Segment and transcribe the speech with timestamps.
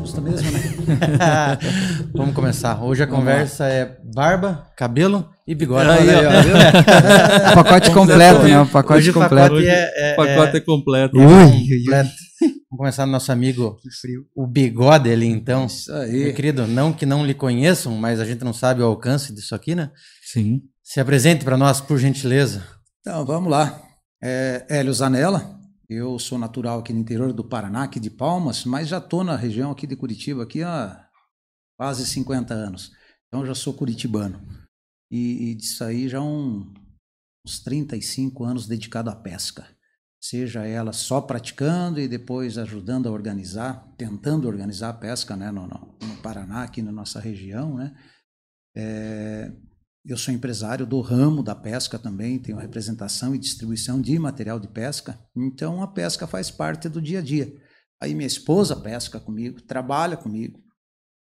[0.00, 0.60] assusta mesmo, né?
[2.14, 2.82] Vamos começar.
[2.82, 5.90] Hoje a Vamos conversa é barba, cabelo e bigode.
[5.90, 7.52] Aí, Olha ó?
[7.52, 8.60] O pacote completo, né?
[8.60, 9.36] O pacote Hoje o completo.
[9.36, 11.20] pacote Hoje é, é, O pacote é completo.
[11.20, 11.50] é Ui,
[11.84, 12.10] completo.
[12.40, 14.22] Vamos começar no nosso amigo, Que frio.
[14.34, 15.66] o bigode ali, então.
[15.66, 16.32] Isso Meu aí.
[16.32, 19.74] querido, não que não lhe conheçam, mas a gente não sabe o alcance disso aqui,
[19.74, 19.90] né?
[20.32, 20.60] Sim.
[20.82, 22.62] Se apresente para nós, por gentileza.
[23.00, 23.80] Então, vamos lá.
[24.22, 25.59] É, Hélio Zanella,
[25.90, 29.34] eu sou natural aqui no interior do Paraná, aqui de Palmas, mas já estou na
[29.34, 31.08] região aqui de Curitiba aqui há
[31.76, 32.92] quase 50 anos.
[33.26, 34.40] Então, já sou curitibano.
[35.10, 36.72] E, e disso aí já um,
[37.44, 39.66] uns 35 anos dedicado à pesca.
[40.22, 45.66] Seja ela só praticando e depois ajudando a organizar, tentando organizar a pesca né, no,
[45.66, 47.96] no, no Paraná, aqui na nossa região, né?
[48.76, 49.52] É,
[50.04, 54.68] eu sou empresário do ramo da pesca também, tenho representação e distribuição de material de
[54.68, 57.52] pesca, então a pesca faz parte do dia a dia.
[58.00, 60.58] Aí minha esposa pesca comigo, trabalha comigo.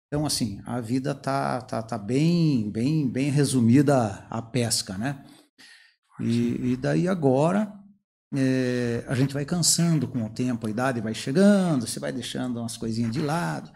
[0.08, 5.26] Então assim, a vida tá tá, tá bem bem bem resumida à pesca, né?
[6.20, 7.73] E, e daí agora
[8.36, 12.60] é, a gente vai cansando com o tempo, a idade vai chegando, você vai deixando
[12.60, 13.72] umas coisinhas de lado.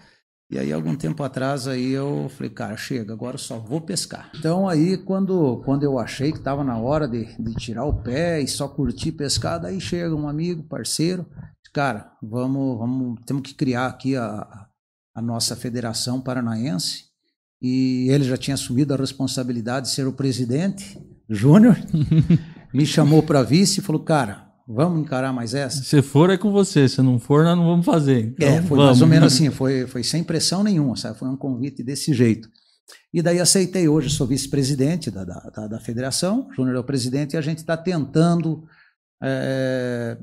[0.52, 4.30] E aí, algum tempo atrás, aí eu falei, cara, chega, agora só vou pescar.
[4.36, 8.42] Então, aí, quando, quando eu achei que estava na hora de, de tirar o pé
[8.42, 11.26] e só curtir pescar, daí chega um amigo, parceiro,
[11.72, 14.68] cara, vamos, vamos temos que criar aqui a,
[15.16, 17.06] a nossa Federação Paranaense.
[17.62, 21.78] E ele já tinha assumido a responsabilidade de ser o presidente, Júnior,
[22.74, 25.84] me chamou para vice e falou, cara, vamos encarar mais essa?
[25.84, 26.88] Se for, é com você.
[26.88, 28.34] Se não for, nós não vamos fazer.
[28.38, 28.86] Então, É, foi vamos.
[28.86, 31.18] mais ou menos assim, foi, foi sem pressão nenhuma, sabe?
[31.18, 32.50] Foi um convite desse jeito.
[33.14, 37.38] E daí aceitei hoje, sou vice-presidente da, da, da, federação, Júnior é o presidente, e
[37.38, 38.64] a gente está tentando
[39.24, 40.18] é,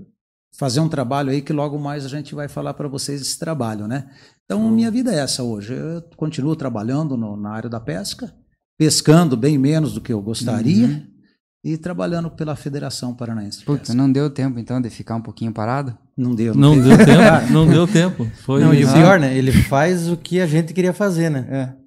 [0.56, 3.86] fazer um trabalho aí que logo mais a gente vai falar para vocês desse trabalho,
[3.86, 4.10] né?
[4.44, 5.74] Então, minha vida é essa hoje.
[5.74, 8.34] Eu continuo trabalhando no- na área da pesca,
[8.78, 11.06] pescando bem menos do que eu gostaria
[11.64, 15.96] e trabalhando pela Federação Paranaense Puta, não deu tempo então de ficar um pouquinho parado?
[16.16, 16.54] Não deu.
[16.54, 16.96] Não teve.
[16.96, 17.52] deu tempo.
[17.52, 18.30] Não deu tempo.
[18.44, 19.36] Foi Não, e o pior, né?
[19.36, 21.46] Ele faz o que a gente queria fazer, né?
[21.50, 21.78] É.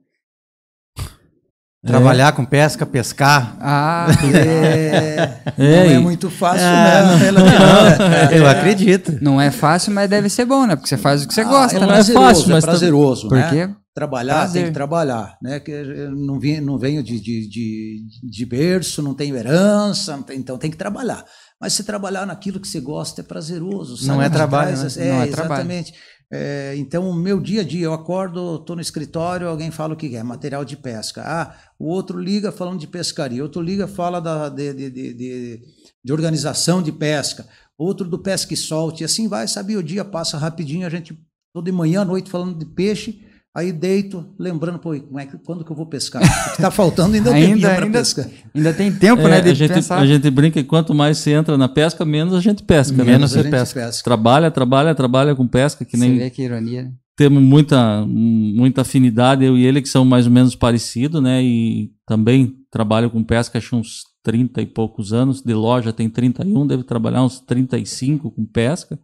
[1.83, 3.57] Trabalhar com pesca, pescar.
[3.59, 4.05] Ah,
[4.35, 7.17] É, É, não é muito fácil, Ah, não.
[7.17, 8.35] relativamente.
[8.35, 9.17] Eu acredito.
[9.19, 10.75] não é fácil, mas deve ser bom, né?
[10.75, 11.93] Porque você faz o que você Ah, gosta, é não né?
[11.93, 13.41] é prazeroso, fácil, mas é prazeroso, né?
[13.41, 14.61] Porque Trabalhar Prazer.
[14.63, 15.59] tem que trabalhar, né?
[15.59, 20.23] Que eu não venho, não venho de, de, de, de berço, não tenho herança, não
[20.23, 21.25] tem- então tem que trabalhar.
[21.59, 24.07] Mas se trabalhar naquilo que você gosta é prazeroso.
[24.07, 24.87] Não é trabalho, né?
[24.97, 25.53] É, Não é trabalho.
[25.61, 25.93] exatamente.
[26.33, 29.97] É, então, o meu dia a dia, eu acordo, estou no escritório, alguém fala o
[29.97, 31.21] que é, material de pesca.
[31.25, 35.61] Ah, o outro liga falando de pescaria, outro liga fala da, de, de, de, de,
[36.01, 37.45] de organização de pesca,
[37.77, 39.75] outro do pesca e solte, e assim vai, sabe?
[39.75, 41.13] O dia passa rapidinho, a gente,
[41.53, 43.19] toda de manhã à noite, falando de peixe,
[43.55, 46.21] aí deito, lembrando, pô, como é que, quando que eu vou pescar?
[46.21, 48.27] O que está faltando ainda Ainda- para ainda- pescar.
[48.55, 49.41] ainda tem tempo, é, né?
[49.41, 49.97] De a, gente, pensar.
[49.99, 52.95] a gente brinca que quanto mais você entra na pesca, menos a gente pesca.
[52.97, 53.03] né?
[53.03, 53.79] Menos a você gente pesca.
[53.81, 54.03] pesca.
[54.03, 56.83] Trabalha, trabalha, trabalha com pesca, que Você nem vê que ironia.
[56.83, 56.91] né?
[57.17, 61.43] temos muita, muita afinidade, eu e ele, que são mais ou menos parecidos, né?
[61.43, 65.39] E também trabalho com pesca, acho uns 30 e poucos anos.
[65.43, 68.97] De loja tem 31, deve trabalhar uns 35 com pesca.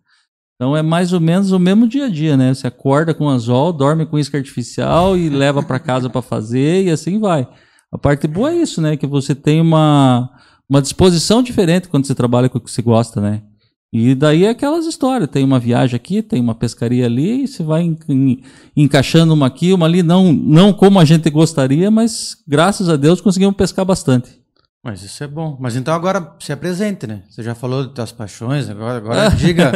[0.57, 2.51] Então é mais ou menos o mesmo dia a dia, né?
[2.51, 6.89] Você acorda com anzol, dorme com isca artificial e leva para casa para fazer e
[6.89, 7.47] assim vai.
[7.91, 8.97] A parte boa é isso, né?
[8.97, 10.27] Que você tem uma,
[10.67, 13.43] uma disposição diferente quando você trabalha com o que você gosta, né?
[13.93, 17.63] E daí é aquelas histórias, tem uma viagem aqui, tem uma pescaria ali, e você
[17.63, 18.41] vai en- en-
[18.75, 23.21] encaixando uma aqui, uma ali, não, não como a gente gostaria, mas graças a Deus
[23.21, 24.41] conseguimos pescar bastante.
[24.83, 25.57] Mas isso é bom.
[25.59, 27.23] Mas então agora se apresente, né?
[27.29, 29.71] Você já falou das tuas paixões, agora, agora diga.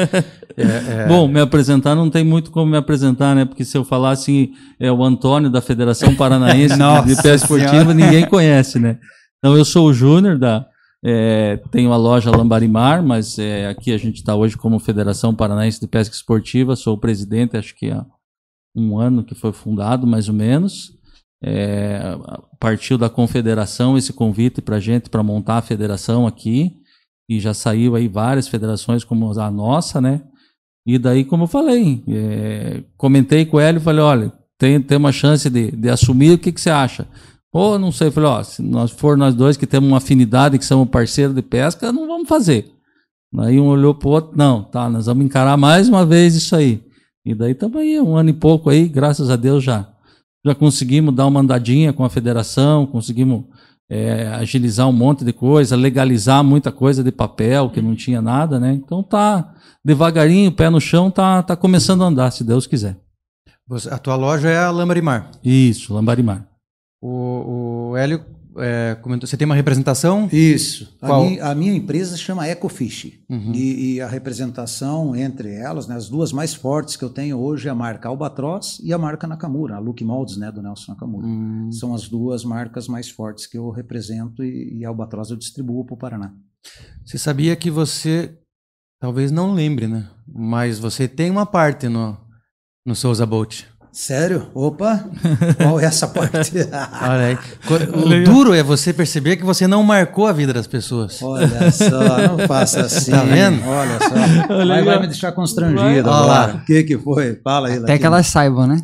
[0.55, 3.43] é, é, Bom, me apresentar não tem muito como me apresentar, né?
[3.43, 8.25] Porque se eu falar assim, é o Antônio da Federação Paranaense de- Pesca Esportiva, ninguém
[8.27, 8.99] conhece, né?
[9.39, 10.65] Então eu sou o Júnior da.
[11.03, 15.79] é, tenho a loja Lambarimar, mas é, aqui a gente está hoje como Federação Paranaense
[15.81, 18.05] de Pesca Esportiva, sou o presidente, acho que há
[18.73, 20.93] um ano que foi fundado, mais ou menos.
[21.43, 22.15] É,
[22.59, 26.71] partiu da confederação esse convite para gente para montar a federação aqui
[27.27, 30.21] e já saiu aí várias federações como a nossa, né?
[30.85, 35.49] E daí, como eu falei, é, comentei com ele falei, olha, tem, tem uma chance
[35.49, 37.07] de, de assumir, o que, que você acha?
[37.51, 40.65] Ou não sei, falei, ó, se nós for nós dois que temos uma afinidade, que
[40.65, 42.71] somos parceiros de pesca, não vamos fazer.
[43.39, 46.83] Aí um olhou pro outro, não, tá, nós vamos encarar mais uma vez isso aí.
[47.25, 49.91] E daí estamos aí, um ano e pouco aí, graças a Deus já
[50.45, 53.43] já conseguimos dar uma andadinha com a federação, conseguimos
[53.89, 58.59] é, agilizar um monte de coisa, legalizar muita coisa de papel que não tinha nada,
[58.59, 58.73] né?
[58.73, 59.53] Então tá
[59.83, 62.97] devagarinho, pé no chão, tá, tá começando a andar, se Deus quiser.
[63.67, 65.31] Você- a tua loja é a Lambarimar.
[65.43, 66.47] Isso, Lambarimar.
[67.01, 68.23] O, o Hélio
[68.61, 70.29] é, comentou, você tem uma representação?
[70.31, 70.97] Isso.
[71.01, 73.19] A minha, a minha empresa se chama Ecofish.
[73.29, 73.51] Uhum.
[73.53, 77.67] E, e a representação entre elas, né, as duas mais fortes que eu tenho hoje
[77.67, 81.25] é a marca Albatross e a marca Nakamura, a Look Molds, né, do Nelson Nakamura.
[81.25, 85.37] Hum, São as duas marcas mais fortes que eu represento e, e a Albatross eu
[85.37, 86.33] distribuo para o Paraná.
[87.05, 88.37] Você sabia que você,
[88.99, 90.07] talvez não lembre, né?
[90.27, 92.17] Mas você tem uma parte no,
[92.85, 93.63] no Souza Bolt.
[93.91, 94.47] Sério?
[94.53, 95.03] Opa!
[95.57, 96.53] Qual é essa parte?
[97.01, 97.37] Olha aí.
[97.91, 101.21] O duro é você perceber que você não marcou a vida das pessoas.
[101.21, 101.89] Olha só,
[102.27, 103.11] não faça assim.
[103.11, 103.61] Tá vendo?
[103.67, 104.53] Olha só.
[104.53, 105.81] Olha Vai, aí, vai me deixar constrangido.
[105.83, 106.55] Olha agora.
[106.55, 107.35] O que que foi?
[107.43, 107.99] Fala aí, Até Latino.
[107.99, 108.81] que elas saibam, né?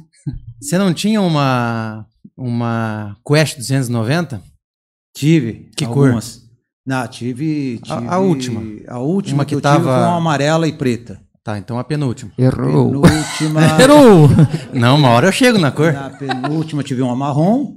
[0.61, 2.05] Você não tinha uma,
[2.35, 4.41] uma Quest 290?
[5.15, 5.69] Tive.
[5.75, 6.05] Que cor?
[6.07, 6.41] algumas.
[6.85, 8.61] Não, tive, A- tive- a última.
[8.87, 11.19] A última Uma que, que eu tava- tive foi uma amarela e preta.
[11.47, 12.29] Tá, então a penúltima.
[12.37, 12.91] Errou.
[13.01, 14.27] Penúltima, Errou!
[14.73, 15.93] Não, uma hora eu chego na cor.
[15.93, 17.75] na penúltima tive uma marrom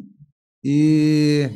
[0.65, 1.49] e...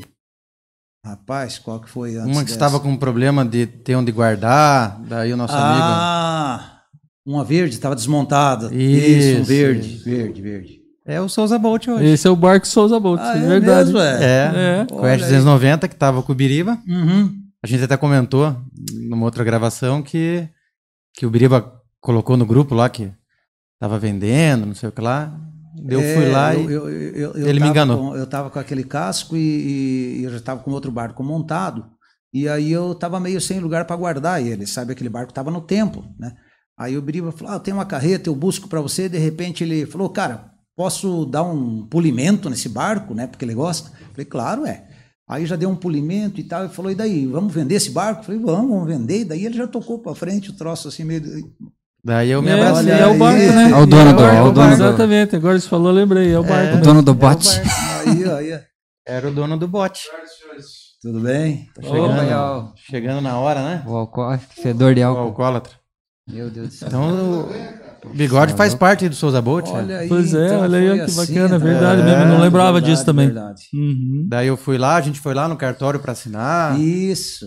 [1.04, 2.52] Rapaz, qual que foi antes Uma que dessa?
[2.54, 5.82] estava com problema de ter onde guardar, daí o nosso amigo.
[5.82, 6.82] Ah,
[7.26, 8.72] uma verde, estava desmontada.
[8.72, 10.04] Isso, um verde, isso.
[10.04, 10.80] verde, verde.
[11.04, 12.04] É o Souza Bolt hoje.
[12.06, 13.92] Esse é o Barco Souza Bolt, Ah, é é verdade.
[13.92, 14.24] mesmo, é?
[14.24, 14.52] É,
[14.82, 14.86] É.
[14.86, 15.18] Quest Olha aí.
[15.18, 16.78] 290 que tava com o Biriba.
[16.86, 17.34] Uhum.
[17.60, 18.56] A gente até comentou
[19.10, 20.48] numa outra gravação que,
[21.16, 23.10] que o Biriba colocou no grupo lá que
[23.80, 25.34] tava vendendo, não sei o que lá.
[25.88, 26.72] Eu É, fui lá eu- e.
[26.74, 27.96] eu- eu- eu ele me enganou.
[28.10, 31.86] com- eu estava com aquele casco e, e eu já estava com outro barco montado.
[32.32, 34.92] E aí eu estava meio sem lugar para guardar ele, sabe?
[34.92, 36.36] Aquele barco estava no tempo, né?
[36.78, 39.08] Aí o Biriba falou: ah, eu tenho uma carreta, eu busco para você.
[39.08, 43.26] De repente ele falou: cara, posso dar um polimento nesse barco, né?
[43.26, 43.90] Porque ele gosta.
[44.12, 44.84] Falei: claro, é.
[45.28, 46.66] Aí já deu um polimento e tal.
[46.66, 48.24] E falou: e daí, vamos vender esse barco?
[48.24, 49.20] Falei: vamos, vamos vender.
[49.20, 51.22] E daí ele já tocou para frente o troço assim, meio.
[52.04, 52.92] Daí eu me É, abracei.
[52.92, 53.70] é o barco, né?
[53.70, 56.38] É o dono do- barco, é o dono do- Exatamente, agora você falou, lembrei, é
[56.38, 56.64] o barco.
[56.64, 56.82] O mesmo.
[56.82, 57.48] dono do É o bote.
[58.06, 58.60] Aí, aí,
[59.06, 60.02] Era o dono do bote.
[61.00, 61.68] tudo bem?
[61.74, 62.72] Tá chegando, ó.
[62.76, 63.82] chegando na hora, né?
[63.86, 65.22] O álcool, fedor de O álcool.
[65.22, 65.72] alcoólatra.
[66.28, 66.88] Meu Deus do céu.
[66.88, 67.48] Então
[68.06, 69.66] o bigode faz parte do Souza Bolt.
[69.66, 69.72] né?
[69.74, 72.04] Olha aí, Pois é, então olha aí, ó, que assim, bacana, tá verdade vendo?
[72.10, 73.26] mesmo, eu não lembrava Verdade, disso também.
[73.26, 73.62] Verdade.
[73.74, 74.26] Uhum.
[74.28, 76.78] Daí eu fui lá, a gente foi lá no cartório para assinar.
[76.80, 77.46] Isso.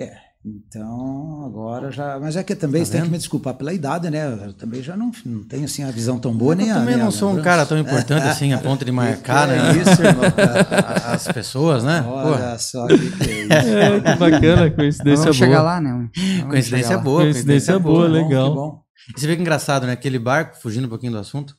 [0.00, 0.25] É.
[0.48, 2.20] Então, agora já.
[2.20, 4.32] Mas é que também Tá você tem que me desculpar pela idade, né?
[4.46, 6.78] Eu também já não, não tenho assim a visão tão boa, nem eu a.
[6.78, 9.54] também nem não a sou um cara tão importante assim a ponto de marcar, Que
[9.54, 9.70] né?
[9.70, 10.22] é isso, irmão?
[10.24, 12.00] a- As pessoas, né?
[12.02, 13.52] Pô, Olha só que, que é isso.
[13.52, 15.48] É, que bacana, coincidência Vamos boa.
[15.48, 15.90] chegar lá, né?
[16.16, 17.22] Vamos coincidência boa.
[17.22, 18.54] Coincidência boa, bom, legal.
[18.54, 18.80] bom.
[19.16, 19.92] E você vê que engraçado, né?
[19.94, 21.56] Aquele barco, fugindo um pouquinho do assunto,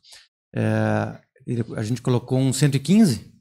[0.55, 1.13] é,
[1.45, 3.33] ele- a gente colocou um 115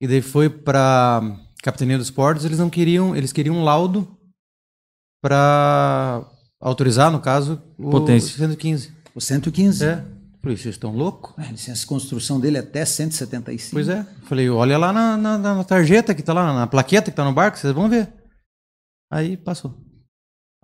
[0.00, 1.22] e daí foi para
[1.60, 4.16] Capitania dos Portos, eles não queriam, eles queriam um laudo
[5.22, 6.24] para
[6.60, 8.36] autorizar, no caso, o Potência.
[8.36, 8.92] 115.
[9.14, 9.84] O 115.
[9.84, 10.04] É.
[10.42, 11.32] Falei, vocês estão loucos?
[11.38, 13.72] A licença de construção dele é até 175.
[13.74, 14.04] Pois é.
[14.24, 17.32] Falei, olha lá na, na- na tarjeta que tá lá, na plaqueta que tá no
[17.32, 18.12] barco, vocês vão ver.
[19.10, 19.78] Aí passou.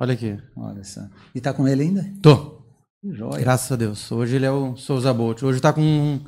[0.00, 0.36] Olha aqui.
[0.56, 1.02] Olha só.
[1.34, 2.04] E tá com ele ainda?
[2.20, 2.58] Tô.
[3.00, 3.38] Que joia.
[3.38, 4.10] Graças a Deus.
[4.10, 5.42] Hoje ele é o Souza Bolt.
[5.44, 6.24] Hoje tá com um,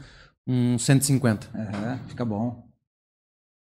[0.46, 1.48] um 150.
[1.54, 2.69] É, fica bom.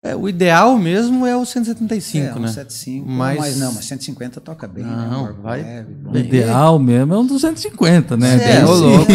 [0.02, 2.48] É, o ideal mesmo é o 175, é, um né?
[2.48, 3.06] 75.
[3.06, 3.56] Mas- Mas...
[3.58, 4.82] não, mas 150 toca bem.
[4.82, 4.90] né?
[5.10, 5.94] Não, barco vai leve.
[6.06, 8.34] O ideal mesmo é um 250, né?
[8.42, 8.64] É, sim.
[8.64, 9.12] louco.
[9.12, 9.14] É,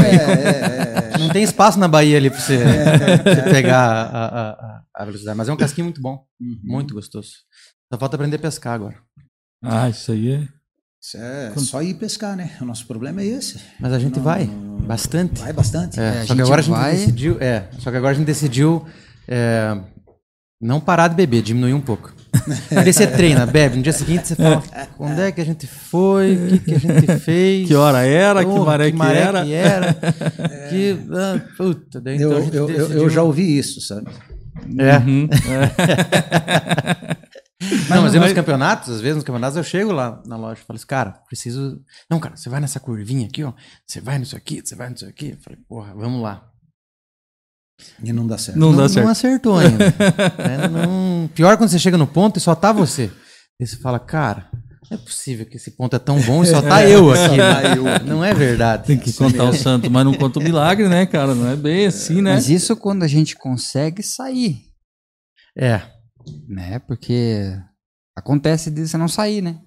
[1.11, 1.17] é, é.
[1.17, 2.59] Não tem espaço na Bahia ali pra você,
[3.23, 5.35] pra você pegar a, a- a- velocidade.
[5.35, 6.23] Mas é um casquinho muito bom.
[6.39, 6.59] Uhum.
[6.63, 7.29] Muito gostoso.
[7.91, 8.95] Só falta aprender a pescar agora.
[9.63, 10.47] Ah, isso aí é.
[11.01, 12.51] Isso é só ir pescar, né?
[12.61, 13.59] O nosso problema é esse.
[13.79, 14.45] Mas a gente Não, vai.
[14.45, 15.39] não- Bastante.
[15.41, 15.99] Vai bastante.
[15.99, 17.37] É, É, a só que agora a gente vai- decidiu.
[17.39, 18.85] É, só que agora a gente decidiu
[19.27, 19.75] é,
[20.61, 22.13] não parar de beber, diminuir um pouco.
[22.75, 24.61] Aí você treina, bebe, no dia seguinte você fala
[24.99, 27.67] onde é que a gente foi, o que, que a gente fez.
[27.67, 29.43] Que hora era, que Porra, maré que era.
[29.45, 29.93] que era.
[30.69, 34.07] que, ah, puta, daí então Eu, a gente eu, eu, já ouvi isso, sabe?
[34.77, 34.97] É.
[34.97, 35.29] Uhum.
[37.89, 40.59] Não, mas eu nos mas- campeonatos, às vezes nos campeonatos eu chego lá na loja
[40.61, 41.81] e falo assim, cara, preciso.
[42.09, 43.53] Não, cara, você vai nessa curvinha aqui, ó.
[43.87, 45.31] Você vai nisso aqui, você vai nisso aqui.
[45.31, 46.43] Eu falei, porra, vamos lá.
[48.03, 48.57] E não dá certo.
[48.57, 49.05] Não, dá certo.
[49.05, 49.85] Não acertou ainda.
[50.39, 53.11] É, não- Pior quando você chega no ponto e só tá você.
[53.59, 54.49] Aí você fala, cara,
[54.89, 57.37] não é possível que esse ponto é tão bom e só tá eu aqui.
[57.37, 57.99] né?
[58.05, 58.85] Não é verdade.
[58.87, 61.33] Tem que contar o santo, mas não conta o milagre, né, cara?
[61.35, 62.33] Não é bem assim, né?
[62.35, 64.61] Mas isso quando a gente consegue sair,
[65.57, 65.81] É,
[66.47, 66.79] né?
[66.79, 67.57] Porque
[68.15, 69.59] acontece de você não sair, né?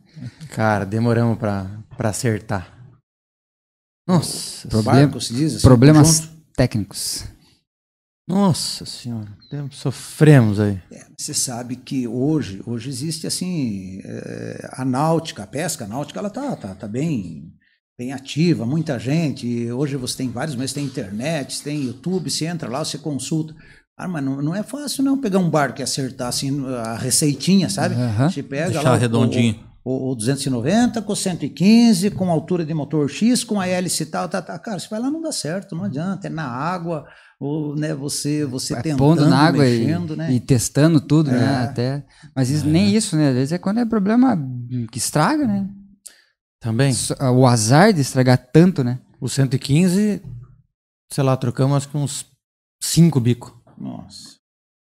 [0.50, 2.72] cara, demoramos pra, pra acertar.
[4.06, 6.36] Nossa, O Problema- barco, se diz assim, Problemas conjunto.
[6.56, 7.24] técnicos.
[8.28, 9.28] Nossa senhora.
[9.70, 10.80] Sofremos aí.
[10.92, 16.30] É, Você sabe que hoje, hoje existe assim, é, a náutica, a pesca náutica, ela
[16.30, 17.52] tá, tá, tá bem,
[17.99, 19.70] bem ativa, muita gente.
[19.73, 23.54] Hoje você tem vários meios, tem internet, tem YouTube, você entra lá, você consulta.
[23.97, 27.68] Ah, mas não, não é fácil não pegar um barco e acertar assim a receitinha,
[27.68, 27.94] sabe?
[27.97, 28.30] Aham.
[28.30, 29.58] Você pega Deixar lá o- redondinho.
[29.85, 34.06] O, o, o 290 com 115, com altura de motor X, com a hélice e
[34.06, 34.58] tal, tá, tá.
[34.58, 36.26] Cara, você vai lá não dá certo, não adianta.
[36.26, 37.06] É na água,
[37.40, 40.32] ou né, você, você É, tentando, pondo na água mexendo, e, né?
[40.32, 41.42] e testando tudo, né?
[41.42, 41.64] É.
[41.64, 42.04] Até.
[42.35, 43.28] Mas isso- nem isso, né?
[43.28, 44.37] Às vezes é quando é problema
[44.90, 45.68] que estraga, né?
[46.61, 46.92] Também.
[47.37, 48.99] O azar de estragar tanto, né?
[49.20, 50.20] O 115,
[51.12, 52.26] sei lá, trocamos acho que uns
[52.82, 53.52] 5 bicos.
[53.78, 54.37] Nossa,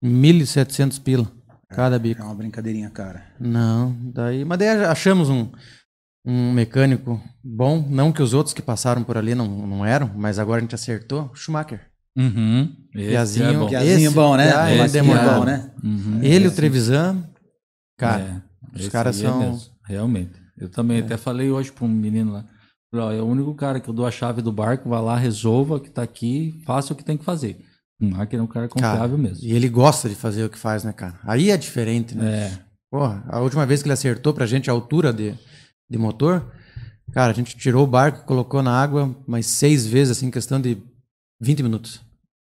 [0.03, 1.31] 1.700 pila
[1.75, 2.23] cada é bico.
[2.23, 3.23] uma brincadeirinha, cara.
[3.39, 4.45] Não, daí.
[4.45, 5.49] Mas daí achamos um,
[6.25, 7.85] um mecânico bom.
[7.89, 10.75] Não que os outros que passaram por ali não, não eram, mas agora a gente
[10.75, 11.31] acertou.
[11.33, 11.81] Schumacher.
[12.15, 12.71] Uhum.
[12.93, 13.67] Esse Piazinho, é bom.
[13.69, 14.53] Piazinho Esse- bom, né?
[14.55, 15.33] Ah, Ele ele demorou.
[15.39, 15.71] bom, né?
[15.83, 16.19] Uhum.
[16.21, 17.23] Ele, o Esse- Trevisan.
[17.97, 20.31] Cara, É, os esse caras é são- mesmo, realmente.
[20.57, 22.45] Eu também até falei hoje para um menino lá.
[22.91, 25.17] falei, ó, É o único cara que eu dou a chave do barco, vai lá,
[25.17, 27.65] resolva que tá aqui, faça o que tem que fazer.
[28.03, 29.45] O máquina é um cara confiável mesmo.
[29.45, 31.15] E ele gosta de fazer o que faz, né, cara?
[31.23, 32.47] Aí é diferente, né?
[32.47, 32.59] É.
[32.91, 35.33] Porra, a última vez que ele acertou pra gente a altura de,
[35.89, 36.45] de motor,
[37.11, 40.59] cara, a gente tirou o barco, colocou na água mais seis vezes, assim, em questão
[40.59, 40.77] de
[41.41, 42.01] 20 minutos.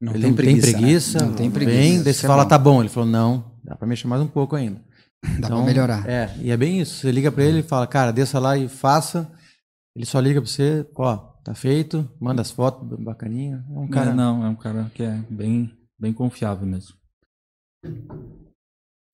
[0.03, 0.79] Não ele tem não preguiça, tem né?
[0.81, 1.19] preguiça.
[1.25, 2.49] Não tem Vem, preguiça, daí isso você é fala, bom.
[2.49, 2.81] tá bom.
[2.81, 4.81] Ele falou, não, dá pra mexer mais um pouco ainda.
[5.39, 6.07] Dá pra melhorar.
[6.09, 6.97] É, e é bem isso.
[7.01, 9.31] Você liga pra ele e fala, cara, desça lá e faça.
[9.97, 13.65] Ele só liga pra você, ó, tá feito, manda as fotos bacaninha.
[13.71, 14.17] É um Cara, cara.
[14.17, 16.97] não, é um cara que é bem, bem confiável mesmo.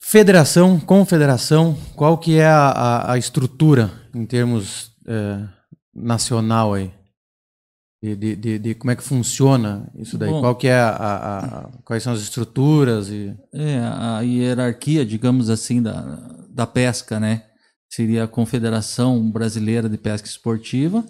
[0.02, 5.46] Federação, confederação, qual que é a, a, a estrutura em termos é,
[5.94, 6.92] nacional aí?
[8.02, 10.30] De, de, de- de como é que funciona isso daí?
[10.30, 10.40] Bom.
[10.40, 15.50] qual que é a, a- a- quais são as estruturas e É, a hierarquia, digamos
[15.50, 16.00] assim, da,
[16.48, 17.44] da pesca, né?
[17.92, 21.04] Seria a Confederação Brasileira de Pesca Esportiva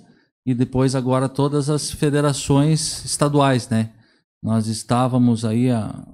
[0.47, 3.93] e depois agora todas as federações estaduais, né?
[4.43, 6.07] Nós estávamos aí há,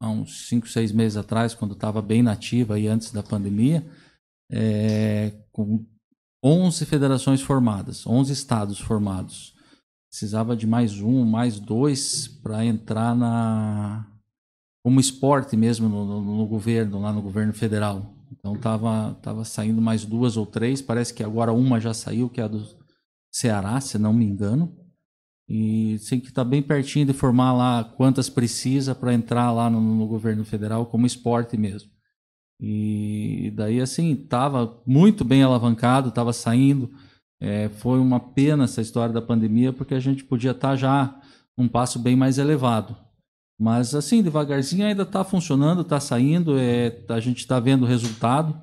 [0.00, 3.84] há uns 5, 6 meses atrás, quando estava bem nativa aí antes da pandemia,
[4.50, 5.84] é, com
[6.44, 9.54] 11 federações formadas, 11 estados formados.
[10.10, 14.06] Precisava de mais um, mais dois para entrar na
[14.84, 18.12] como esporte mesmo no, no- no governo, lá no governo federal.
[18.32, 22.40] Então tava, tava saindo mais duas ou três, parece que agora uma já saiu, que
[22.40, 22.81] é a do
[23.32, 24.76] Ceará, se não me engano.
[25.48, 29.80] E sei que está bem pertinho de formar lá quantas precisa para entrar lá no,
[29.80, 31.90] no governo federal como esporte mesmo.
[32.60, 36.90] E daí assim, tava muito bem alavancado, tava saindo.
[37.40, 41.20] É, foi uma pena essa história da pandemia, porque a gente podia estar já
[41.58, 42.96] um passo bem mais elevado.
[43.58, 48.60] Mas assim, devagarzinho ainda está funcionando, está saindo, é, a gente está vendo o resultado.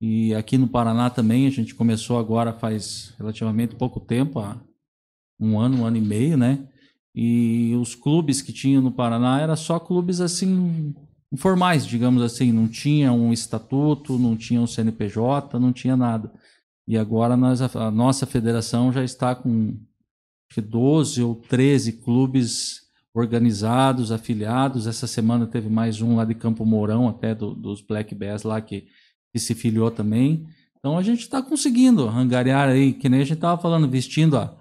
[0.00, 4.58] E aqui no Paraná também, a gente começou agora faz relativamente pouco tempo, há
[5.38, 6.66] um ano, um ano e meio, né?
[7.14, 10.94] E os clubes que tinham no Paraná eram só clubes assim,
[11.32, 16.32] informais, digamos assim, não tinha um estatuto, não tinha um CNPJ, não tinha nada.
[16.86, 19.76] E agora nós, a, nossa federação já está com
[20.50, 22.80] acho que 12 ou 13 clubes
[23.14, 24.86] organizados, afiliados.
[24.86, 28.60] Essa semana teve mais um lá de Campo Mourão, até do- dos Black Bears lá,
[28.60, 28.88] que,
[29.32, 30.46] que se filiou também.
[30.78, 34.56] Então a gente está conseguindo angariar aí, que nem a gente estava falando, vestindo a,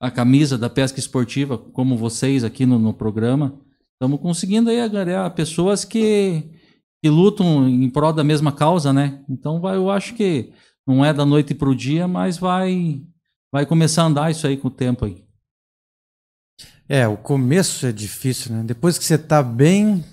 [0.00, 3.58] a camisa da pesca esportiva, como vocês aqui no, no programa.
[3.92, 6.44] Estamos conseguindo aí angariar pessoas que,
[7.02, 9.22] que lutam em prol da mesma causa, né?
[9.28, 10.52] Então vai, eu acho que
[10.86, 13.02] não é da noite para o dia, mas vai,
[13.52, 15.24] vai começar a andar isso aí com o tempo aí.
[16.88, 18.62] É, o começo é difícil, né?
[18.62, 20.04] Depois que você tá bem.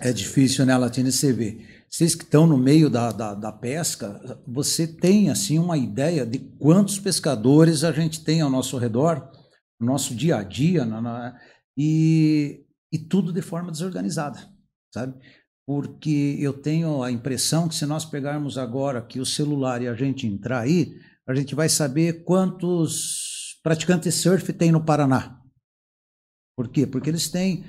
[0.00, 1.10] É difícil, né, Latina?
[1.10, 1.58] Você vê.
[1.90, 6.38] Vocês que estão no meio da, da, da pesca, você tem, assim, uma ideia de
[6.38, 9.30] quantos pescadores a gente tem ao nosso redor,
[9.80, 11.40] no nosso dia a dia, na- na-
[11.76, 14.38] e, e tudo de forma desorganizada,
[14.92, 15.14] sabe?
[15.66, 19.94] Porque eu tenho a impressão que se nós pegarmos agora que o celular e a
[19.94, 20.94] gente entrar aí,
[21.26, 25.40] a gente vai saber quantos praticantes surf tem no Paraná.
[26.56, 26.86] Por quê?
[26.86, 27.64] Porque eles têm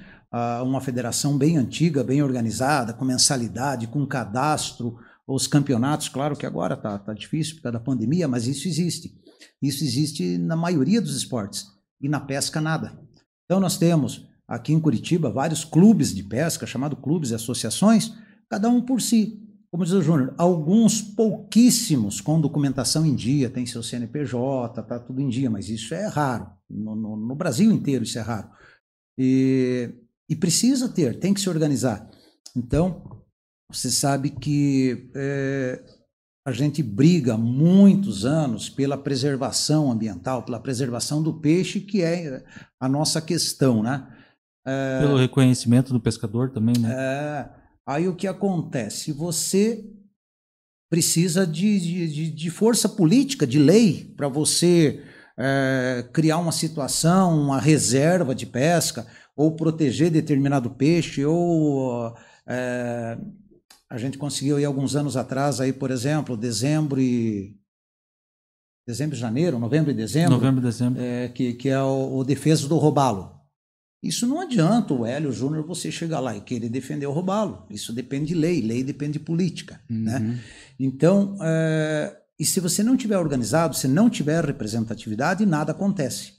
[0.64, 6.76] uma federação bem antiga, bem organizada, com mensalidade, com cadastro, os campeonatos, claro que agora
[6.76, 9.14] tá, tá difícil por causa da pandemia, mas isso existe.
[9.62, 11.66] Isso existe na maioria dos esportes.
[12.02, 13.00] E na pesca, nada.
[13.46, 18.12] Então nós temos aqui em Curitiba vários clubes de pesca, chamados clubes e associações,
[18.50, 19.40] cada um por si.
[19.72, 25.22] Como diz o Júnior, alguns pouquíssimos com documentação em dia, tem seu CNPJ, tá tudo
[25.22, 26.50] em dia, mas isso é raro.
[26.68, 28.50] No, no- no Brasil inteiro isso é raro.
[29.18, 29.94] E,
[30.30, 32.08] e precisa ter, tem que se organizar.
[32.56, 33.24] Então,
[33.72, 35.84] você sabe que é,
[36.48, 42.44] a gente briga há muitos anos pela preservação ambiental, pela preservação do peixe, que é
[42.80, 44.08] a nossa questão, né?
[44.66, 46.94] É, Pelo reconhecimento do pescador também, né?
[46.94, 47.50] É,
[47.88, 49.12] aí o que acontece?
[49.12, 49.84] Você
[50.92, 55.04] precisa de, de, de força política, de lei, para você
[55.38, 59.06] é, criar uma situação, uma reserva de pesca,
[59.40, 62.14] ou proteger determinado peixe, ou
[62.46, 63.18] é,
[63.90, 67.58] a gente conseguiu aí alguns anos atrás, aí, por exemplo, dezembro e.
[68.86, 70.32] Dezembro e janeiro, novembro e dezembro.
[70.32, 71.02] Novembro e dezembro.
[71.02, 73.40] É, que, que é o, o defesa do robalo.
[74.04, 77.66] Isso não adianta o Hélio Júnior você chegar lá e querer defender o robalo.
[77.70, 79.80] Isso depende de lei, lei depende de política.
[79.90, 80.04] Uhum.
[80.04, 80.40] Né?
[80.78, 86.34] Então, é, e se você não tiver organizado, se não tiver representatividade, nada acontece.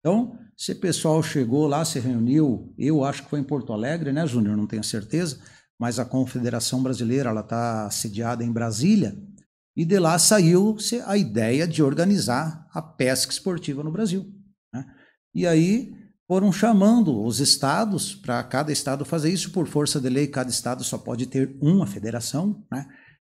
[0.00, 4.12] Então, se o pessoal chegou lá, se reuniu, eu acho que foi em Porto Alegre,
[4.12, 4.56] né, Júnior?
[4.56, 5.38] Não tenho certeza,
[5.78, 9.16] mas a Confederação Brasileira ela está sediada em Brasília
[9.76, 14.26] e de lá saiu a ideia de organizar a pesca esportiva no Brasil.
[14.74, 14.84] Né?
[15.32, 15.94] E aí
[16.26, 20.26] foram chamando os estados para cada estado fazer isso por força de lei.
[20.26, 22.84] Cada estado só pode ter uma federação, né?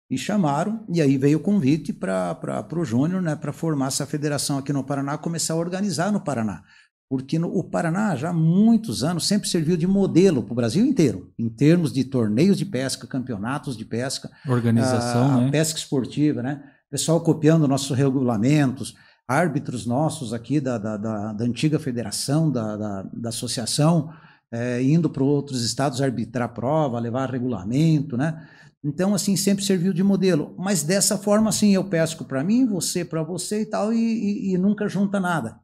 [0.08, 4.60] E chamaram, e aí veio o convite para o Júnior, né, para formar essa federação
[4.60, 6.64] aqui no Paraná, começar a organizar no Paraná.
[7.10, 10.84] Porque no, o Paraná, já há muitos anos, sempre serviu de modelo para o Brasil
[10.86, 15.48] inteiro, em termos de torneios de pesca, campeonatos de pesca, organização, a, né?
[15.48, 16.64] a pesca esportiva, né?
[16.90, 18.96] Pessoal copiando nossos regulamentos,
[19.28, 24.12] árbitros nossos aqui da, da, da, da antiga federação, da, da, da associação,
[24.52, 28.48] é, indo para outros estados arbitrar prova, levar regulamento, né?
[28.84, 30.56] Então, assim, sempre serviu de modelo.
[30.60, 34.54] Mas dessa forma, assim, eu pesco para mim, você para você e tal, e, e,
[34.54, 35.60] e, nunca junta nada.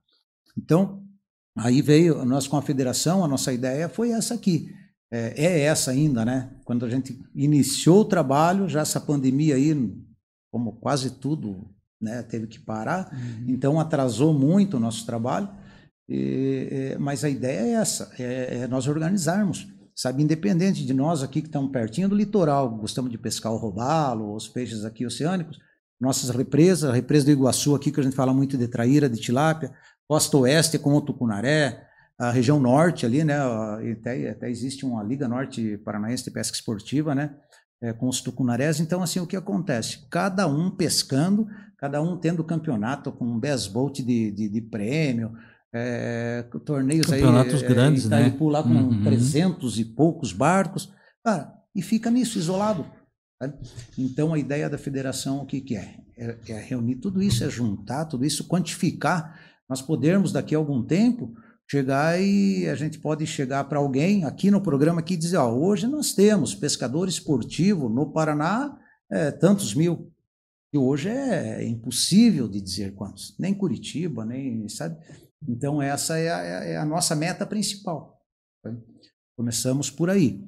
[0.57, 1.03] Então,
[1.57, 4.73] aí veio, a federação, a nossa ideia foi essa aqui.
[5.11, 6.49] É, é essa ainda, né?
[6.63, 9.75] Quando a gente iniciou o trabalho, já essa pandemia aí,
[10.49, 11.69] como quase tudo
[12.01, 13.45] né, teve que parar, uhum.
[13.47, 15.49] então atrasou muito o nosso trabalho,
[16.09, 21.21] e, é, mas a ideia é essa, é, é, nós organizarmos, sabe, independente de nós
[21.21, 25.59] aqui que estamos pertinho do litoral, gostamos de pescar o robalo, os peixes aqui oceânicos,
[25.99, 29.21] nossas represas, a represa do Iguaçu aqui, que a gente fala muito de traíra, de
[29.21, 29.71] tilápia,
[30.11, 31.87] costa oeste com o tucunaré,
[32.19, 33.37] a região norte ali, né,
[33.93, 37.33] até, até existe uma Liga Norte Paranaense de Pesca Esportiva, né,
[37.81, 38.81] é, com os tucunarés.
[38.81, 40.05] Então, assim, o que acontece?
[40.09, 41.47] Cada um pescando,
[41.77, 45.31] cada um tendo campeonato com um best boat de, de, de prêmio,
[45.73, 48.37] é, torneios Campeonatos aí, grandes, é, né?
[48.41, 49.03] lá com uhum.
[49.05, 50.91] 300 e poucos barcos,
[51.23, 52.85] cara, e fica nisso, isolado.
[53.41, 53.57] Sabe?
[53.97, 55.95] Então, a ideia da federação, o que, que é?
[56.17, 56.37] é?
[56.49, 56.59] é?
[56.59, 61.33] reunir tudo isso, é juntar tudo isso, quantificar, nós podermos, daqui a algum tempo,
[61.69, 65.49] chegar e a gente pode chegar para alguém aqui no programa aqui e dizer, ó,
[65.49, 68.77] hoje nós temos pescador esportivo no Paraná,
[69.09, 70.11] é, tantos mil,
[70.69, 74.97] que hoje é impossível de dizer quantos, nem Curitiba, nem, sabe?
[75.47, 78.21] Então essa é a, é a nossa meta principal.
[78.61, 78.73] Tá?
[79.37, 80.45] Começamos por aí.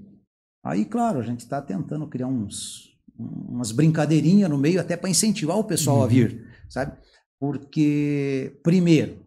[0.64, 5.58] Aí, claro, a gente está tentando criar uns, umas brincadeirinhas no meio até para incentivar
[5.58, 6.04] o pessoal uhum.
[6.04, 6.98] a vir, sabe?
[7.44, 9.18] Porque, primeiro,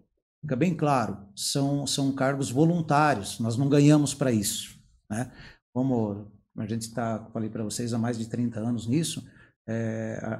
[0.41, 4.75] fica bem claro, são, são cargos voluntários, nós não ganhamos para isso,
[5.11, 5.31] né?
[5.71, 6.27] Como
[6.57, 9.23] a gente está, falei para vocês, há mais de 30 anos nisso,
[9.69, 10.33] é, a,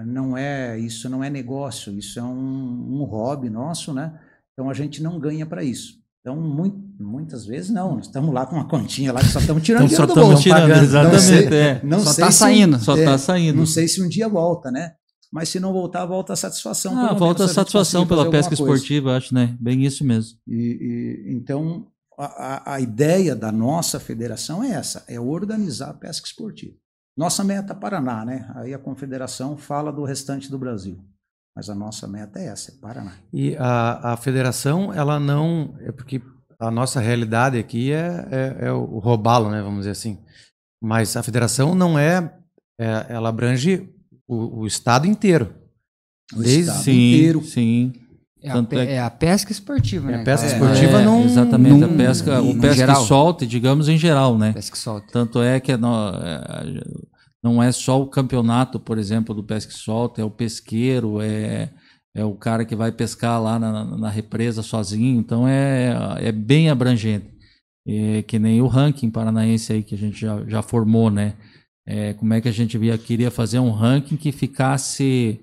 [0.00, 4.18] a, não é isso não é negócio, isso é um, um, hobby nosso, né?
[4.54, 5.98] Então a gente não ganha para isso.
[6.22, 9.62] Então muito, muitas vezes não, nós estamos lá com uma continha lá que só estamos
[9.62, 10.82] tirando então, só do bolso, tirando, pagando.
[10.82, 11.80] Exatamente, não sei, é.
[11.84, 13.58] não só está saindo, um, só está saindo.
[13.58, 14.94] Não sei se um dia volta, né?
[15.30, 16.98] Mas se não voltar, volta a satisfação.
[16.98, 19.56] Ah, volta a satisfação pela pesca esportiva, acho, né?
[19.60, 20.38] Bem isso mesmo.
[20.46, 21.86] E, e então
[22.18, 26.74] a, a ideia da nossa federação é essa, é organizar a pesca esportiva.
[27.16, 28.50] Nossa meta é Paraná, né?
[28.54, 30.98] Aí a confederação fala do restante do Brasil.
[31.54, 33.12] Mas a nossa meta é essa, é Paraná.
[33.32, 35.74] E a, a federação, ela não.
[35.80, 36.22] É porque
[36.58, 39.60] a nossa realidade aqui é, é, é o robalo, né?
[39.60, 40.18] Vamos dizer assim.
[40.80, 42.32] Mas a federação não é.
[42.80, 43.92] é ela abrange
[44.28, 45.54] o, o, estado inteiro.
[46.34, 47.42] O Desde estado sim, inteiro.
[47.42, 47.92] Sim.
[48.40, 50.18] É a, é, é a, pesca esportiva, né?
[50.18, 51.24] É a pesca esportiva é, não.
[51.24, 53.00] Exatamente, a pesca, o pesca geral.
[53.00, 54.52] que solte, digamos, em geral, né?
[54.52, 55.08] Pesca que solte.
[55.10, 56.12] Tanto é que não,
[57.42, 61.70] não é só o campeonato, por exemplo, do pesca que solta, é o pesqueiro, é,
[62.14, 66.70] é o cara que vai pescar lá na, na represa sozinho, então é, é bem
[66.70, 67.36] abrangente.
[67.90, 71.34] É, que nem o ranking paranaense aí que a gente já, já formou, né?
[71.90, 75.40] É, como é que a gente via, queria fazer um ranking que ficasse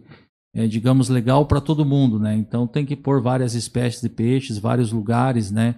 [0.55, 2.33] é, digamos, legal para todo mundo, né?
[2.33, 5.75] Então tem que pôr várias espécies de peixes, vários lugares, né?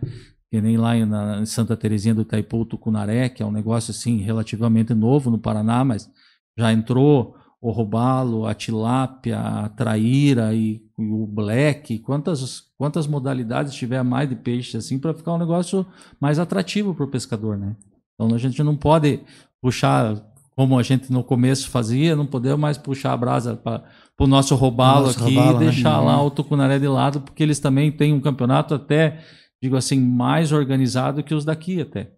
[0.51, 3.89] Que nem lá em, na, em Santa Terezinha do Itaipu, Tucunaré, que é um negócio
[3.89, 6.08] assim relativamente novo no Paraná, mas
[6.56, 13.73] já entrou o robalo, a tilápia, a traíra e, e o black, quantas, quantas modalidades
[13.73, 15.88] tiver mais de peixe assim para ficar um negócio
[16.21, 17.75] mais atrativo para o pescador, né?
[18.13, 19.21] Então a gente não pode
[19.60, 20.23] puxar
[20.58, 23.84] como a gente no começo fazia, não podemos mais puxar a brasa para
[24.20, 25.72] o nosso robalo Nosso aqui robalo, e né?
[25.72, 26.26] deixar lá Uhum.
[26.26, 29.20] o tucunaré de lado, porque eles também têm um campeonato até,
[29.62, 32.10] digo assim, mais organizado que os daqui até.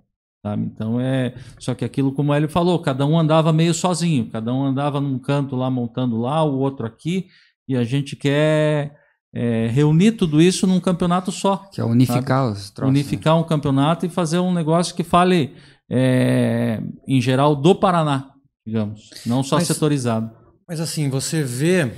[0.41, 0.63] Sabe?
[0.63, 1.33] Então é.
[1.59, 5.19] Só que aquilo, como ele falou, cada um andava meio sozinho, cada um andava num
[5.19, 7.27] canto lá, montando lá, o outro aqui,
[7.67, 8.95] e a gente quer
[9.35, 11.57] é, reunir tudo isso num campeonato só.
[11.73, 12.93] Que é unificar os troços.
[12.93, 12.99] né?
[12.99, 15.53] unificar um campeonato e fazer um negócio que fale,
[15.89, 18.33] é, em geral, do Paraná,
[18.65, 20.37] digamos, não só Mas- setorizado.
[20.67, 21.91] Mas assim, você vê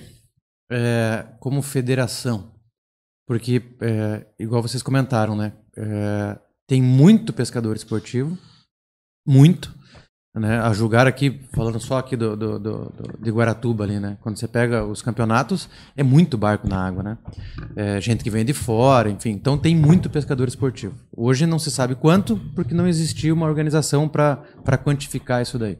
[0.72, 2.54] é, como federação,
[3.28, 5.54] porque, é, igual vocês comentaram, né?
[5.78, 8.38] é, tem muito pescador esportivo,
[9.28, 9.74] muito.
[10.34, 10.60] Né?
[10.60, 14.18] A julgar aqui, falando só aqui do, do- do- de Guaratuba ali, né?
[14.22, 17.18] Quando você pega os campeonatos, é muito barco na água, né?
[17.76, 19.32] É, gente que vem de fora, enfim.
[19.32, 20.96] Então tem muito pescador esportivo.
[21.12, 25.78] Hoje não se sabe quanto, porque não existia uma organização para quantificar isso daí.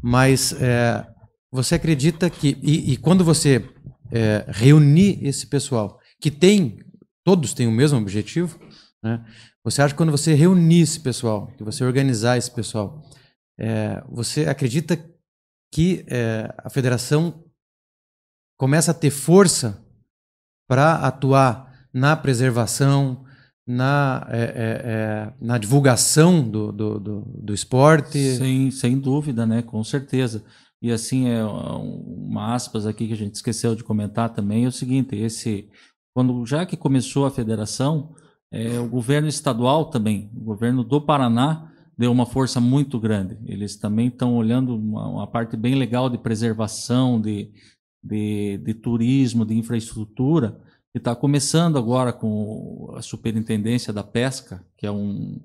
[0.00, 1.04] Mas é,
[1.50, 2.56] você acredita que.
[2.62, 3.68] E, e quando você
[4.12, 6.78] é, reunir esse pessoal, que tem.
[7.24, 8.58] Todos têm o mesmo objetivo,
[9.02, 9.24] né?
[9.64, 13.00] Você acha que quando você reunir esse pessoal, que você organizar esse pessoal,
[13.58, 14.96] é, você acredita
[15.72, 17.44] que é, a federação
[18.58, 19.82] começa a ter força
[20.68, 23.24] para atuar na preservação,
[23.66, 28.36] na, é, é, é, na divulgação do, do, do, do esporte?
[28.36, 29.62] Sem, sem dúvida, né?
[29.62, 30.44] Com certeza.
[30.80, 34.72] E assim, é uma aspas aqui que a gente esqueceu de comentar também, é o
[34.72, 35.70] seguinte, esse,
[36.12, 38.14] quando já que começou a federação,
[38.50, 43.38] é, o governo estadual também, o governo do Paraná, deu uma força muito grande.
[43.44, 47.50] Eles também estão olhando uma, uma parte bem legal de preservação, de,
[48.02, 50.58] de, de turismo, de infraestrutura,
[50.92, 55.40] que está começando agora com a superintendência da pesca, que é um,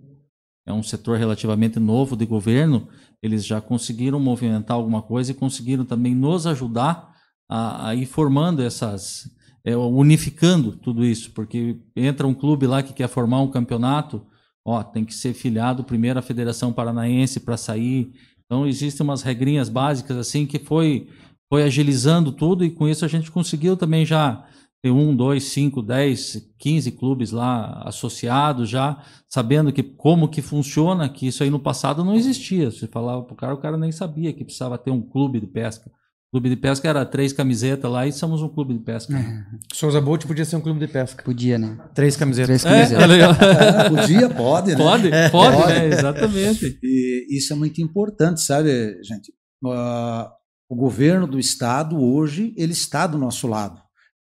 [0.65, 2.87] é um setor relativamente novo de governo,
[3.21, 7.15] eles já conseguiram movimentar alguma coisa e conseguiram também nos ajudar
[7.49, 9.29] a, a ir formando essas,
[9.63, 14.25] é, unificando tudo isso, porque entra um clube lá que quer formar um campeonato,
[14.67, 18.11] ó, tem que ser filiado primeiro à Federação Paranaense para sair.
[18.45, 21.07] Então existem umas regrinhas básicas assim que foi
[21.49, 24.45] foi agilizando tudo e com isso a gente conseguiu também já
[24.83, 31.07] ter um, dois, cinco, dez, quinze clubes lá associados já, sabendo que como que funciona,
[31.07, 32.69] que isso aí no passado não existia.
[32.69, 35.89] Você falava pro cara, o cara nem sabia que precisava ter um clube de pesca.
[36.29, 39.17] Clube de pesca era três camisetas lá e somos um clube de pesca.
[39.17, 41.23] É, Souza Bolt podia ser um clube de pesca.
[41.23, 41.77] podia, né?
[41.95, 42.61] Três camisetas.
[42.63, 43.03] Três É, camisetas.
[43.03, 43.33] é legal.
[43.89, 44.77] Podia, pode, né?
[44.77, 45.73] pode, pode, Pode.
[45.73, 45.87] né?
[45.87, 46.79] Exatamente.
[46.83, 49.31] E isso é muito importante, sabe, gente?
[49.65, 50.29] Ah,
[50.69, 53.79] o governo do estado hoje ele está do nosso lado.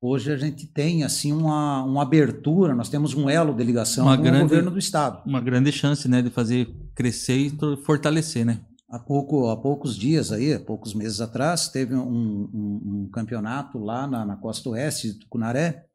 [0.01, 4.15] Hoje a gente tem assim uma, uma abertura, nós temos um elo de ligação Uma
[4.15, 5.21] com grande- o governo do estado.
[5.25, 7.51] Uma grande chance, né, de fazer crescer e
[7.85, 8.61] fortalecer, né?
[8.89, 13.77] Há, pouco, há poucos dias aí, há poucos meses atrás, teve um, um- um campeonato
[13.77, 15.85] lá na, na costa oeste de Tucunaré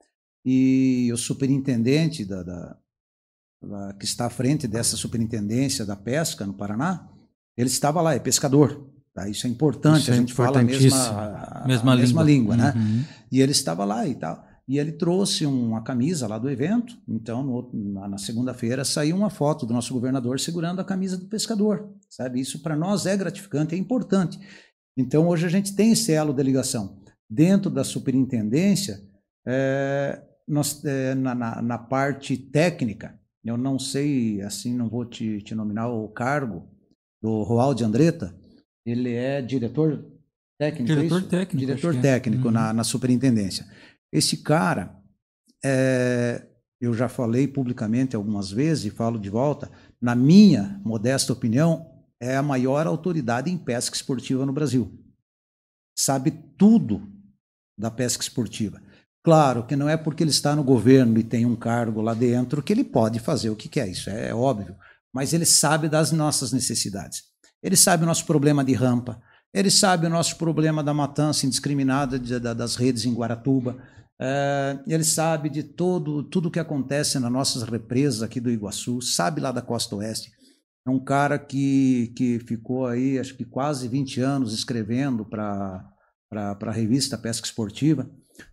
[0.44, 2.76] e o superintendente da, da-
[3.62, 7.08] da- que está à frente dessa superintendência da pesca no Paraná,
[7.56, 8.88] ele estava lá, é pescador.
[9.12, 9.28] Tá?
[9.28, 12.56] Isso é importante, Isso a é gente fala a mesma, a- a Mesma, mesma língua,
[12.56, 12.72] né?
[12.76, 13.04] Uhum.
[13.30, 14.44] E ele estava lá e tal.
[14.66, 16.96] E ele trouxe uma camisa lá do evento.
[17.06, 21.26] Então, no na, na segunda-feira, saiu uma foto do nosso governador segurando a camisa do
[21.26, 21.90] pescador.
[22.08, 22.40] Sabe?
[22.40, 24.38] Isso para nós é gratificante, é importante.
[24.96, 26.98] Então, hoje a gente tem esse elo de ligação.
[27.28, 29.00] Dentro da superintendência,
[29.46, 35.42] é, nós, é, na, na, na parte técnica, eu não sei, assim, não vou te,
[35.42, 36.66] te nominar o cargo
[37.22, 38.34] do Roaldo Andretta,
[38.86, 40.04] ele é diretor
[40.58, 40.92] técnico.
[40.92, 41.28] é Diretor isso?
[41.28, 42.00] técnico, Diretor é.
[42.00, 42.52] técnico Uhum.
[42.54, 43.66] na, na superintendência.
[44.14, 44.96] Esse cara,
[45.64, 46.46] é,
[46.80, 49.68] eu já falei publicamente algumas vezes e falo de volta,
[50.00, 54.96] na minha modesta opinião, é a maior autoridade em pesca esportiva no Brasil.
[55.98, 57.02] Sabe tudo
[57.76, 58.80] da pesca esportiva.
[59.24, 62.62] Claro que não é porque ele está no governo e tem um cargo lá dentro
[62.62, 64.76] que ele pode fazer o que quer, isso é óbvio.
[65.12, 67.24] Mas ele sabe das nossas necessidades.
[67.60, 69.20] Ele sabe o nosso problema de rampa,
[69.52, 73.76] ele sabe o nosso problema da matança indiscriminada de- da- das redes em Guaratuba,
[74.20, 79.40] é, ele sabe de todo, tudo que acontece nas nossas represas aqui do Iguaçu, sabe
[79.40, 80.30] lá da Costa Oeste.
[80.86, 85.82] É um cara que, que ficou aí, acho que quase 20 anos escrevendo para
[86.30, 88.10] a revista Pesca Esportiva.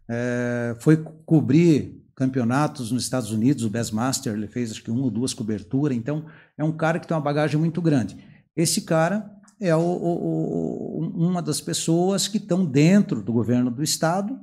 [0.10, 5.02] É, foi co- cobrir campeonatos nos Estados Unidos, o Bassmaster, ele fez acho que uma
[5.04, 5.98] ou duas coberturas.
[5.98, 6.26] Então,
[6.58, 8.18] é um cara que tem uma bagagem muito grande.
[8.56, 13.84] Esse cara é o, o, o, uma das pessoas que estão dentro do governo do
[13.84, 14.40] estado,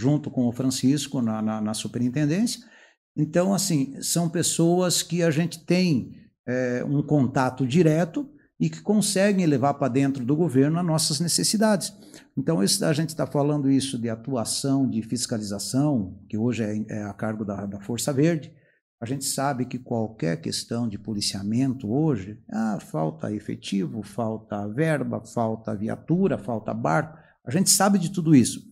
[0.00, 2.60] junto com o Francisco na, na, na superintendência.
[3.14, 6.12] Então, assim, são pessoas que a gente tem
[6.48, 8.26] é, um contato direto
[8.58, 11.92] e que conseguem levar para dentro do governo as nossas necessidades.
[12.36, 17.02] Então, isso, a gente está falando isso de atuação, de fiscalização, que hoje é, é
[17.02, 18.52] a cargo da, da, Força Verde.
[19.02, 25.74] A gente sabe que qualquer questão de policiamento hoje, ah, falta efetivo, falta verba, falta
[25.74, 27.18] viatura, falta barco.
[27.46, 28.69] A gente sabe de tudo isso.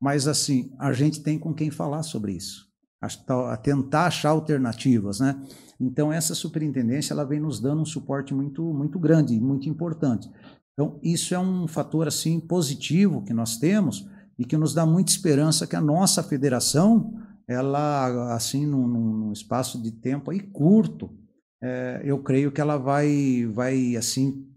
[0.00, 2.66] Mas, assim, a gente tem com quem falar sobre isso.
[3.00, 5.40] A, tentar achar alternativas, né?
[5.80, 10.28] Então essa superintendência ela vem nos dando um suporte muito muito grande, muito importante.
[10.72, 14.08] Então isso é um fator assim positivo que nós temos
[14.38, 17.14] e que nos dá muita esperança que a nossa federação
[17.46, 21.16] ela assim num, num espaço de tempo aí curto
[21.62, 24.47] é, eu creio que ela vai vai assim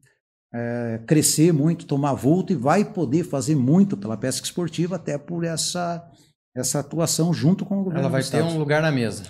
[0.53, 5.43] é, crescer muito, tomar vulto e vai poder fazer muito pela pesca esportiva até por
[5.43, 6.07] essa
[6.53, 8.01] essa atuação junto com o governo.
[8.01, 9.23] Ela vai ter um lugar na mesa.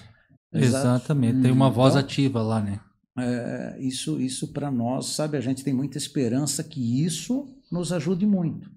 [0.51, 2.79] Exatamente, tem uma hum, voz então, ativa lá, né?
[3.17, 8.25] É, isso isso para nós, sabe, a gente tem muita esperança que isso nos ajude
[8.25, 8.69] muito.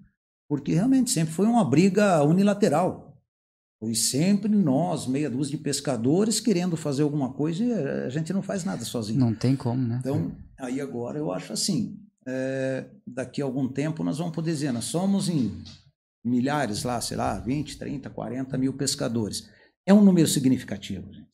[0.47, 3.17] Porque realmente sempre foi uma briga unilateral.
[3.79, 8.41] Foi sempre nós, meia dúzia de pescadores, querendo fazer alguma coisa e a gente não
[8.41, 9.19] faz nada sozinho.
[9.19, 9.97] Não tem como, né?
[9.99, 14.71] Então, aí agora eu acho assim, é, daqui a algum tempo nós vamos poder dizer,
[14.71, 15.63] nós somos em
[16.23, 19.49] milhares lá, sei lá, 20, 30, 40 mil pescadores.
[19.85, 21.29] É um número significativo, gente.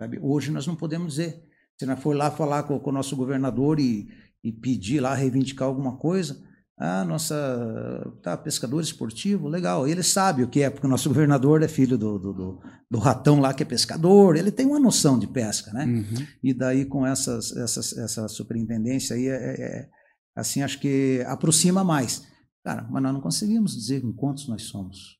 [0.00, 0.18] Sabe?
[0.20, 1.42] Hoje nós não podemos dizer.
[1.78, 4.08] Se nós for lá falar com, com o nosso governador e,
[4.42, 6.42] e pedir lá, reivindicar alguma coisa,
[6.78, 9.88] ah, nossa, tá, pescador esportivo, legal.
[9.88, 12.60] Ele sabe o que é, porque o nosso governador é filho do, do, do,
[12.90, 15.86] do ratão lá que é pescador, ele tem uma noção de pesca, né?
[15.86, 16.26] Uhum.
[16.42, 19.88] E daí com essas, essas, essa superintendência aí, é, é, é,
[20.36, 22.26] assim, acho que aproxima mais.
[22.64, 25.16] Cara, mas nós não conseguimos dizer em quantos nós somos.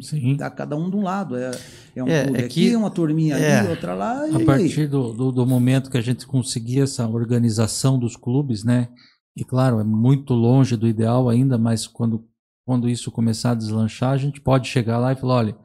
[0.00, 0.36] Sim.
[0.36, 1.36] Tá cada um de um lado.
[1.36, 1.50] É,
[1.96, 4.24] é um é, clube é aqui, uma turminha é, ali, outra lá.
[4.24, 8.88] a partir do, do, do, momento que a gente conseguir essa organização dos clubes, né?
[9.36, 12.24] E claro, é muito longe do ideal ainda, mas quando,
[12.64, 15.56] quando isso começar a deslanchar, a gente pode chegar lá e falar: olha,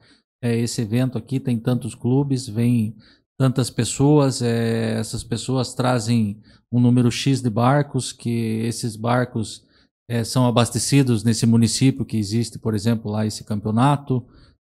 [0.42, 2.96] é, esse evento aqui tem tantos clubes, vem
[3.38, 9.64] tantas pessoas, é, essas pessoas trazem um número X de barcos, que esses barcos
[10.10, 14.26] é, são abastecidos nesse município que existe, por exemplo, lá esse campeonato,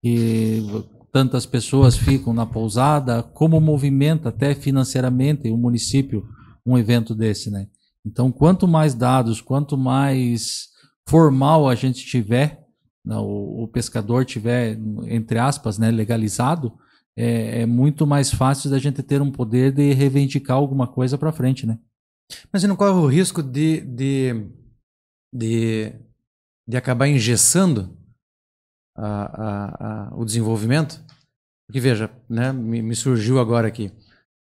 [0.04, 0.62] e
[1.12, 6.26] tantas pessoas ficam na pousada, como movimenta até financeiramente o município
[6.66, 7.66] um evento desse, né?
[8.04, 10.68] Então, quanto mais dados, quanto mais
[11.08, 12.64] formal a gente tiver,
[13.04, 16.72] né, o, pescador tiver, entre aspas, né, legalizado,
[17.16, 21.32] é, é, muito mais fácil da gente ter um poder de reivindicar alguma coisa para
[21.32, 21.78] frente, né?
[22.52, 24.50] Mas não corre o risco de, de
[25.32, 25.92] de,
[26.68, 27.96] de acabar engessando
[28.96, 31.02] a, a, a, o desenvolvimento.
[31.66, 33.90] Porque veja, né, me, me surgiu agora aqui.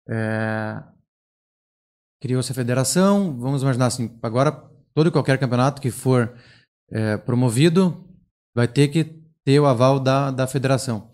[0.08, 0.82] É,
[2.22, 4.52] Criou-se a federação, vamos imaginar assim, agora
[4.96, 6.36] todo e qualquer campeonato que for
[6.90, 8.04] é, promovido
[8.56, 9.04] vai ter que
[9.44, 11.14] ter o aval da, da federação.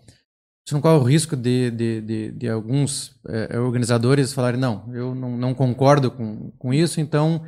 [0.66, 5.14] Isso não corre o risco de, de, de, de alguns é, organizadores falarem, não, eu
[5.14, 7.42] não, não, concordo com, com isso, então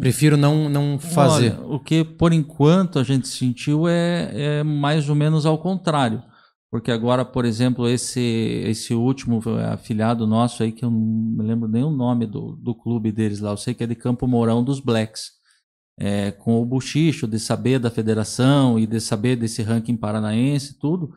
[0.00, 1.52] prefiro não, não fazer.
[1.52, 6.22] Olha, o que por enquanto a gente sentiu é, é mais ou menos ao contrário.
[6.70, 8.18] Porque agora, por exemplo, esse,
[8.64, 12.74] esse último afiliado nosso aí, que eu não me lembro nem o nome do, do
[12.74, 15.32] clube deles lá, eu sei que é de Campo Mourão dos Blacks.
[16.00, 21.12] É, com o buchicho de saber da federação e de saber desse ranking paranaense tudo,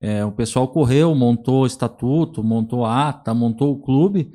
[0.00, 4.30] é, o pessoal correu, montou estatuto, montou ata, montou o clube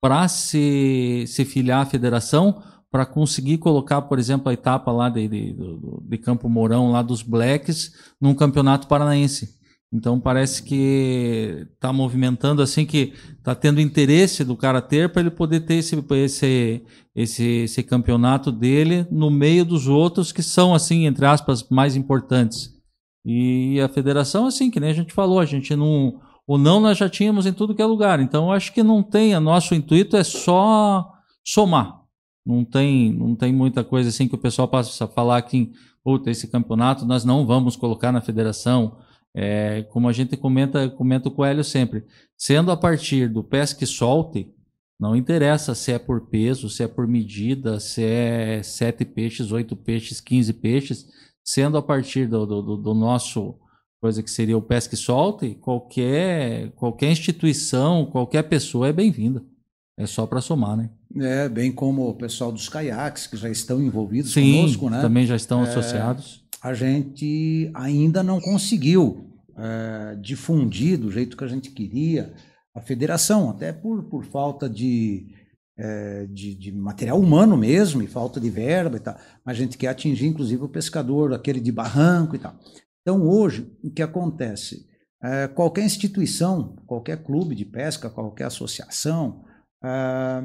[0.00, 5.26] para se, se filiar à federação, para conseguir colocar, por exemplo, a etapa lá de,
[5.26, 5.56] de,
[6.02, 9.56] de Campo Mourão, lá dos Blacks, num campeonato paranaense.
[9.92, 15.30] Então parece que está movimentando assim que está tendo interesse do cara ter para ele
[15.30, 16.82] poder ter esse, esse,
[17.14, 22.75] esse, esse campeonato dele no meio dos outros que são assim entre aspas mais importantes.
[23.28, 26.20] E a federação, assim, que nem a gente falou, a gente não.
[26.46, 28.20] O não nós já tínhamos em tudo que é lugar.
[28.20, 29.34] Então, acho que não tem.
[29.34, 31.12] O nosso intuito é só
[31.44, 32.02] somar.
[32.46, 35.72] Não tem, não tem muita coisa assim que o pessoal passa a falar que,
[36.04, 38.96] puta, esse campeonato nós não vamos colocar na federação.
[39.34, 42.04] É, como a gente comenta, comenta com o Hélio sempre,
[42.38, 44.54] sendo a partir do pesque solte,
[44.98, 49.76] não interessa se é por peso, se é por medida, se é sete peixes, oito
[49.76, 51.06] peixes, quinze peixes
[51.46, 53.54] sendo a partir do, do, do nosso
[54.00, 59.42] coisa que seria o pesca e solte, qualquer, qualquer instituição, qualquer pessoa é bem-vinda.
[59.96, 60.90] É só para somar, né?
[61.18, 65.00] É, bem como o pessoal dos caiaques, que já estão envolvidos Sim, conosco, né?
[65.00, 66.44] também já estão associados.
[66.60, 72.34] a gente ainda não conseguiu é, difundir do jeito que a gente queria
[72.74, 75.34] a federação, até por, por falta de,
[75.78, 79.16] é, de, de material humano mesmo e falta de verba e tal.
[79.44, 82.54] Mas a gente quer atingir, inclusive, o pescador, aquele de barranco e tal.
[83.02, 84.86] Então, hoje, o que acontece?
[85.22, 89.44] É, qualquer instituição, qualquer clube de pesca, qualquer associação,
[89.82, 90.42] é,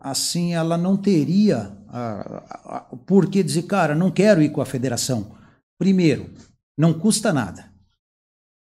[0.00, 5.36] assim, ela não teria ah, por que dizer, cara, não quero ir com a federação.
[5.78, 6.30] Primeiro,
[6.76, 7.70] não custa nada.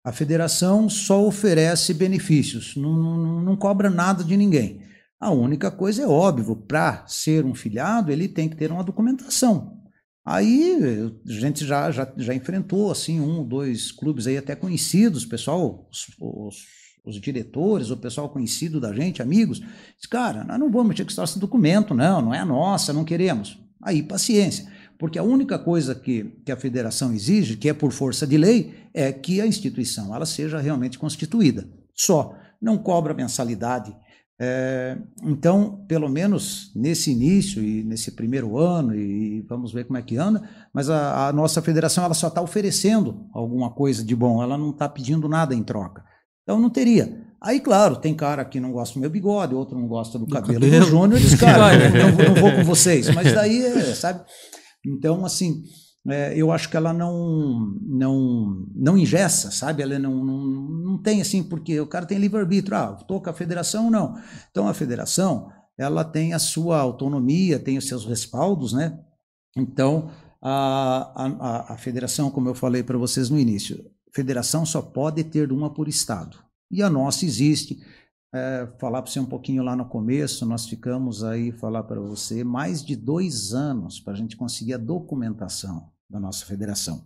[0.04, 4.81] A federação só oferece benefícios, não, não, não cobra nada de ninguém.
[5.22, 9.78] A única coisa é óbvio, para ser um filiado, ele tem que ter uma documentação.
[10.26, 15.88] Aí a gente já, já, já enfrentou assim um, dois clubes aí até conhecidos, pessoal,
[15.92, 16.56] os, os,
[17.06, 21.12] os diretores, o pessoal conhecido da gente, amigos, diz, cara, nós não vamos ter que
[21.12, 23.60] estar esse documento, não, não é a nossa, não queremos.
[23.80, 24.72] Aí, paciência.
[24.98, 28.74] Porque a única coisa que, que a federação exige, que é por força de lei,
[28.92, 31.70] é que a instituição ela seja realmente constituída.
[31.96, 32.36] Só.
[32.62, 33.96] Não cobra mensalidade.
[34.40, 40.02] É, então, pelo menos nesse início e nesse primeiro ano, e vamos ver como é
[40.02, 40.42] que anda,
[40.74, 44.72] mas a, a nossa federação ela só está oferecendo alguma coisa de bom, ela não
[44.72, 46.04] está pedindo nada em troca.
[46.44, 47.32] Então não teria.
[47.42, 50.32] Aí, claro, tem cara que não gosta do meu bigode, outro não gosta do, do
[50.32, 53.14] cabelo, cabelo, do Júnior, diz, cara, não, não, vou com vocês.
[53.14, 54.24] Mas daí, é, sabe?
[54.86, 55.64] Então, assim,
[56.08, 59.84] é, eu acho que ela não não não ingessa, sabe?
[59.84, 62.76] Ela não, não, não tem assim, porque o cara tem livre-arbítrio.
[62.76, 64.20] Ah, estou com a federação, não.
[64.50, 69.00] Então, a federação, ela tem a sua autonomia, tem os seus respaldos, né?
[69.56, 70.10] Então,
[70.42, 75.52] a, a, a federação, como eu falei para vocês no início, federação só pode ter
[75.52, 76.38] uma por estado.
[76.72, 77.80] E a nossa existe
[78.34, 82.44] é, falar para você um pouquinho lá no começo, nós ficamos aí, falar para você,
[82.44, 87.06] mais de dois anos para a gente conseguir a documentação da nossa federação.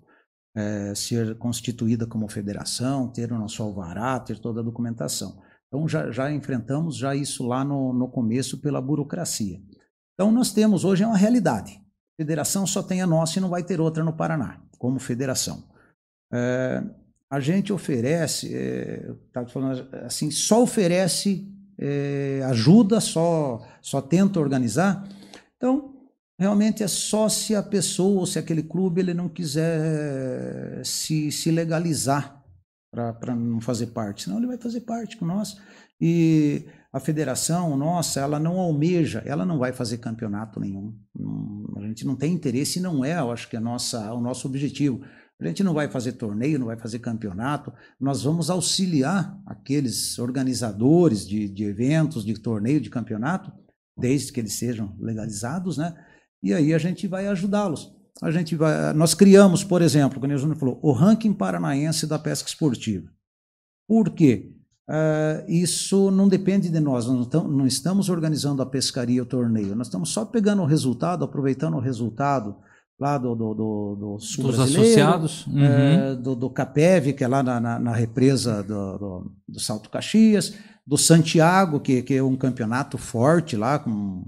[0.56, 5.42] É, ser constituída como federação, ter o nosso alvará, ter toda a documentação.
[5.68, 9.60] Então já, já enfrentamos já isso lá no, no começo pela burocracia.
[10.14, 11.82] Então nós temos hoje é uma realidade.
[12.18, 15.68] Federação só tem a nossa e não vai ter outra no Paraná, como federação.
[16.32, 16.82] É,
[17.30, 19.14] a gente oferece, é,
[19.48, 25.08] falando assim, só oferece é, ajuda, só, só tenta organizar.
[25.58, 25.94] Então,
[26.40, 31.52] realmente é só se a pessoa ou se aquele clube ele não quiser se, se
[31.52, 32.44] legalizar
[32.92, 35.58] para não fazer parte, senão ele vai fazer parte com nós.
[36.00, 40.94] E a federação nossa, ela não almeja, ela não vai fazer campeonato nenhum.
[41.76, 45.02] a gente não tem interesse não é, eu acho que é nossa, o nosso objetivo.
[45.40, 51.28] A gente não vai fazer torneio, não vai fazer campeonato, nós vamos auxiliar aqueles organizadores
[51.28, 53.52] de, de eventos, de torneio, de campeonato,
[53.98, 55.94] desde que eles sejam legalizados, né?
[56.42, 57.94] E aí a gente vai ajudá-los.
[58.22, 62.18] A gente vai, nós criamos, por exemplo, como o Júnior falou, o ranking paranaense da
[62.18, 63.10] pesca esportiva.
[63.88, 64.54] Por quê?
[64.88, 69.88] Uh, isso não depende de nós, nós não estamos organizando a pescaria, o torneio, nós
[69.88, 72.56] estamos só pegando o resultado, aproveitando o resultado
[73.00, 75.46] lá do, do, do, do sul Dos associados.
[75.48, 75.64] Uhum.
[75.64, 79.90] É, do, do Capev, que é lá na, na, na represa do, do, do, Salto
[79.90, 80.54] Caxias,
[80.86, 84.24] do Santiago, que, que é um campeonato forte lá, com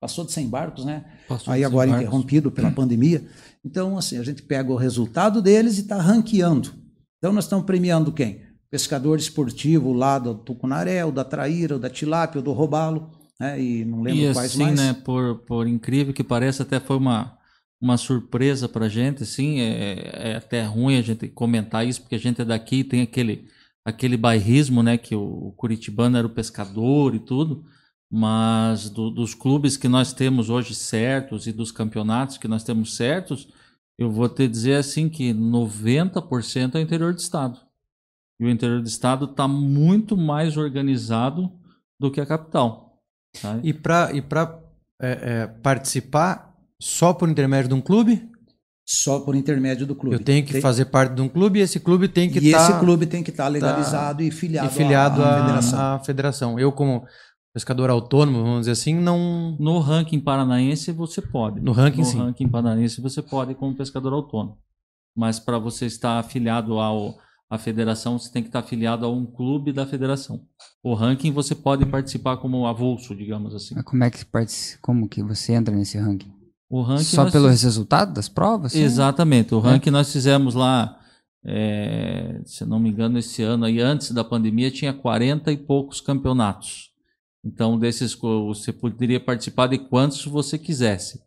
[0.00, 1.04] passou de 100 barcos, né?
[1.28, 2.06] Passou Aí agora barcos.
[2.06, 3.22] interrompido pela pandemia.
[3.62, 6.72] Então, assim, a gente pega o resultado deles e está ranqueando.
[7.18, 8.40] Então, nós estamos premiando quem?
[8.70, 13.60] Pescador esportivo lá do Tucunaré, da Traíra, da Tilápia, do Robalo, né?
[13.60, 14.76] E não lembro e quais assim, mais.
[14.76, 17.38] né, por, por incrível que pareça, até foi uma
[17.80, 22.14] uma surpresa para a gente, assim, é, é, até ruim a gente comentar isso, porque
[22.14, 23.48] a gente é daqui tem aquele,
[23.84, 27.64] aquele bairrismo, né, que o, o Curitibano era o pescador e tudo,
[28.12, 32.96] mas do, dos clubes que nós temos hoje certos e dos campeonatos que nós temos
[32.96, 33.48] certos,
[33.98, 37.60] eu vou te dizer assim que 90% é o interior do estado.
[38.40, 41.52] E o interior do estado está muito mais organizado
[42.00, 42.98] do que a capital.
[43.36, 43.68] Sabe?
[43.68, 44.24] E para e
[45.00, 46.49] é, é, participar
[46.80, 48.26] só por intermédio de um clube?
[48.86, 50.16] Só por intermédio do clube.
[50.16, 50.60] Eu tenho que tem...
[50.60, 52.48] fazer parte de um clube e esse clube tem que estar.
[52.48, 55.28] E tá, esse clube tem que estar tá legalizado tá, e filiado, e filiado à,
[55.28, 55.78] à, federação.
[55.78, 56.58] à federação.
[56.58, 57.04] Eu, como
[57.52, 59.56] pescador autônomo, vamos dizer assim, não.
[59.60, 61.60] No ranking paranaense você pode.
[61.60, 62.18] No ranking, no sim.
[62.18, 64.58] No ranking paranaense você pode como pescador autônomo.
[65.14, 67.14] Mas para você estar afiliado ao,
[67.48, 70.40] à federação, você tem que estar afiliado a um clube da federação.
[70.82, 73.74] O ranking você pode participar como avulso, digamos assim.
[73.76, 74.24] Mas como é que
[74.80, 76.39] como que você entra nesse ranking?
[76.70, 77.32] O ranking Só nós...
[77.32, 78.72] pelos resultados das provas?
[78.72, 78.82] Sim?
[78.82, 79.52] Exatamente.
[79.52, 79.62] O é.
[79.62, 79.92] ranking é.
[79.92, 81.00] nós fizemos lá,
[81.44, 86.00] é, se não me engano, esse ano aí, antes da pandemia, tinha 40 e poucos
[86.00, 86.90] campeonatos.
[87.44, 91.20] Então, desses você poderia participar de quantos você quisesse.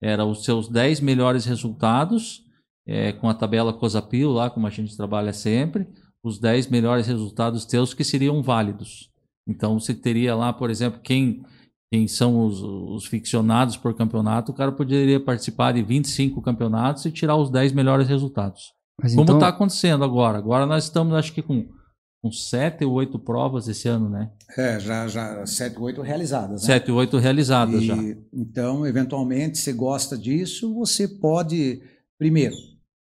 [0.00, 2.42] Era os seus 10 melhores resultados,
[2.86, 5.86] é, com a tabela COSAPIL lá, como a gente trabalha sempre,
[6.22, 9.10] os 10 melhores resultados teus que seriam válidos.
[9.46, 11.44] Então, você teria lá, por exemplo, quem,
[11.92, 17.12] quem são os, os ficcionados por campeonato, o cara poderia participar de 25 campeonatos e
[17.12, 18.72] tirar os 10 melhores resultados.
[19.00, 20.38] Mas Como então, está acontecendo agora?
[20.38, 21.68] Agora nós estamos, acho que, com,
[22.22, 24.30] com 7 ou 8 provas esse ano, né?
[24.56, 26.62] É, já, já sete, oito realizadas.
[26.62, 26.66] né?
[26.66, 27.96] 7 ou 8 realizadas E, já.
[28.32, 31.80] Então, eventualmente, você gosta disso, você pode,
[32.18, 32.54] primeiro,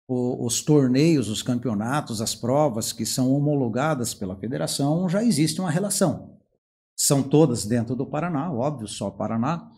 [0.08, 5.70] o- os torneios, os campeonatos, as provas que são homologadas pela federação, já existe uma
[5.70, 6.38] relação.
[7.02, 9.70] São todas dentro do Paraná, óbvio, só Paraná.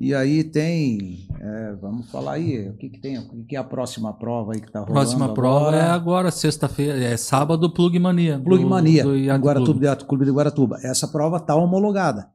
[0.00, 3.62] E aí tem, é, vamos falar aí, o que, que tem, o que, é a
[3.62, 5.76] próxima prova aí que está rolando Próxima prova agora?
[5.76, 8.38] é agora, sexta-feira, é sábado, Plug Mania.
[9.04, 9.84] do- Guaratuba, Club.
[9.84, 10.78] Yacht Clube de Guaratuba.
[10.82, 12.30] Essa prova está homologada.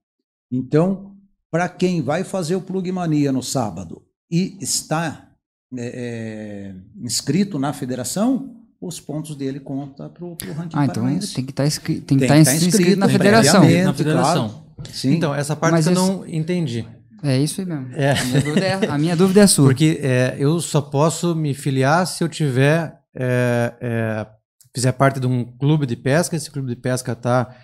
[0.52, 1.16] Então,
[1.50, 5.32] para quem vai fazer o Plug Mania no sábado e está
[5.76, 11.46] é, é, inscrito na federação, os pontos dele contam para o ranking ah, então tem
[11.46, 13.62] que tá estar inscrito, tem Tem que que estar tá inscrito, inscrito, na federação.
[13.62, 14.50] Na federação.
[14.50, 14.68] claro.
[14.94, 15.14] Sim.
[15.16, 16.86] Então, essa parte Mas que eu esse- não entendi.
[17.24, 17.88] É isso aí mesmo.
[17.94, 18.12] É.
[18.12, 19.66] A, minha dúvida é, a minha dúvida é sua.
[19.66, 24.28] Porque é, eu só posso me filiar se eu tiver é, é,
[24.76, 26.36] fizer parte de um clube de pesca.
[26.36, 27.56] Esse clube de pesca está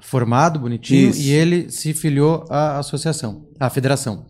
[0.00, 1.20] formado, bonitinho, Isso.
[1.20, 4.24] e ele se filiou à associação, à federação.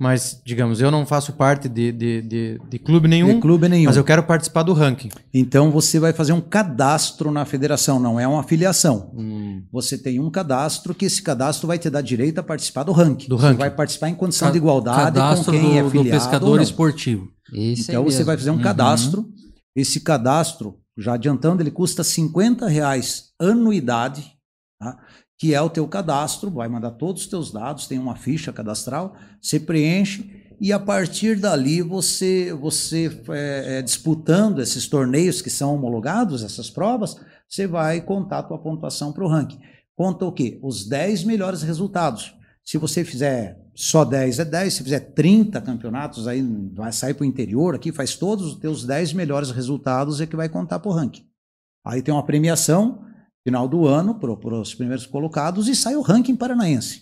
[0.00, 3.86] Mas, digamos, eu não faço parte de, de, de, de clube nenhum, de clube nenhum.
[3.86, 5.08] mas eu quero participar do ranking.
[5.34, 9.10] Então você vai fazer um cadastro na federação, não é uma filiação.
[9.16, 9.64] Hum.
[9.72, 13.28] Você tem um cadastro que esse cadastro vai te dar direito a participar do ranking.
[13.28, 13.58] Do Você ranking.
[13.58, 16.20] vai participar em condição Ca- de igualdade Cadastro com quem do, é do filiado ou
[16.22, 17.28] pescador esportivo.
[17.52, 18.24] Esse Então você mesmo.
[18.26, 18.62] vai fazer um Uhum.
[18.62, 19.28] cadastro.
[19.74, 24.32] Esse cadastro, já adiantando, ele custa 50 reais anuidade,
[24.80, 24.96] tá?
[25.38, 29.14] Que é o teu cadastro, vai mandar todos os teus dados, tem uma ficha cadastral,
[29.40, 35.74] você preenche e a partir dali você, você é, é, disputando esses torneios que são
[35.74, 37.16] homologados, essas provas,
[37.48, 39.60] você vai contar a tua pontuação para o ranking.
[39.96, 40.58] Conta o quê?
[40.62, 42.34] Os 10 melhores resultados.
[42.64, 46.42] Se você fizer só 10 é 10, se fizer 30 campeonatos, aí
[46.74, 50.36] vai sair para o interior aqui, faz todos os teus 10 melhores resultados é que
[50.36, 51.24] vai contar para o ranking.
[51.86, 53.04] Aí tem uma premiação,
[53.48, 57.00] final do ano, para os primeiros colocados, e sai o ranking paranaense.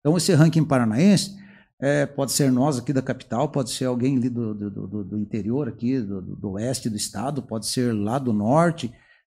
[0.00, 1.36] Então, esse ranking paranaense
[1.80, 5.18] é, pode ser nós aqui da capital, pode ser alguém ali do, do, do, do
[5.18, 8.92] interior aqui, do, do oeste do estado, pode ser lá do norte.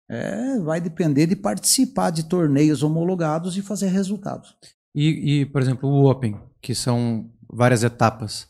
[0.09, 4.57] É, vai depender de participar de torneios homologados e fazer resultados.
[4.95, 8.49] E, e, por exemplo, o Open, que são várias etapas.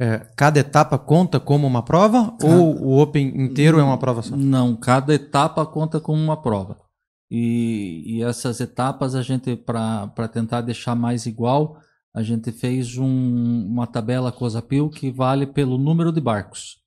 [0.00, 4.36] É, cada etapa conta como uma prova ou o Open inteiro é uma prova só?
[4.36, 6.85] Não, cada etapa conta como uma prova.
[7.30, 11.78] E, e essas etapas a gente, para tentar deixar mais igual,
[12.14, 16.78] a gente fez um- uma tabela COSAPIL que vale pelo número de barcos.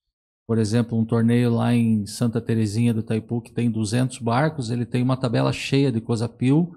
[0.48, 4.86] Por exemplo, um torneio lá em Santa Terezinha do Itaipu que tem 200 barcos, ele
[4.86, 6.72] tem uma tabela cheia de COSAPIL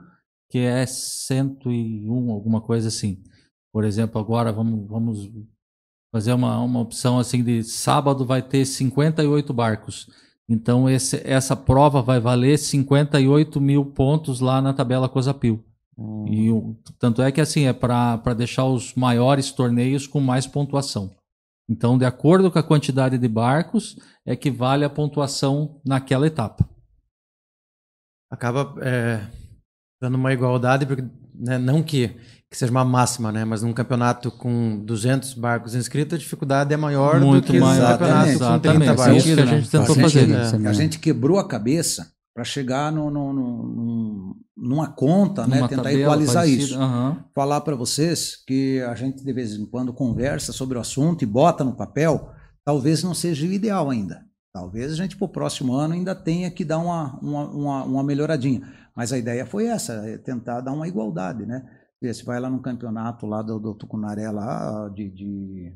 [0.51, 3.23] que é 101, alguma coisa assim.
[3.73, 5.31] Por exemplo, agora vamos, vamos
[6.13, 10.07] fazer uma, uma opção assim de sábado vai ter 58 barcos.
[10.53, 15.65] Então esse, essa prova vai valer 58 mil pontos lá na tabela COSAPIL.
[16.27, 21.11] E o- tanto é que assim é para deixar os maiores torneios com mais pontuação.
[21.71, 23.97] Então, de acordo com a quantidade de barcos,
[24.27, 26.69] é que vale a pontuação naquela etapa.
[28.31, 29.27] Acaba é,
[30.01, 32.15] dando uma igualdade, porque, né, não que,
[32.53, 36.77] que seja uma máxima, né, mas num campeonato com 200 barcos inscritos, a dificuldade é
[36.77, 38.63] maior Muito do que maior, campeonato com exatamente.
[38.79, 39.17] 30 É barcos.
[39.25, 40.29] isso que a gente tentou A gente- fazer.
[40.59, 45.59] Isso A gente quebrou a cabeça para chegar no, no- no- num- numa conta, né?
[45.59, 46.63] Uma tentar tabela equalizar parecida.
[46.63, 46.79] isso.
[46.79, 47.25] Aham.
[47.35, 51.27] Falar para vocês que a gente de vez em quando conversa sobre o assunto e
[51.27, 52.31] bota no papel,
[52.65, 54.23] talvez não seja o ideal ainda.
[54.55, 58.03] Talvez a gente para o próximo ano ainda tenha que dar uma, uma, uma, uma
[58.05, 58.63] melhoradinha.
[58.95, 61.63] Mas a ideia foi essa, é tentar dar uma igualdade, né?
[62.09, 65.73] Você vai lá no campeonato lá do, do Tucunaré lá de, de,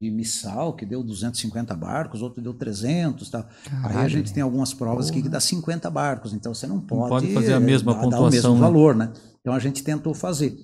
[0.00, 3.48] de Missal, que deu 250 barcos, outro deu 300, tá?
[3.66, 7.08] Aí a Caralho, gente tem algumas provas que dá 50 barcos, então você não pode,
[7.08, 8.60] pode fazer a mesma dar, dar o pontuação, mesmo né?
[8.60, 9.12] valor, né?
[9.40, 10.56] Então a gente tentou fazer.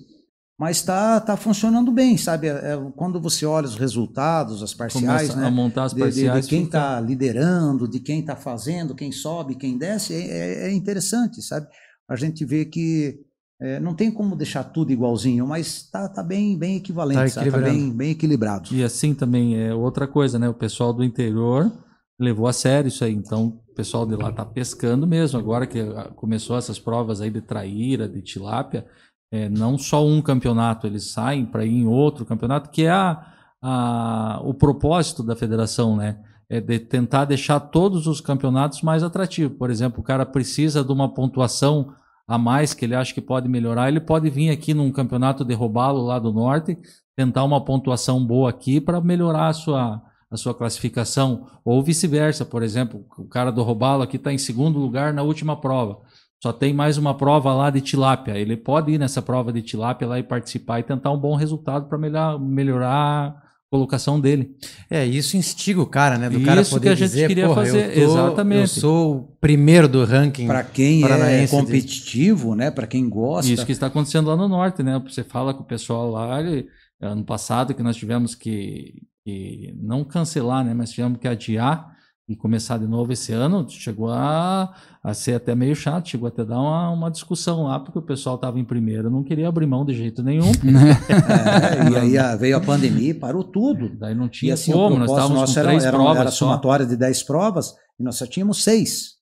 [0.55, 2.47] Mas está tá funcionando bem, sabe?
[2.47, 5.47] É, é, quando você olha os resultados, as parciais, Começa né?
[5.47, 6.45] a montar as de, de- de parciais.
[6.47, 10.73] quem fica- está liderando, de quem está fazendo, quem sobe, quem desce, é, é- é
[10.73, 11.67] interessante, sabe?
[12.07, 13.19] A gente vê que
[13.61, 17.49] é, não tem como deixar tudo igualzinho, mas está tá bem, bem equivalente, Tá?
[17.49, 18.73] Tá bem, bem equilibrado.
[18.73, 20.49] E assim também é outra coisa, né?
[20.49, 21.71] O pessoal do interior
[22.19, 23.13] levou a sério isso aí.
[23.13, 25.39] Então, o pessoal de lá tá pescando mesmo.
[25.39, 28.85] Agora que ah, começou essas provas aí de traíra, de tilápia,
[29.31, 33.25] é, não só um campeonato, eles saem para ir em outro campeonato, que é a,
[33.61, 36.19] a, o propósito da federação, né?
[36.49, 39.57] É de tentar deixar todos os campeonatos mais atrativos.
[39.57, 41.95] Por exemplo, o cara precisa de uma pontuação
[42.27, 45.53] a mais que ele acha que pode melhorar, ele pode vir aqui num campeonato de
[45.53, 46.77] roubalo lá do norte,
[47.15, 50.01] tentar uma pontuação boa aqui para melhorar a sua,
[50.31, 54.79] a sua classificação, ou vice-versa, por exemplo, o cara do roubalo aqui está em segundo
[54.79, 55.99] lugar na última prova,
[56.41, 60.07] só tem mais uma prova lá de tilápia, ele pode ir nessa prova de tilápia
[60.07, 61.97] lá e participar e tentar um bom resultado para
[62.39, 63.41] melhorar
[63.73, 64.55] colocação dele.
[64.87, 66.29] É, isso instiga o cara, né?
[66.29, 68.61] Do cara Isso poder que a gente dizer, queria "Porra, fazer, eu tô- exatamente.
[68.61, 70.45] Eu sou o primeiro do ranking.
[70.45, 72.69] Para quem é competitivo, né?
[72.69, 73.51] Para quem gosta.
[73.51, 75.01] Isso que está acontecendo lá no norte, né?
[75.07, 76.67] Você fala com o pessoal lá, ele-
[77.01, 78.93] ano passado que nós tivemos que,
[79.25, 80.73] que não cancelar, né?
[80.75, 81.92] Mas tivemos que adiar
[82.27, 86.41] e começar de novo esse ano, chegou a, a ser até meio chato, chegou até
[86.41, 89.65] a dar uma, uma discussão lá, porque o pessoal estava em primeiro, não queria abrir
[89.67, 90.51] mão de jeito nenhum,
[91.09, 93.89] É, e aí a- veio a pandemia e parou tudo.
[93.97, 96.17] daí não E tinha assim, como, o nós estávamos nosso com era, três era, provas
[96.21, 96.37] era só.
[96.45, 99.13] somatória de 10 provas e nós só tínhamos seis.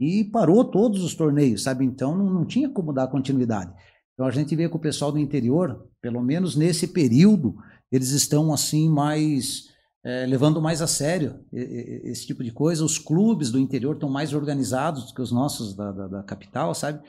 [0.00, 1.84] E parou todos os torneios, sabe?
[1.84, 3.72] Então não, não tinha como dar continuidade.
[4.14, 7.54] Então a gente vê que o pessoal do interior, pelo menos nesse período,
[7.90, 9.67] eles estão assim mais
[10.04, 12.84] eh, levando mais a sério esse tipo de coisa.
[12.84, 16.74] Os clubes do interior estão mais organizados do que os nossos da, da- da capital,
[16.74, 17.00] sabe?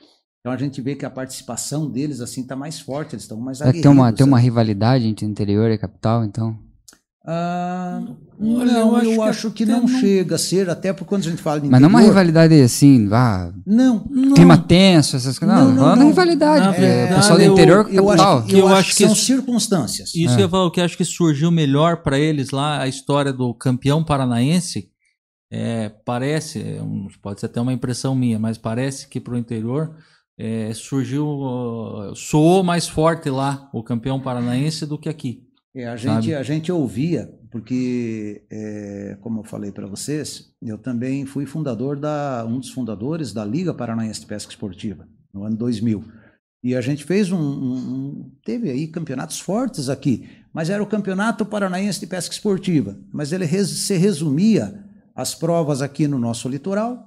[0.41, 3.57] Então a gente vê que a participação deles assim está mais forte, eles estão mais
[3.57, 6.57] Será que tem uma, aguerridos, tem uma rivalidade entre interior e capital, então?
[7.25, 8.01] Ah,
[8.41, 11.27] Olha, não, eu eu acho acho, que não, não- chega a ser, até porque quando
[11.27, 13.99] a gente fala de Mas não uma interior- rivalidade assim, ah, Não,
[14.33, 15.57] clima tenso, essas coisas.
[15.57, 16.07] Não, Não, não, não.
[16.07, 16.65] rivalidade.
[16.65, 18.37] Na verdade, o pessoal do interior com eu capital.
[18.39, 20.15] acho, Que eu eu acho acho que que são isso- circunstâncias.
[20.15, 20.43] Isso É.
[20.43, 24.87] eu falo que acho que surgiu melhor para eles lá a história do campeão paranaense.
[25.51, 26.81] É, parece, é
[27.21, 29.93] pode ser até uma impressão minha, mas parece que para o interior
[30.39, 31.27] é, surgiu,
[32.15, 35.41] soou mais forte lá o campeão paranaense do que aqui.
[35.75, 36.21] É, a, Sabe?
[36.23, 41.99] gente, a gente ouvia, porque, é, como eu falei para vocês, eu também fui fundador
[41.99, 46.03] da, um dos fundadores da Liga Paranaense de Pesca Esportiva, no ano 2000.
[46.63, 50.87] E a gente fez um, um- um- teve aí campeonatos fortes aqui, mas era o
[50.87, 52.97] Campeonato Paranaense de Pesca Esportiva.
[53.13, 54.83] Mas ele res- se resumia
[55.15, 57.05] às provas aqui no nosso litoral,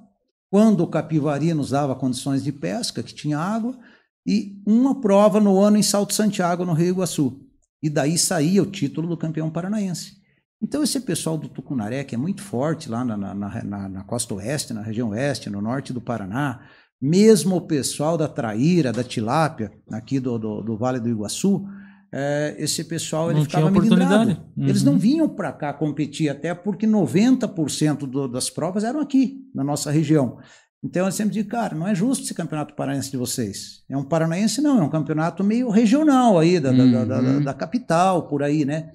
[0.49, 3.77] quando o Capivari nos dava condições de pesca, que tinha água,
[4.25, 7.39] e uma prova no ano em Salto Santiago, no Rio Iguaçu.
[7.83, 10.13] E daí saía o título do campeão paranaense.
[10.61, 14.33] Então, esse pessoal do Tucunaré, que é muito forte lá na, na, na- na- costa
[14.35, 16.61] oeste, na região oeste, no norte do Paraná,
[17.01, 21.65] mesmo o pessoal da Traíra, da Tilápia, aqui do, do, do Vale do Iguaçu,
[22.13, 24.31] eh, esse pessoal ele ficava melindrado.
[24.57, 24.93] Eles Uhum.
[24.93, 29.91] não vinham para cá competir, até porque 90% do, das provas eram aqui, na nossa
[29.91, 30.37] região.
[30.83, 33.83] Então eu sempre digo, cara, não é justo esse campeonato paranaense de vocês.
[33.89, 37.43] É um paranaense, não, é um campeonato meio regional aí, da, da- da- da- Uhum.
[37.43, 38.91] da capital, por aí, né?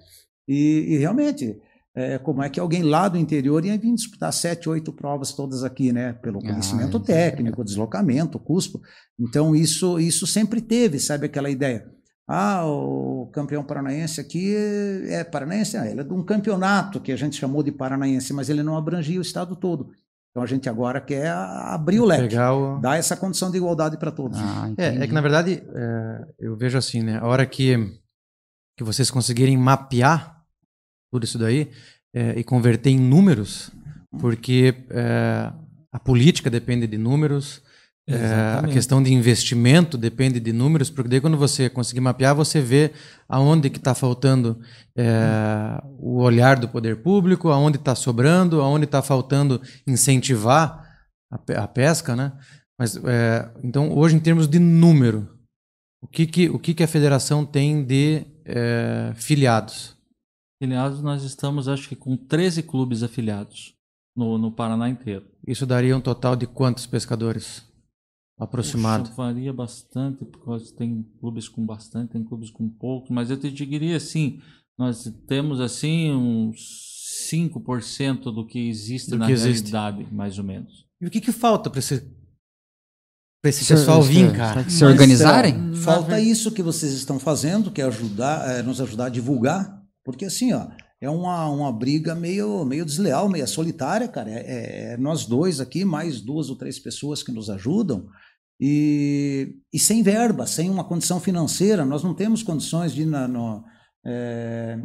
[0.47, 1.57] E, e realmente,
[1.95, 5.65] é, como é que alguém lá do interior ia vir disputar sete, oito provas todas
[5.65, 6.13] aqui, né?
[6.13, 7.01] Pelo Ah, conhecimento é.
[7.01, 8.81] técnico, deslocamento, custo.
[9.19, 11.87] Então isso, isso sempre teve, sabe aquela ideia?
[12.31, 14.55] Ah, o campeão paranaense aqui
[15.09, 18.51] é paranaense, ah, ele é de um campeonato que a gente chamou de paranaense, mas
[18.51, 19.89] ele não abrangia o estado todo.
[20.39, 22.79] Então a gente agora quer abrir o leque, o...
[22.79, 24.39] dar essa condição de igualdade para todos.
[24.39, 27.19] Ah, É, é que na verdade é, eu vejo assim, né?
[27.19, 27.75] A hora que,
[28.77, 30.41] que vocês conseguirem mapear
[31.11, 31.73] tudo isso daí
[32.15, 33.73] é, e converter em números,
[34.21, 35.51] porque é,
[35.91, 37.61] a política depende de números,
[38.11, 42.59] é, a questão de investimento depende de números, porque daí quando você conseguir mapear, você
[42.59, 42.93] vê
[43.29, 44.59] aonde que está faltando
[44.97, 50.89] é, o olhar do poder público, aonde está sobrando, aonde está faltando incentivar
[51.31, 52.33] a, a pesca, né?
[52.79, 55.29] Mas é, então hoje em termos de número,
[56.03, 59.99] o que que o que que a federação tem de é, filiados?
[60.59, 63.75] Afiliados, nós estamos, acho que, com 13 clubes afiliados
[64.17, 65.25] no, no Paraná inteiro.
[65.47, 67.68] Isso daria um total de quantos pescadores?
[68.39, 69.05] Aproximado.
[69.05, 73.51] Puxa, varia bastante, porque tem clubes com bastante, tem clubes com pouco, mas eu te
[73.51, 74.41] diria assim,
[74.79, 76.57] nós temos assim uns
[77.31, 79.73] 5% do que existe Do na que existe.
[79.73, 80.87] realidade, mais ou menos.
[81.01, 82.01] E o que que falta para esse
[83.43, 84.69] para esse Se- pessoal vir, cara?
[84.69, 85.55] Se organizarem?
[85.55, 89.81] Então, falta isso que vocês estão fazendo, que é ajudar, é, nos ajudar a divulgar,
[90.05, 90.67] porque assim, ó,
[91.01, 94.29] é uma, uma briga meio, meio desleal, meio solitária, cara.
[94.31, 98.09] É, é- é nós dois aqui, mais duas ou três pessoas que nos ajudam,
[98.61, 103.65] e, e sem verba, sem uma condição financeira, nós não temos condições de, na- no,
[104.05, 104.79] é,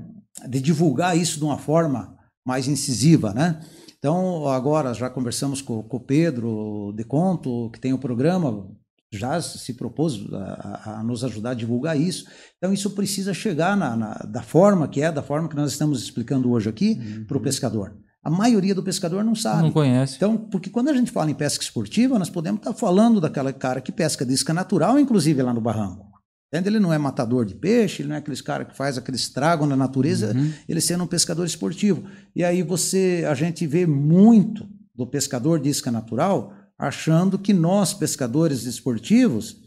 [0.47, 2.15] de divulgar isso de uma forma
[2.45, 3.61] mais incisiva, né?
[3.97, 8.69] Então, agora já conversamos com, com o Pedro de Conto, que tem o programa,
[9.13, 12.25] já se propôs a, a- nos ajudar a divulgar isso.
[12.57, 16.03] Então, isso precisa chegar na, na- da forma que é, da forma que nós estamos
[16.03, 16.95] explicando hoje aqui,
[17.27, 17.95] para o pescador.
[18.23, 19.63] A maioria do pescador não sabe.
[19.63, 20.15] Não conhece.
[20.15, 23.81] Então, porque quando a gente fala em pesca esportiva, nós podemos estar falando daquela cara
[23.81, 26.07] que pesca de isca natural, inclusive lá no barranco.
[26.47, 26.69] Entende?
[26.69, 29.65] Ele não é matador de peixe, ele não é aqueles cara que faz aquele estrago
[29.65, 30.33] na natureza,
[30.69, 32.03] ele sendo um pescador esportivo.
[32.35, 37.93] E aí você, a gente vê muito do pescador de isca natural achando que nós,
[37.93, 39.57] pescadores esportivos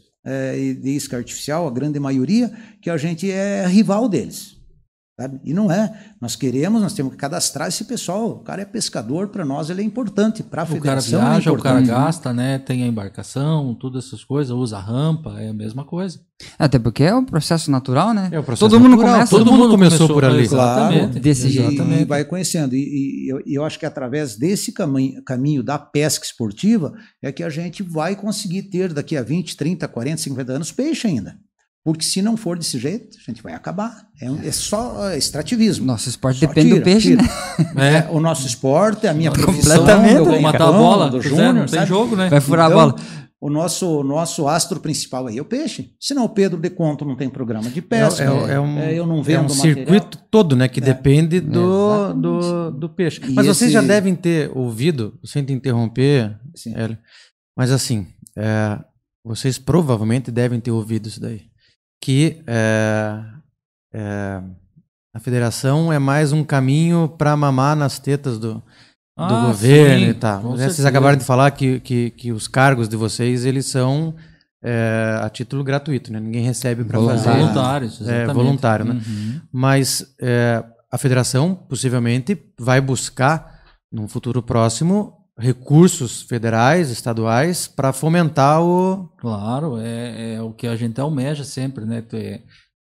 [0.55, 2.51] e de isca artificial, a grande maioria,
[2.81, 4.56] que a gente é rival deles.
[5.19, 5.39] Sabe?
[5.43, 5.91] E não é.
[6.21, 8.29] Nós queremos, nós temos que cadastrar esse pessoal.
[8.33, 10.43] O cara é pescador, para nós ele é importante.
[10.43, 12.03] Para a O cara federação viaja, é o cara importante.
[12.05, 12.59] gasta, né?
[12.59, 16.19] Tem a embarcação, todas essas coisas, usa rampa, é a mesma coisa.
[16.59, 18.29] Até porque é um processo natural, né?
[18.31, 19.35] É o processo Todo mundo natural, começa.
[19.37, 20.43] todo mundo começou por ali.
[20.43, 21.19] Exatamente.
[21.19, 21.71] Desse E- jeito.
[21.71, 22.01] Exatamente.
[22.03, 22.75] E vai conhecendo.
[22.75, 26.93] E, e eu, e eu acho que através desse caminho, caminho da pesca esportiva
[27.23, 31.07] é que a gente vai conseguir ter daqui a 20, 30, 40, 50 anos peixe
[31.07, 31.35] ainda.
[31.87, 34.05] Porque se não for desse jeito, a gente vai acabar.
[34.21, 35.85] É, um- é só é, extrativismo.
[35.85, 37.23] Nosso esporte Só depende tira, do peixe, tira.
[37.73, 37.97] né?
[37.99, 40.15] É, o nosso esporte, a minha profissão, Completamente.
[40.15, 41.85] eu Vou matar a bola, do Júnior, não tem sabe?
[41.87, 42.27] jogo, né?
[42.27, 43.01] Vai furar Então, a bola.
[43.39, 45.91] O nosso, nosso astro principal aí é o peixe.
[45.97, 48.23] Senão o Pedro de Conto não tem programa de É, pesca.
[48.23, 49.75] é- é um, é, eu não é vendo um material.
[49.77, 50.67] circuito todo, né?
[50.67, 50.83] Que É.
[50.83, 53.21] depende do, do, do peixe.
[53.23, 56.73] E Mas vocês esse- já devem ter ouvido, sem te interromper, Sim.
[56.75, 56.97] Hélio,
[57.55, 58.07] mas assim,
[58.37, 58.77] é,
[59.23, 61.41] vocês provavelmente devem ter ouvido isso daí.
[62.01, 63.19] Que é,
[63.93, 64.41] é,
[65.13, 68.63] a federação é mais um caminho para mamar nas tetas do, do
[69.17, 70.37] Ah, governo sim, e tal.
[70.37, 70.89] Né, Vocês certeza.
[70.89, 74.13] acabaram de falar que, que, que os cargos de vocês eles são
[74.63, 76.19] é, a título gratuito, né?
[76.19, 77.29] Ninguém recebe para fazer.
[77.31, 78.33] Voluntários, É, exatamente.
[78.35, 79.01] voluntário, né?
[79.05, 79.41] Uhum.
[79.51, 83.57] Mas é, a federação possivelmente vai buscar,
[83.91, 89.07] num futuro próximo, recursos federais, estaduais, para fomentar o.
[89.17, 92.03] Claro, é, é o que a gente almeja sempre, né?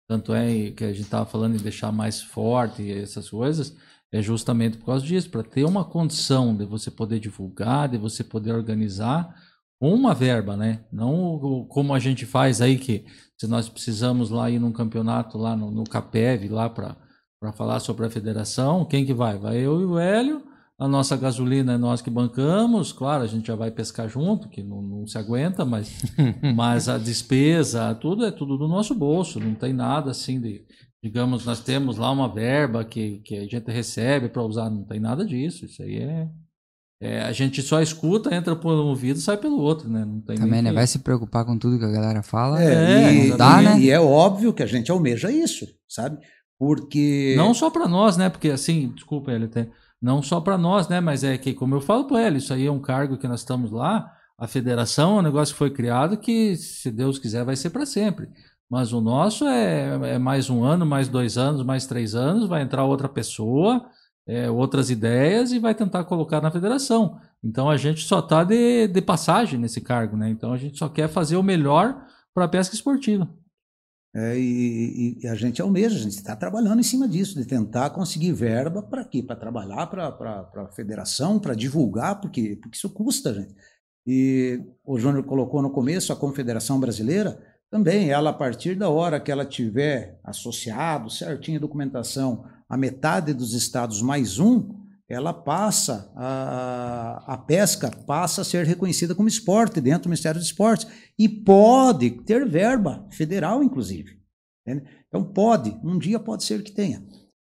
[0.09, 3.75] Tanto é que a gente estava falando em deixar mais forte essas coisas,
[4.13, 8.23] é justamente por causa disso, para ter uma condição de você poder divulgar, de você
[8.23, 9.35] poder organizar
[9.81, 10.85] uma verba, né?
[10.93, 13.05] Não como a gente faz aí, que
[13.37, 16.97] se nós precisamos lá ir num campeonato lá no, no CAPEV, lá para
[17.53, 19.37] falar sobre a federação, quem que vai?
[19.37, 20.43] Vai eu e o Hélio,
[20.79, 24.63] a nossa gasolina é nós que bancamos, claro, a gente já vai pescar junto, que
[24.63, 26.03] não, não se aguenta, mas,
[26.55, 30.63] mas a despesa, tudo é tudo do nosso bolso, não tem nada assim de,
[31.03, 34.99] digamos, nós temos lá uma verba que, que a gente recebe para usar, não tem
[34.99, 36.29] nada disso, isso aí é,
[37.01, 40.05] é, a gente só escuta, entra por um ouvido e sai pelo outro, né?
[40.05, 40.71] Não tem Também, né?
[40.71, 42.63] que- Vai se preocupar com tudo que a galera fala.
[42.63, 43.81] É, e, não dá, e- né?
[43.81, 46.19] e é óbvio que a gente almeja isso, sabe?
[46.59, 47.35] Porque.
[47.37, 48.31] Não só para nós, né?
[48.31, 49.69] Porque assim, desculpa, ele até
[50.05, 51.01] não só para nós, né?
[51.01, 53.41] Mas é que, como eu falo para ele, isso aí é um cargo que nós
[53.41, 54.13] estamos lá.
[54.39, 57.87] A federação é um negócio que foi criado que, se Deus quiser, vai ser para
[57.87, 58.29] sempre.
[58.69, 62.61] Mas o nosso é, é mais um ano, mais dois anos, mais três anos, vai
[62.61, 63.83] entrar outra pessoa,
[64.29, 67.19] é, outras ideias e vai tentar colocar na federação.
[67.43, 70.29] Então a gente só está de, de passagem nesse cargo, né?
[70.29, 71.97] Então a gente só quer fazer o melhor
[72.35, 73.27] para a pesca esportiva.
[74.17, 77.91] É, e, e a gente almeja, a gente está trabalhando em cima disso, de tentar
[77.91, 79.23] conseguir verba para quê?
[79.23, 83.55] Para trabalhar para a federação, para divulgar, porque, porque isso custa, gente.
[84.07, 89.19] E o Júnior colocou no começo a Confederação Brasileira, também, ela, a partir da hora
[89.19, 96.11] que ela tiver associado, certinho a documentação, a metade dos estados mais um, ela passa,
[96.17, 100.87] a, a pesca passa a ser reconhecida como esporte dentro do Ministério dos Esportes
[101.19, 104.19] e pode ter verba federal, inclusive.
[104.67, 104.89] entende?
[105.09, 107.05] Então pode, um dia pode ser que tenha.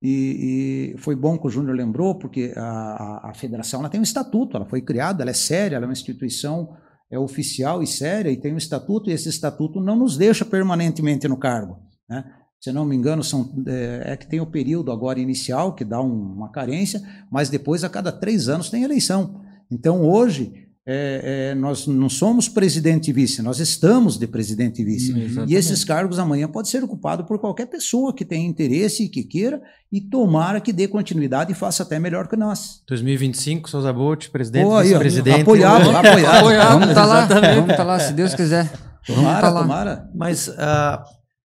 [0.01, 3.99] E, e foi bom que o Júnior lembrou, porque a, a, a federação ela tem
[3.99, 6.77] um estatuto, ela foi criada, ela é séria, ela é uma instituição
[7.09, 11.27] é oficial e séria e tem um estatuto, e esse estatuto não nos deixa permanentemente
[11.27, 11.79] no cargo.
[12.09, 12.23] Né?
[12.59, 16.01] Se não me engano, são, é, é que tem o período agora inicial, que dá
[16.01, 17.01] um, uma carência,
[17.31, 19.41] mas depois, a cada três anos, tem eleição.
[19.71, 24.85] Então, hoje, é, é, nós não somos presidente e vice, nós estamos de presidente e
[24.85, 25.13] vice.
[25.13, 29.09] Hum, e esses cargos amanhã podem ser ocupados por qualquer pessoa que tenha interesse e
[29.09, 32.81] que queira, e tomara que dê continuidade e faça até melhor que nós.
[32.87, 35.41] 2025, Souza Bolt, presidente, ó, vice-presidente.
[35.41, 36.37] apoiado, apoiado.
[36.37, 37.55] Apoiado, Vamos estar lá, exatamente.
[37.55, 38.63] vamos estar lá, se Deus quiser.
[39.09, 39.61] Vamos Tomara, estar lá.
[39.61, 40.09] tomara.
[40.15, 41.03] Mas ah,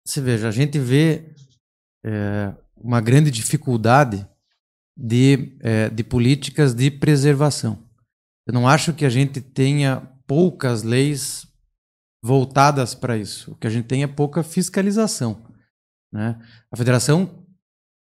[0.04, 1.34] você veja, a gente vê
[2.04, 4.26] é, uma grande dificuldade
[4.96, 7.88] de, é, de políticas de preservação.
[8.46, 11.46] Eu não acho que a gente tenha poucas leis
[12.22, 13.52] voltadas para isso.
[13.52, 15.46] O que a gente tem é pouca fiscalização.
[16.12, 16.38] Né?
[16.70, 17.46] A federação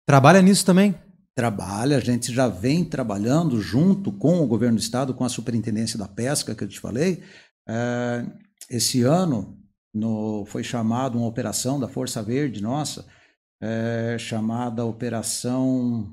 [0.07, 0.95] trabalha nisso também.
[1.35, 5.99] Trabalha, a gente já vem trabalhando junto com o governo do estado, com a superintendência
[5.99, 7.23] da pesca que eu te falei.
[7.67, 8.25] É,
[8.69, 9.61] esse ano
[9.95, 13.07] no, foi chamado uma operação da Força Verde nossa,
[13.61, 16.11] é, chamada Operação.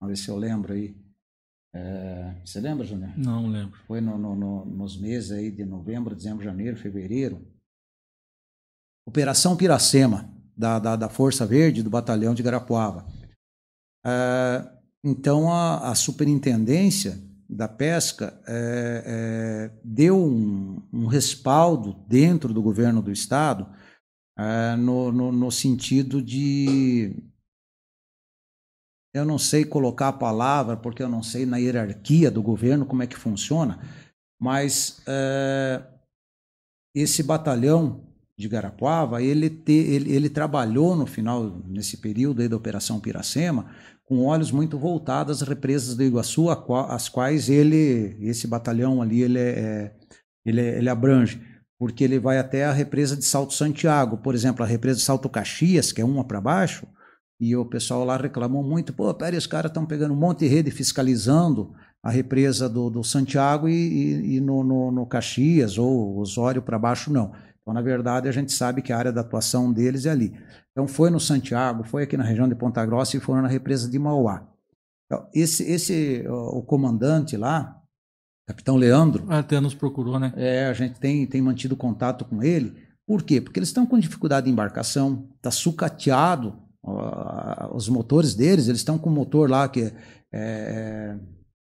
[0.00, 0.96] Vamos ver se eu lembro aí.
[1.72, 3.16] É, você lembra, Júnior?
[3.16, 3.78] Não lembro.
[3.86, 7.46] Foi no, no, no, nos meses aí de novembro, dezembro, janeiro, fevereiro.
[9.06, 13.06] Operação Piracema, da, da, da Força Verde, do Batalhão de Garapuava.
[14.04, 14.68] É,
[15.04, 23.02] então, a, a superintendência da pesca é, é, deu um, um, respaldo dentro do governo
[23.02, 23.66] do estado
[24.38, 27.12] é, no, no, no, sentido de
[29.12, 33.02] eu não sei colocar a palavra porque eu não sei na hierarquia do governo como
[33.02, 33.80] é que funciona,
[34.40, 35.82] mas é,
[36.94, 38.06] esse batalhão
[38.38, 43.74] de Garapuava ele, te, ele, ele trabalhou no final nesse período aí da operação Piracema
[44.10, 46.50] com olhos muito voltados às represas do Iguaçu,
[46.88, 49.92] as quais ele, esse batalhão ali, ele, é, é,
[50.44, 51.40] ele, ele abrange,
[51.78, 55.28] porque ele vai até a represa de Salto Santiago, por exemplo, a represa de Salto
[55.28, 56.88] Caxias, que é uma para baixo,
[57.38, 60.48] e o pessoal lá reclamou muito, pô, peraí, os caras estão pegando um monte de
[60.48, 66.18] rede fiscalizando a represa do, do Santiago e, e, e no, no, no, Caxias ou
[66.18, 67.30] Osório para baixo não.
[67.62, 70.34] Então, na verdade, a gente sabe que a área da atuação deles é ali.
[70.80, 73.86] Então foi no Santiago, foi aqui na região de Ponta Grossa e foram na represa
[73.86, 74.48] de Mauá.
[75.04, 77.78] Então, esse, esse o comandante lá,
[78.48, 80.32] capitão Leandro, até nos procurou, né?
[80.36, 82.74] É, a gente tem, tem mantido contato com ele.
[83.06, 83.42] Por quê?
[83.42, 88.96] Porque eles estão com dificuldade de embarcação, está sucateado uh, os motores deles, eles estão
[88.96, 89.92] com um motor lá que é,
[90.32, 91.18] é,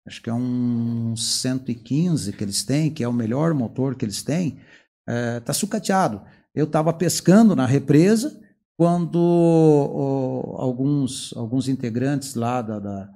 [0.07, 4.23] acho que é um 115 que eles têm, que é o melhor motor que eles
[4.23, 4.59] têm,
[5.05, 6.21] está é, sucateado.
[6.55, 8.41] Eu estava pescando na represa,
[8.77, 13.09] quando alguns, alguns integrantes lá da, da,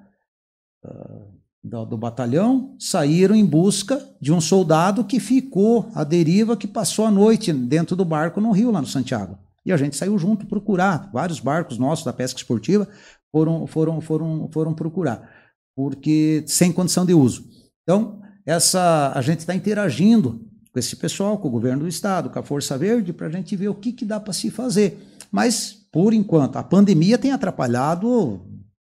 [1.63, 7.05] da, do batalhão saíram em busca de um soldado que ficou à deriva, que passou
[7.05, 9.37] a noite dentro do barco no rio, lá no Santiago.
[9.65, 11.09] E a gente saiu junto procurar.
[11.11, 12.87] Vários barcos nossos da pesca esportiva
[13.31, 15.29] foram, foram, foram, foram procurar,
[15.75, 17.49] porque sem condição de uso.
[17.83, 22.39] Então, essa, a gente está interagindo com esse pessoal, com o governo do estado, com
[22.39, 25.16] a Força Verde, para a gente ver o que, que dá para se fazer.
[25.31, 28.41] Mas, por enquanto, a pandemia tem atrapalhado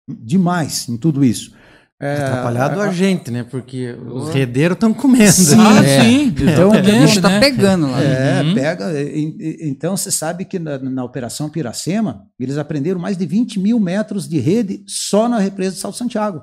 [0.08, 1.54] demais em tudo isso.
[2.02, 3.44] É, atrapalhado a, a, gente, né?
[3.44, 5.34] Porque os redeiros estão comendo.
[5.34, 6.02] Sim, ah, é.
[6.02, 6.34] sim.
[6.40, 7.40] Então, o bicho está né?
[7.42, 8.02] pegando lá.
[8.02, 8.54] É, uhum.
[8.54, 8.86] pega.
[9.62, 14.30] Então, você sabe que na, na, Operação Piracema, eles aprenderam mais de 20 mil metros
[14.30, 16.42] de rede só na represa de Salto Santiago.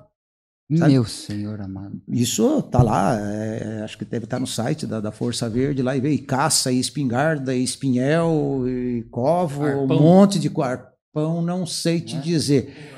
[0.75, 0.95] Sabe?
[0.95, 2.03] Meu senhor amado.
[2.09, 5.81] Isso tá lá, é, acho que deve estar tá no site da, da Força Verde
[5.81, 9.85] lá e vê e caça, e espingarda, e espinhel, e covo, arpão.
[9.85, 12.21] um monte de arpão, não sei te é.
[12.21, 12.93] dizer.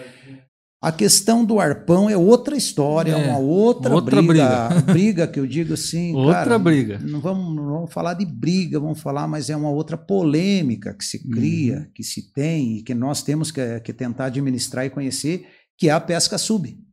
[0.81, 4.81] A questão do arpão é outra história, é, uma outra, outra briga, briga.
[4.93, 5.27] briga.
[5.27, 6.14] que eu digo assim.
[6.16, 6.99] outra cara, briga.
[7.01, 11.05] Não vamos, não vamos falar de briga, vamos falar, mas é uma outra polêmica que
[11.05, 11.87] se cria, uhum.
[11.95, 15.47] que se tem e que nós temos que, que tentar administrar e conhecer,
[15.77, 16.88] que é a pesca sub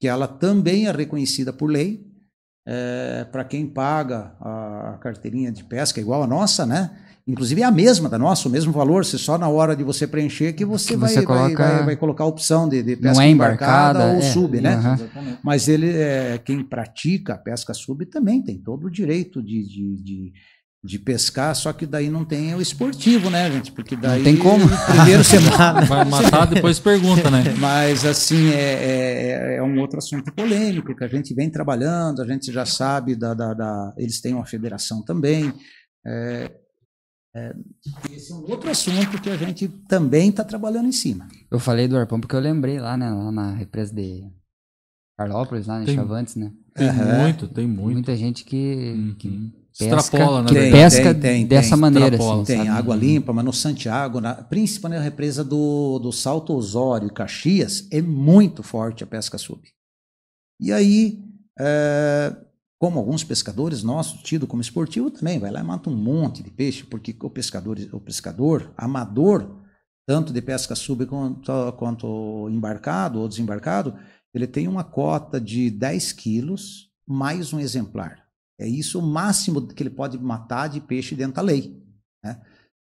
[0.00, 2.08] que ela também é reconhecida por lei.
[2.66, 6.90] É, para quem paga a carteirinha de pesca igual a nossa, né?
[7.26, 10.06] Inclusive é a mesma da nossa, o mesmo valor, se só na hora de você
[10.06, 11.56] preencher que você, que vai, você coloca...
[11.56, 14.60] vai, vai, vai, colocar a opção de, de pesca é embarcada, embarcada, ou é, sub,
[14.60, 14.76] né?
[14.76, 15.36] Uhum.
[15.42, 20.02] Mas ele, é, quem pratica a pesca sub também tem todo o direito de, de,
[20.02, 20.32] de
[20.82, 23.70] de pescar, só que daí não tem o esportivo, né, gente?
[23.70, 24.18] Porque daí.
[24.18, 24.64] Não tem como.
[24.86, 25.82] Primeiro semana.
[25.82, 27.44] Vai matar, depois pergunta, né?
[27.60, 32.26] Mas, assim, é, é, é, um outro assunto polêmico que a gente vem trabalhando, a
[32.26, 33.34] gente já sabe da.
[33.34, 35.52] da, da eles têm uma federação também.
[36.06, 36.50] É,
[37.36, 37.54] é,
[38.10, 41.28] esse é um outro assunto que a gente também está trabalhando em cima.
[41.50, 44.26] Eu falei do arpão porque eu lembrei lá, né, lá na represa de
[45.18, 46.50] Carlópolis, lá em tem, Chavantes, né?
[46.74, 47.22] Tem uhum.
[47.22, 47.92] muito, tem muito.
[47.92, 49.14] Muita gente que, uhum.
[49.18, 50.48] que Extrapola, né?
[50.48, 52.16] Que tem, pesca tem, tem, dessa maneira.
[52.16, 52.68] Assim, tem sabe?
[52.68, 57.86] água limpa, mas no Santiago, na, principalmente na represa do, do Salto Osório e Caxias,
[57.90, 59.62] é muito forte a pesca sub.
[60.60, 61.22] E aí,
[61.58, 62.36] é,
[62.78, 66.50] como alguns pescadores nossos, tido como esportivo, também vai lá e mata um monte de
[66.50, 69.56] peixe, porque o pescador, o pescador amador,
[70.06, 73.94] tanto de pesca sub quanto, quanto embarcado ou desembarcado,
[74.32, 78.29] ele tem uma cota de 10 quilos mais um exemplar.
[78.60, 81.82] É isso o máximo que ele pode matar de peixe dentro da lei.
[82.22, 82.38] Né?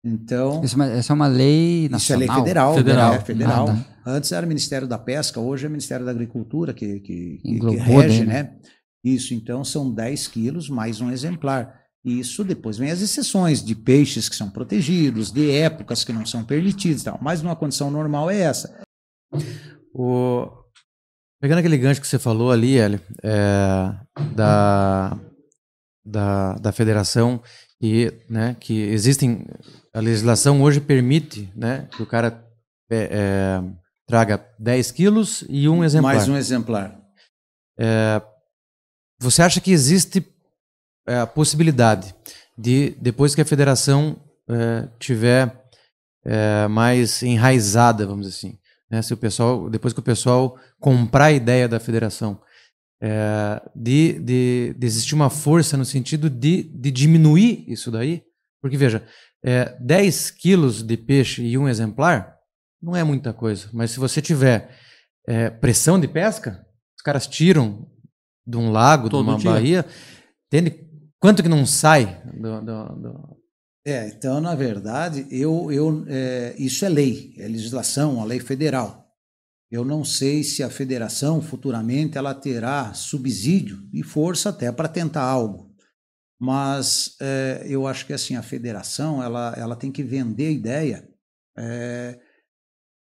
[0.05, 0.65] Então.
[0.65, 1.99] Isso, é essa é uma lei nacional.
[1.99, 2.75] Isso é lei federal.
[2.75, 3.15] Federal.
[3.15, 3.69] É, federal.
[3.69, 7.39] Ah, Antes era o Ministério da Pesca, hoje é o Ministério da Agricultura que, que,
[7.43, 8.45] que rege, né?
[8.45, 8.57] né?
[9.05, 11.83] Isso, então são 10 quilos mais um exemplar.
[12.03, 16.43] Isso depois vem as exceções de peixes que são protegidos, de épocas que não são
[16.43, 17.19] permitidas, tal.
[17.21, 18.81] mas numa condição normal é essa.
[19.93, 20.49] O...
[21.41, 23.95] Pegando aquele gancho que você falou ali, Hélio, é,
[24.35, 25.19] da
[26.09, 27.43] da, da federação
[27.81, 29.47] e, né, que existem
[29.95, 32.45] a legislação hoje permite, né, que o cara
[32.91, 33.63] é, é,
[34.07, 36.15] traga 10 quilos e um exemplar.
[36.15, 36.99] Mais um exemplar.
[37.79, 38.21] É,
[39.21, 40.27] você acha que existe
[41.07, 42.15] é, a possibilidade
[42.57, 44.17] de, depois que a federação
[44.49, 45.53] é, tiver
[46.25, 48.59] é, mais enraizada, vamos dizer assim,
[48.91, 52.41] né, se o pessoal, depois que o pessoal comprar a ideia da federação,
[53.01, 58.23] é, de, de, de, existir uma força no sentido de, de diminuir isso daí,
[58.61, 59.05] porque veja,
[59.45, 62.37] é, 10 quilos de peixe e um exemplar
[62.83, 64.71] não é muita coisa, mas se você tiver
[65.27, 66.65] é, pressão de pesca,
[66.97, 67.87] os caras tiram
[68.47, 69.51] de um lago, Todo de uma dia.
[69.51, 69.87] baía,
[70.47, 70.85] entende?
[71.21, 73.37] Quanto que não sai do, do, do...
[73.85, 79.08] É, então, na verdade, eu, eu, é, isso é lei, é legislação, uma lei federal.
[79.71, 85.23] Eu não sei se a federação futuramente ela terá subsídio e força até para tentar
[85.23, 85.75] algo.
[86.41, 91.09] Mas é, eu acho que assim a federação ela, ela tem que vender a ideia,
[91.57, 92.19] é,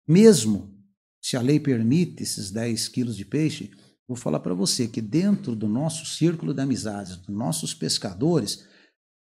[0.09, 0.74] mesmo
[1.22, 3.70] se a lei permite esses 10 quilos de peixe,
[4.09, 8.66] vou falar para você que dentro do nosso círculo de amizades, dos nossos pescadores,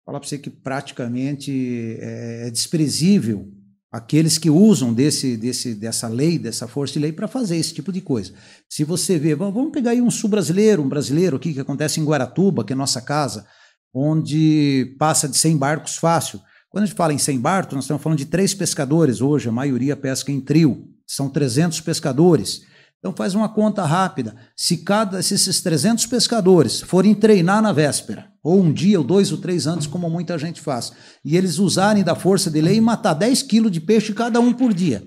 [0.05, 3.51] falar para você que praticamente é, é desprezível
[3.91, 7.91] aqueles que usam desse, desse, dessa lei, dessa força de lei para fazer esse tipo
[7.91, 8.31] de coisa.
[8.69, 12.05] Se você vê, vamos pegar aí um sul brasileiro, um brasileiro aqui que acontece em
[12.05, 13.45] Guaratuba, que é nossa casa,
[13.93, 16.39] onde passa de 100 barcos fácil.
[16.69, 19.51] Quando a gente fala em 100 barcos, nós estamos falando de três pescadores hoje, a
[19.51, 22.61] maioria pesca em trio, são 300 pescadores.
[23.01, 24.35] Então faz uma conta rápida.
[24.55, 29.31] Se cada se esses 300 pescadores forem treinar na véspera, ou um dia, ou dois
[29.31, 30.93] ou três antes, como muita gente faz,
[31.25, 34.53] e eles usarem da força de lei e matar 10 quilos de peixe cada um
[34.53, 35.03] por dia.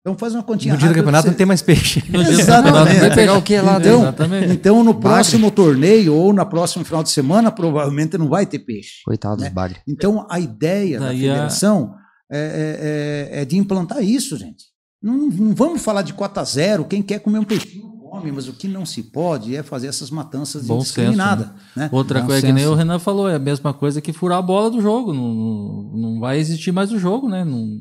[0.00, 1.30] Então faz uma continha No dia do campeonato você...
[1.30, 2.02] não tem mais peixe.
[2.08, 3.00] No dia Exatamente.
[3.00, 3.78] Vai pegar o que lá?
[3.78, 4.52] Então, Exatamente.
[4.52, 9.02] então no próximo torneio ou na próximo final de semana provavelmente não vai ter peixe.
[9.04, 9.46] Coitado né?
[9.46, 9.80] dos bagre.
[9.86, 11.92] Então a ideia Daí da federação
[12.30, 12.36] a...
[12.36, 14.64] é, é, é, de implantar isso, gente.
[15.02, 18.52] Não, não, vamos falar de cota zero, quem quer comer um peixinho come, mas o
[18.52, 21.46] que não se pode é fazer essas matanças Bom indiscriminadas.
[21.46, 21.84] Senso, né?
[21.84, 21.88] Né?
[21.92, 22.54] Outra Bom coisa senso.
[22.54, 25.12] que nem o Renan falou, é a mesma coisa que furar a bola do jogo.
[25.12, 27.44] Não, não, não vai existir mais o jogo, né?
[27.44, 27.80] Não,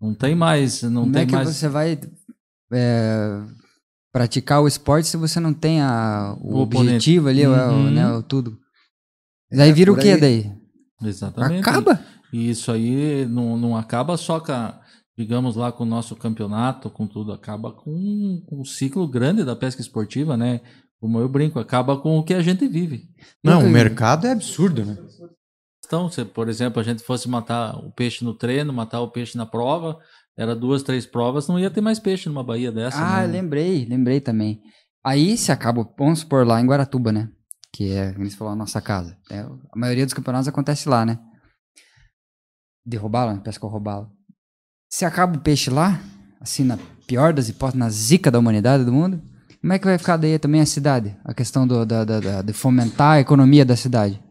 [0.00, 0.82] não tem mais.
[0.82, 1.48] Não Como tem é que mais...
[1.48, 1.98] você vai
[2.72, 3.40] é,
[4.12, 7.86] praticar o esporte se você não tem a, o, o objetivo ali, uhum.
[7.86, 8.58] o, né, o tudo?
[9.50, 10.50] Daí é, vira o que daí?
[11.02, 11.60] Exatamente.
[11.60, 12.00] Acaba.
[12.32, 14.80] E isso aí não, não acaba só com a
[15.16, 19.54] digamos lá com o nosso campeonato, com tudo, acaba com, com um ciclo grande da
[19.54, 20.60] pesca esportiva, né?
[21.00, 23.08] Como eu brinco, acaba com o que a gente vive.
[23.42, 24.96] Não, o mercado é absurdo, né?
[25.84, 29.36] Então, se, por exemplo, a gente fosse matar o peixe no treino, matar o peixe
[29.36, 29.98] na prova,
[30.36, 32.98] era duas, três provas, não ia ter mais peixe numa baía dessa.
[32.98, 33.26] Ah, né?
[33.26, 34.60] lembrei, lembrei também.
[35.04, 37.30] Aí se acaba, vamos supor lá em Guaratuba, né?
[37.72, 39.18] Que é, como você falou, a nossa casa.
[39.30, 41.18] É, a maioria dos campeonatos acontece lá, né?
[42.86, 44.08] De roubá-la, pesca roubá-la.
[44.96, 46.00] Se acaba o peixe lá,
[46.40, 49.20] assim, na pior das hipóteses, na zica da humanidade do mundo,
[49.60, 51.16] como é que vai ficar daí também a cidade?
[51.24, 54.22] A questão do, da, da, da de fomentar a economia da cidade.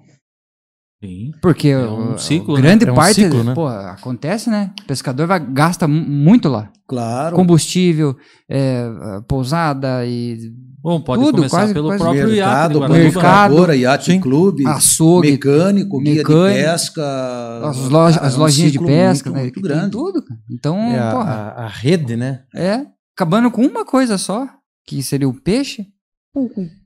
[1.03, 1.33] Sim.
[1.41, 2.91] Porque é um o, ciclo, grande né?
[2.91, 3.53] é um parte ciclo, né?
[3.53, 4.71] pô, acontece, né?
[4.83, 6.71] O pescador vai, gasta muito lá.
[6.87, 7.35] Claro.
[7.35, 8.15] Combustível,
[8.49, 8.85] é,
[9.27, 10.49] pousada e
[10.83, 12.91] Bom, pode Tudo, começar quase, pelo quase próprio mercado, iate.
[12.91, 17.69] Mercado, iate clube, açougue, mecânico, guia mecânico, de pesca.
[17.69, 19.43] As, loja, as é um lojinhas de pesca, muito, né?
[19.43, 19.91] Muito grande.
[19.91, 20.39] Tudo, cara.
[20.51, 22.43] Então, é a, a, a, rede, né?
[22.53, 24.45] É, acabando com uma coisa só,
[24.85, 25.87] que seria o peixe.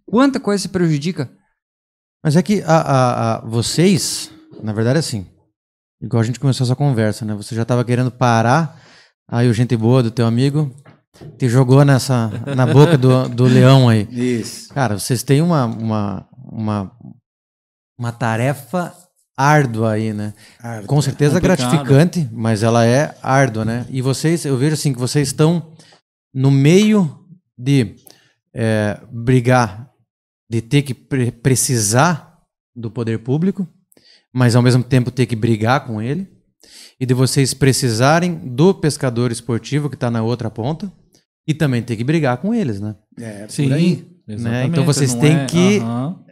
[0.06, 1.32] Quanta coisa se prejudica.
[2.24, 4.30] Mas é que a, a, vocês,
[4.62, 5.26] na verdade, assim,
[6.00, 7.34] igual a gente começou essa conversa, né?
[7.34, 8.80] Você já estava querendo parar,
[9.28, 10.72] aí o gente boa do teu amigo
[11.38, 14.08] te jogou nessa na boca do, do leão aí.
[14.12, 14.74] Isso.
[14.74, 16.92] Cara, vocês têm uma, uma, uma,
[17.98, 18.94] uma tarefa
[19.38, 20.34] árdua aí, né?
[20.60, 20.88] Árdua.
[20.88, 23.86] Com certeza gratificante, mas ela é árdua, né?
[23.90, 25.74] E vocês, eu vejo assim que vocês estão
[26.34, 27.24] no meio
[27.58, 27.96] de
[28.54, 29.92] é, brigar,
[30.50, 32.40] de ter que pre precisar
[32.76, 33.68] do poder público,
[34.34, 36.28] mas ao mesmo tempo ter que brigar com ele,
[37.00, 40.92] e de vocês precisarem do pescador esportivo que está na outra ponta,
[41.48, 42.96] e também tem que brigar com eles, né?
[43.18, 44.08] É, Sim, por aí.
[44.28, 44.66] Né?
[44.66, 45.80] Então vocês têm é, que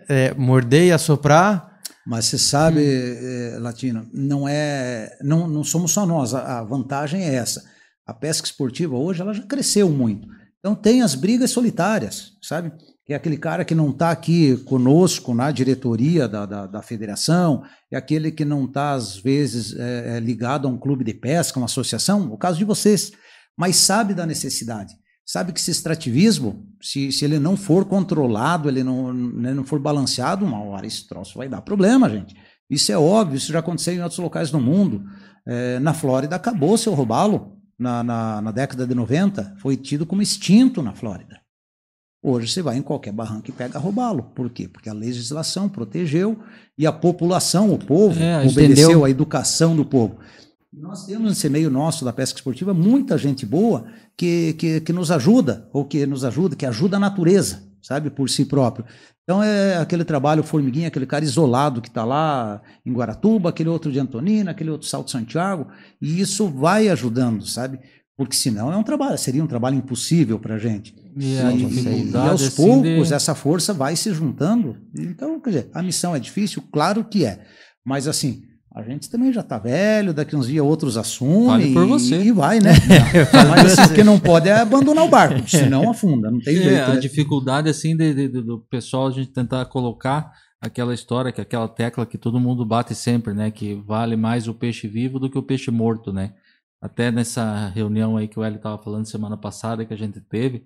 [0.10, 1.74] é, morder e assoprar.
[2.06, 3.62] Mas você sabe, hum.
[3.62, 6.36] Latino, não é, não, não somos só nós.
[6.36, 7.64] A, a vantagem é essa.
[8.06, 10.28] A pesca esportiva hoje ela já cresceu muito.
[10.60, 12.72] Então tem as brigas solitárias, sabe?
[13.06, 17.64] Que é aquele cara que não está aqui conosco na diretoria da, da, da, federação,
[17.92, 21.60] é aquele que não está, às vezes, é, é, ligado a um clube de pesca,
[21.60, 23.12] uma associação, o caso de vocês,
[23.58, 24.94] mas sabe da necessidade.
[25.26, 29.80] Sabe que esse extrativismo, se, se ele não for controlado, ele não, né, não for
[29.80, 32.36] balanceado, uma hora esse troço vai dar problema, gente.
[32.70, 35.04] Isso é óbvio, isso já aconteceu em outros locais do mundo.
[35.48, 40.22] É, na Flórida acabou seu robalo na, na, na, década de 90, foi tido como
[40.22, 41.42] extinto na Flórida.
[42.24, 44.32] Hoje você vai em qualquer barranco e pega robalo.
[44.36, 44.68] Por quê?
[44.68, 46.40] Porque a legislação protegeu
[46.78, 50.18] e a população, o povo, É, obedeceu à educação do povo.
[50.78, 53.86] Nós temos nesse meio nosso da pesca esportiva muita gente boa
[54.18, 58.30] que, que, que nos ajuda, ou que nos ajuda, que ajuda a natureza, sabe, por
[58.30, 58.86] si próprio.
[59.24, 63.92] Então é aquele trabalho formiguinha, aquele cara isolado que está lá em Guaratuba, aquele outro
[63.92, 65.68] de Antonina, aquele outro Salto Santiago,
[66.02, 67.80] e isso vai ajudando, sabe?
[68.18, 70.96] Porque senão é um trabalho, seria um trabalho impossível para a gente.
[71.18, 71.64] E a E,
[72.12, 74.78] e aos assim, poucos de- essa força vai se juntando.
[74.98, 77.46] Então, quer dizer, a missão é difícil, claro que é.
[77.84, 78.44] Mas assim,
[78.76, 82.22] a gente também já está velho, daqui uns dias outros assumem Fale por e- você.
[82.24, 82.72] e vai, né?
[83.50, 86.62] Mas assim, o que não pode é abandonar o barco, senão afunda, não tem É,
[86.64, 86.92] jeito.
[86.92, 87.00] a né?
[87.00, 91.68] dificuldade assim de, de- de- do pessoal a gente tentar colocar aquela história que aquela
[91.70, 95.38] tecla que todo mundo bate sempre, né, que vale mais o peixe vivo do que
[95.38, 96.34] o peixe morto, né?
[96.82, 100.64] Até nessa reunião aí que o Hélio estava falando semana passada que a gente teve,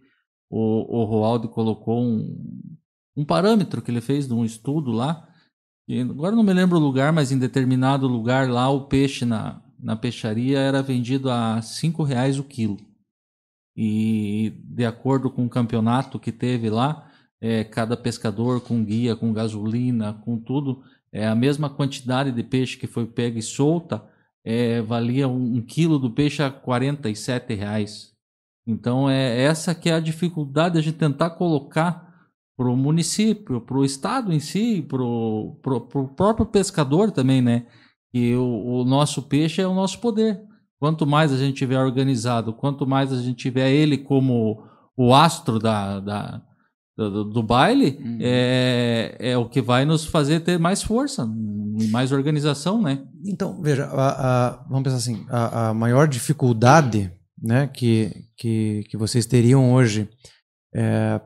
[0.50, 2.36] o, o Roaldo colocou um,
[3.16, 5.28] um parâmetro que ele fez de um estudo lá.
[5.90, 9.62] E agora não me lembro o lugar, mas em determinado lugar lá o peixe na,
[9.78, 12.78] na peixaria era vendido a cinco reais o quilo
[13.82, 17.10] e de acordo com o campeonato que teve lá,
[17.40, 20.84] é, cada pescador com guia, com gasolina, com tudo,
[21.14, 24.04] é a mesma quantidade de peixe que foi pega e solta,
[24.44, 28.12] é, valia um, um quilo do peixe a 47 reais.
[28.68, 32.09] Então é essa que é a dificuldade de a gente tentar colocar
[32.60, 35.56] para o município, para o estado em si, para o
[36.14, 37.66] próprio pescador também, né?
[38.12, 40.42] Que o, o nosso peixe é o nosso poder.
[40.78, 44.62] Quanto mais a gente tiver organizado, quanto mais a gente tiver ele como
[44.98, 46.42] o astro da, da-
[46.98, 48.18] do, do baile, Uhum.
[48.20, 51.26] é, é o que vai nos fazer ter mais força
[51.80, 53.06] e mais organização, né?
[53.26, 57.10] Então, veja, a- a- vamos pensar assim, a, a maior dificuldade
[57.42, 60.10] né, que, que, que vocês teriam hoje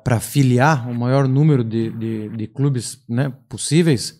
[0.03, 4.17] para filiar o maior número de, de, de clubes né, possíveis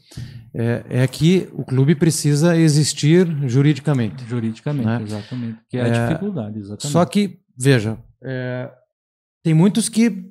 [0.54, 4.24] é, é que o clube precisa existir juridicamente.
[4.28, 5.02] Juridicamente, Né?
[5.02, 5.60] exatamente.
[5.70, 6.88] Que é a É, dificuldade, exatamente.
[6.88, 8.70] Só que, veja, é,
[9.44, 10.30] tem muitos que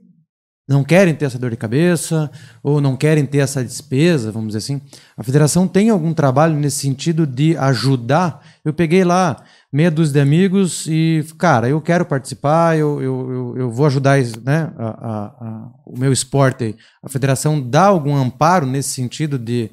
[0.68, 2.30] não querem ter essa dor de cabeça
[2.62, 4.80] ou não querem ter essa despesa, vamos dizer assim.
[5.16, 8.40] A federação tem algum trabalho nesse sentido de ajudar?
[8.64, 13.56] Eu peguei lá meia dúzia de amigos e, cara, eu quero participar, eu, eu, eu,
[13.56, 16.76] eu vou ajudar né, a- a- a- o meu esporte.
[17.02, 19.70] A federação dá algum amparo nesse sentido de,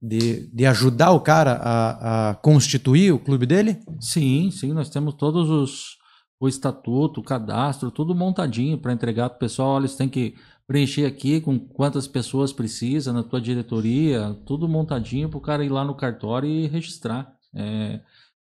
[0.00, 3.78] de, de ajudar o cara a, a constituir o clube dele?
[4.00, 5.98] Sim, sim, nós temos todos os
[6.42, 9.72] o estatuto, o cadastro, tudo montadinho para entregar para o pessoal.
[9.74, 10.34] Olha, eles têm que
[10.66, 15.68] preencher aqui com quantas pessoas precisa na tua diretoria, tudo montadinho para o cara ir
[15.68, 17.30] lá no cartório e registrar.
[17.54, 18.00] É,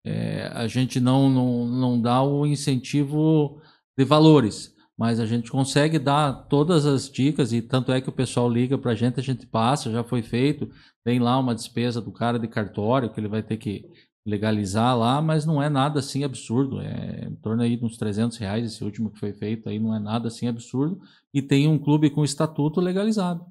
[0.05, 3.61] é, a gente não, não, não dá o incentivo
[3.97, 8.13] de valores, mas a gente consegue dar todas as dicas e tanto é que o
[8.13, 10.69] pessoal liga para a gente, a gente passa, já foi feito,
[11.03, 13.85] tem lá uma despesa do cara de cartório que ele vai ter que
[14.25, 16.79] legalizar lá, mas não é nada assim absurdo.
[16.79, 19.95] É em torno aí de uns 300 reais esse último que foi feito aí, não
[19.95, 20.99] é nada assim absurdo.
[21.33, 23.45] E tem um clube com estatuto legalizado.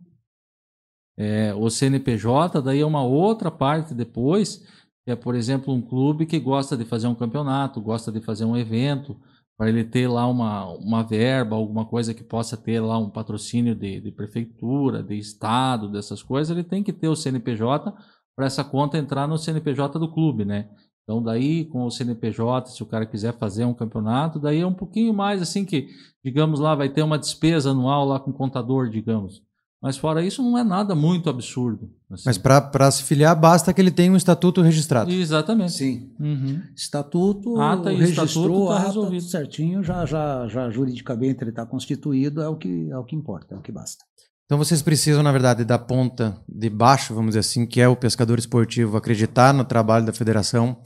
[1.16, 4.64] É, o CNPJ daí é uma outra parte depois,
[5.10, 8.56] é, por exemplo, um clube que gosta de fazer um campeonato, gosta de fazer um
[8.56, 9.16] evento,
[9.60, 13.74] para ele ter lá uma, uma verba, alguma coisa que possa ter lá um patrocínio
[13.74, 17.94] de, de prefeitura, de estado, dessas coisas, ele tem que ter o CNPJ
[18.34, 20.70] para essa conta entrar no CNPJ do clube, né?
[21.02, 24.72] Então daí com o CNPJ, se o cara quiser fazer um campeonato, daí é um
[24.72, 25.88] pouquinho mais assim que,
[26.24, 29.42] digamos lá, vai ter uma despesa anual lá com o contador, digamos.
[29.82, 31.90] Mas fora isso não é nada muito absurdo.
[32.10, 32.24] assim.
[32.26, 35.10] Mas para se filiar, basta que ele tenha um estatuto registrado.
[35.10, 35.72] Exatamente.
[35.72, 36.10] Sim.
[36.20, 36.60] Uhum.
[36.76, 39.22] Estatuto, Ata e registrou, estatuto tá ata, resolvido.
[39.22, 43.54] certinho, já, já, já juridicamente ele está constituído, é o, que, é o que importa,
[43.54, 44.04] é o que basta.
[44.44, 47.96] Então vocês precisam, na verdade, da ponta de baixo, vamos dizer assim, que é o
[47.96, 50.76] pescador esportivo, acreditar no trabalho da federação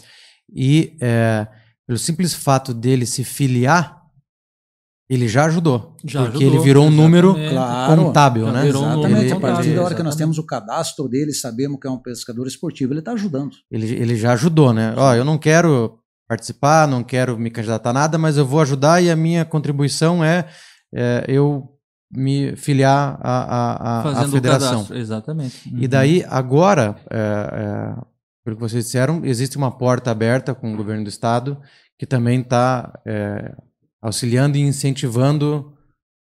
[0.54, 1.48] e, é,
[1.86, 4.03] pelo simples fato dele se filiar,
[5.08, 5.94] ele já ajudou.
[6.04, 7.52] Já porque ajudou, ele virou um número exatamente.
[7.54, 8.02] Claro.
[8.04, 8.62] contábil, né?
[8.62, 10.04] virou um número Exatamente, a partir da hora que exatamente.
[10.04, 13.50] nós temos o cadastro dele, sabemos que é um pescador esportivo, ele está ajudando.
[13.70, 14.94] Ele, ele já ajudou, né?
[14.96, 15.98] Ó, eu não quero
[16.28, 20.24] participar, não quero me candidatar a nada, mas eu vou ajudar e a minha contribuição
[20.24, 20.46] é,
[20.94, 21.68] é, eu
[22.10, 24.70] me filiar à, à, à- à Fazendo o federação.
[24.70, 24.96] cadastro.
[24.96, 25.68] Exatamente.
[25.70, 25.88] E Uhum.
[25.88, 27.94] daí, agora, é, é,
[28.44, 31.58] pelo que vocês disseram, existe uma porta aberta com o governo do estado
[31.98, 32.92] que também está
[34.04, 35.72] auxiliando e incentivando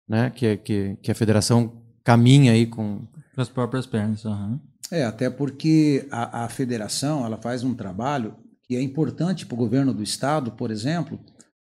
[0.08, 3.08] né, que, que, que a federação caminha aí com.
[3.34, 4.24] Com as próprias pernas.
[4.26, 4.62] aham.
[4.92, 9.58] É, até porque a, a federação ela faz um trabalho que é importante para o
[9.58, 11.20] governo do estado, por exemplo,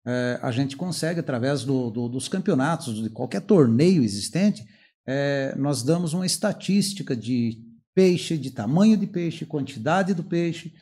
[0.06, 4.64] é, a gente consegue, através do, do, dos campeonatos, de qualquer torneio existente,
[5.06, 7.62] é, nós damos uma estatística de
[7.94, 10.72] peixe, de tamanho de peixe, quantidade do peixe.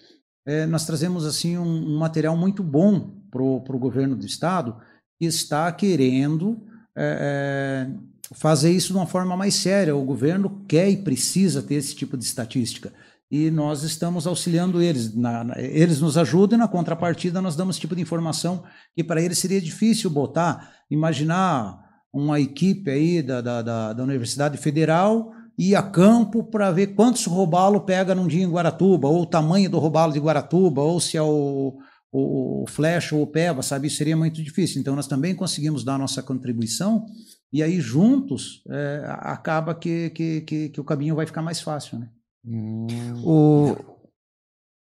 [0.46, 4.80] É, nós trazemos assim um, um material muito bom para o governo do estado
[5.26, 6.60] está querendo
[6.96, 9.96] é, é, fazer isso de uma forma mais séria.
[9.96, 12.92] O governo quer e precisa ter esse tipo de estatística.
[13.30, 15.14] E nós estamos auxiliando eles.
[15.14, 18.64] Na, na, eles nos ajudam e, na contrapartida, nós damos esse tipo de informação
[18.94, 20.72] que para eles seria difícil botar.
[20.90, 21.78] Imaginar
[22.12, 27.26] uma equipe aí da, da, da, da Universidade Federal ir a campo para ver quantos
[27.26, 31.16] robalo pega num dia em Guaratuba, ou o tamanho do robalo de Guaratuba, ou se
[31.16, 31.76] é o,
[32.12, 33.86] o, o flash ou o peba, sabe?
[33.86, 34.80] Isso seria muito difícil.
[34.80, 37.06] Então, nós também conseguimos dar a nossa contribuição
[37.52, 41.98] e aí, juntos, é, acaba que, que, que, que, o caminho vai ficar mais fácil,
[41.98, 42.11] né?
[42.44, 42.86] Hum.
[43.24, 43.76] O...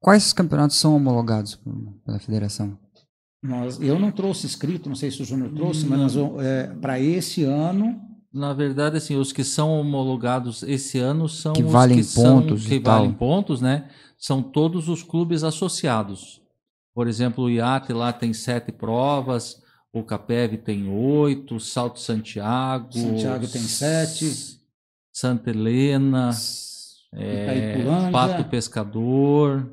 [0.01, 1.61] Quais campeonatos são homologados
[2.05, 2.79] pela federação?
[3.43, 7.45] Nós, eu não trouxe escrito, não sei se o Júnior trouxe, mas é, para esse
[7.45, 8.01] ano.
[8.33, 12.63] Na verdade, assim, os que são homologados esse ano são que os valem que pontos
[12.63, 13.89] são, que valem pontos, né?
[14.19, 16.43] São todos os clubes associados.
[16.97, 22.91] Por exemplo, o IAT lá tem sete provas, o Capev tem oito, Salto Santiago.
[22.91, 24.59] Santiago tem sete.
[25.13, 26.31] Santa Helena,
[27.13, 29.71] é, Pato Pescador.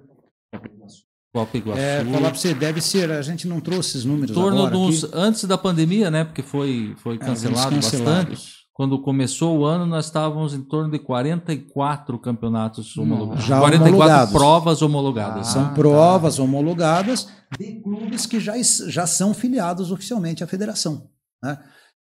[1.34, 1.80] Copa Iguaçu.
[1.82, 5.06] É, falar para você, deve ser, a gente não trouxe esses números torno agora dos,
[5.06, 5.14] aqui.
[5.16, 8.63] Antes da pandemia, né, porque foi, foi cancelado é, bastante.
[8.74, 13.44] Quando começou o ano, nós estávamos em torno de 44 campeonatos homologados.
[13.46, 14.34] Já 44 homologados.
[14.34, 15.48] provas homologadas.
[15.48, 15.74] Ah, São tá.
[15.76, 17.28] provas homologadas
[17.60, 18.54] de clubes que já,
[18.88, 21.08] já são filiados oficialmente à federação.
[21.44, 21.58] Né?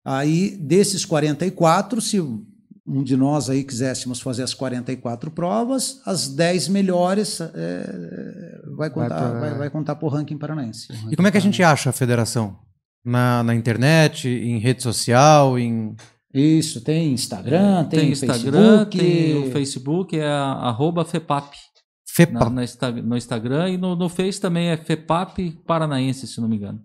[0.05, 6.69] Aí, desses 44, se um de nós aí quiséssemos fazer as 44 provas, as 10
[6.69, 10.87] melhores é, vai contar Vai pra- vai, vai contar por ranking paranaense.
[11.09, 12.57] E como é que a gente acha a federação?
[13.05, 15.95] Na, na internet, em rede social, em.
[16.33, 21.57] Isso, tem Instagram, tem, tem Instagram, Facebook, tem o Facebook, é a, arroba FEPAP.
[22.07, 22.49] FEPA.
[22.49, 26.81] Na, no Instagram e no, no Face também é FEPAP Paranaense, se não me engano.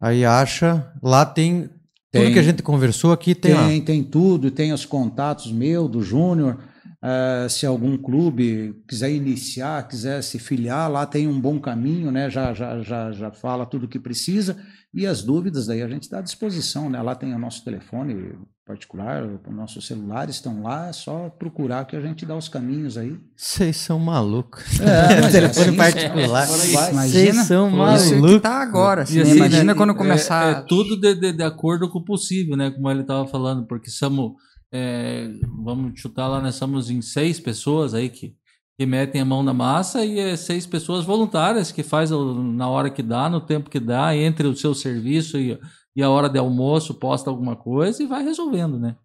[0.00, 0.92] Aí acha.
[1.02, 1.68] Lá tem.
[2.12, 2.32] Tudo Tem.
[2.32, 3.66] que a gente conversou aqui tem, lá.
[3.66, 6.58] Tem, tem tudo, tem os contatos meu, do Júnior.
[7.02, 12.30] eh, se algum clube quiser iniciar, quiser se filiar, lá tem um bom caminho, né?
[12.30, 14.56] Já, já, já, já fala tudo o que precisa.
[14.96, 17.02] E as dúvidas daí a gente está à disposição, né?
[17.02, 18.32] Lá tem o nosso telefone
[18.64, 22.96] particular, os nossos celulares estão lá, é só procurar que a gente dá os caminhos
[22.96, 23.14] aí.
[23.36, 24.80] Vocês são malucos.
[24.80, 26.46] É, mas é Telefone assim, particular.
[26.46, 28.40] Vocês são malucos.
[28.40, 29.02] tá agora.
[29.02, 29.22] assim, né?
[29.22, 30.46] assim, Imagina né, quando é- começar.
[30.50, 32.70] É, tudo de, de, de acordo com o possível, né?
[32.70, 34.32] Como ele estava falando, porque somos.
[34.72, 35.28] é,
[35.62, 38.34] vamos chutar lá, nós somos em seis pessoas aí que,
[38.78, 42.90] que metem a mão na massa e é seis pessoas voluntárias que faz na hora
[42.90, 45.58] que dá, no tempo que dá, entre o seu serviço e,
[45.96, 48.96] e a hora de almoço, posta alguma coisa e vai resolvendo, né?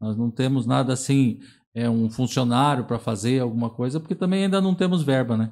[0.00, 1.40] Nós não temos nada assim,
[1.74, 5.50] é um funcionário para fazer alguma coisa, porque também ainda não temos verba, né?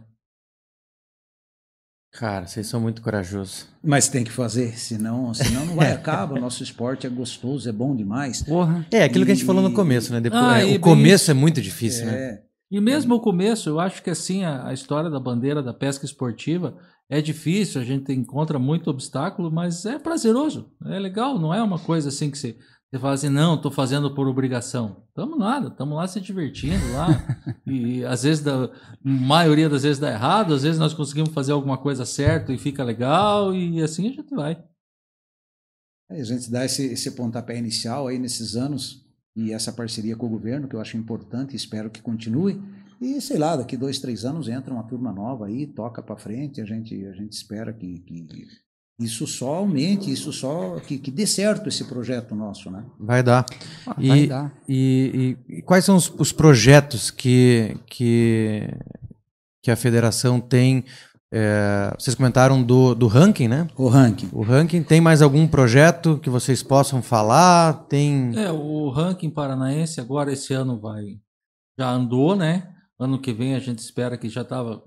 [2.12, 3.66] Cara, vocês são muito corajosos.
[3.84, 6.38] Mas tem que fazer, senão, senão não vai acabar.
[6.38, 8.42] O nosso esporte é gostoso, é bom demais.
[8.42, 8.86] Porra.
[8.90, 10.20] É, aquilo que a gente E- falou no começo, né?
[10.20, 11.30] Depois, Ah, é, e o começo isso.
[11.30, 12.40] é muito difícil, né?
[12.70, 16.04] E mesmo o começo, eu acho que assim, a, a história da bandeira da pesca
[16.04, 16.76] esportiva
[17.08, 21.78] é difícil, a gente encontra muito obstáculo, mas é prazeroso, é legal, não é uma
[21.78, 22.58] coisa assim que você,
[22.90, 25.04] você fala assim, não, estou fazendo por obrigação.
[25.14, 27.08] Tamo nada, estamos lá se divertindo lá.
[27.64, 28.70] e às vezes, da
[29.02, 32.82] maioria das vezes dá errado, às vezes nós conseguimos fazer alguma coisa certa e fica
[32.82, 34.60] legal, e assim a gente vai.
[36.10, 39.05] É, A gente dá esse, esse pontapé inicial aí nesses anos
[39.36, 42.60] e essa parceria com o governo, que eu acho importante e espero que continue.
[43.00, 46.60] E sei lá, daqui dois, três anos entra uma turma nova aí, toca para frente,
[46.60, 48.26] a gente, a gente espera que, que
[48.98, 52.82] isso só aumente, isso só que, que dê certo esse projeto nosso, né?
[52.98, 53.44] Vai dar.
[53.86, 54.54] Ah, E- Vai dar.
[54.66, 58.62] E, e- e quais são os, os projetos que, que,
[59.62, 60.82] que a federação tem?
[61.32, 63.68] É, vocês comentaram do, do ranking, né?
[63.76, 64.28] O ranking.
[64.32, 67.86] O ranking tem mais algum projeto que vocês possam falar?
[67.88, 68.32] Tem.
[68.36, 71.18] É, o ranking paranaense agora esse ano vai
[71.78, 72.72] já andou, né?
[72.98, 74.82] Ano que vem a gente espera que já estava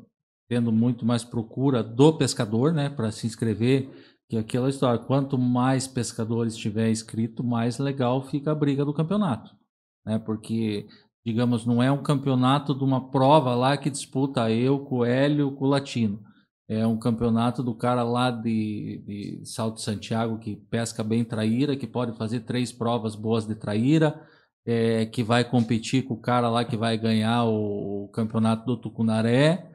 [0.50, 3.88] tendo muito mais procura do pescador, né, para se inscrever,
[4.28, 8.92] que é aquela história, quanto mais pescadores tiver inscrito, mais legal fica a briga do
[8.92, 9.56] campeonato,
[10.04, 10.18] né?
[10.18, 10.88] Porque
[11.26, 15.52] digamos, não é um campeonato de uma prova lá que disputa eu com o Hélio,
[15.52, 16.24] com o Latino.
[16.70, 21.88] É um campeonato do cara lá de, de Salto Santiago que pesca bem traíra, que
[21.88, 24.22] pode fazer três provas boas de traíra.
[24.66, 28.78] é, que vai competir com o cara lá que vai ganhar o, o campeonato do
[28.78, 29.72] Tucunaré,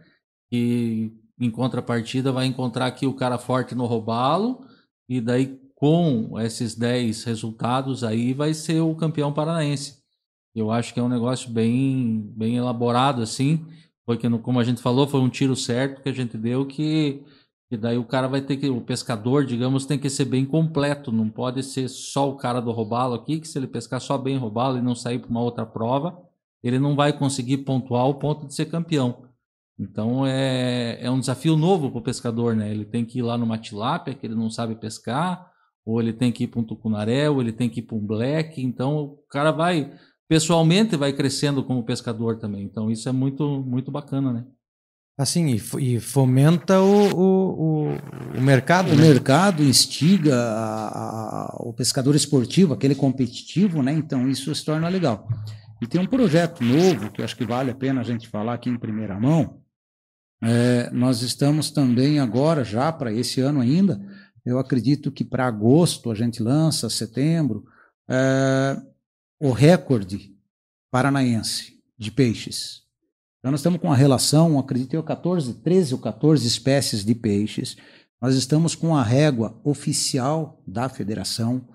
[0.53, 1.11] e
[1.41, 4.65] em contrapartida vai encontrar aqui o cara forte no robalo,
[5.09, 9.99] e daí com esses 10 resultados aí vai ser o campeão paranaense.
[10.55, 13.67] Eu acho que é um negócio bem, bem elaborado assim,
[14.07, 17.23] porque como a gente falou, foi um tiro certo que a gente deu que
[17.71, 21.11] e daí o cara vai ter que, o pescador, digamos, tem que ser bem completo,
[21.11, 24.37] não pode ser só o cara do robalo aqui, que se ele pescar só bem
[24.37, 26.17] robalo e não sair para uma outra prova,
[26.63, 29.25] ele não vai conseguir pontuar o ponto de ser campeão.
[29.79, 32.71] Então é, é um desafio novo para o pescador, né?
[32.71, 35.51] Ele tem que ir lá numa tilápia que ele não sabe pescar,
[35.85, 38.07] ou ele tem que ir para um tucunaré, ou ele tem que ir para um
[38.07, 38.63] black.
[38.63, 39.93] Então o cara vai,
[40.29, 42.65] pessoalmente, vai crescendo como pescador também.
[42.65, 44.45] Então isso é muito, muito bacana, né?
[45.17, 45.47] Assim,
[45.79, 47.89] e, fomenta o, o,
[48.37, 48.91] o, mercado.
[48.91, 49.03] O né?
[49.03, 53.93] mercado instiga a, a, o pescador esportivo, aquele competitivo, né?
[53.93, 55.29] Então isso se torna legal.
[55.81, 58.69] E tem um projeto novo que acho que vale a pena a gente falar aqui
[58.69, 59.61] em primeira mão.
[60.43, 64.01] É, nós estamos também agora, já para esse ano ainda,
[64.45, 67.65] eu acredito que para agosto a gente lança, setembro,
[68.09, 68.77] é,
[69.45, 70.35] o recorde
[70.91, 72.81] paranaense de peixes.
[73.39, 77.77] Então, nós estamos com uma relação, acredito eu, 14, 13 ou 14 espécies de peixes.
[78.23, 81.69] Nós estamos com a régua oficial da federação,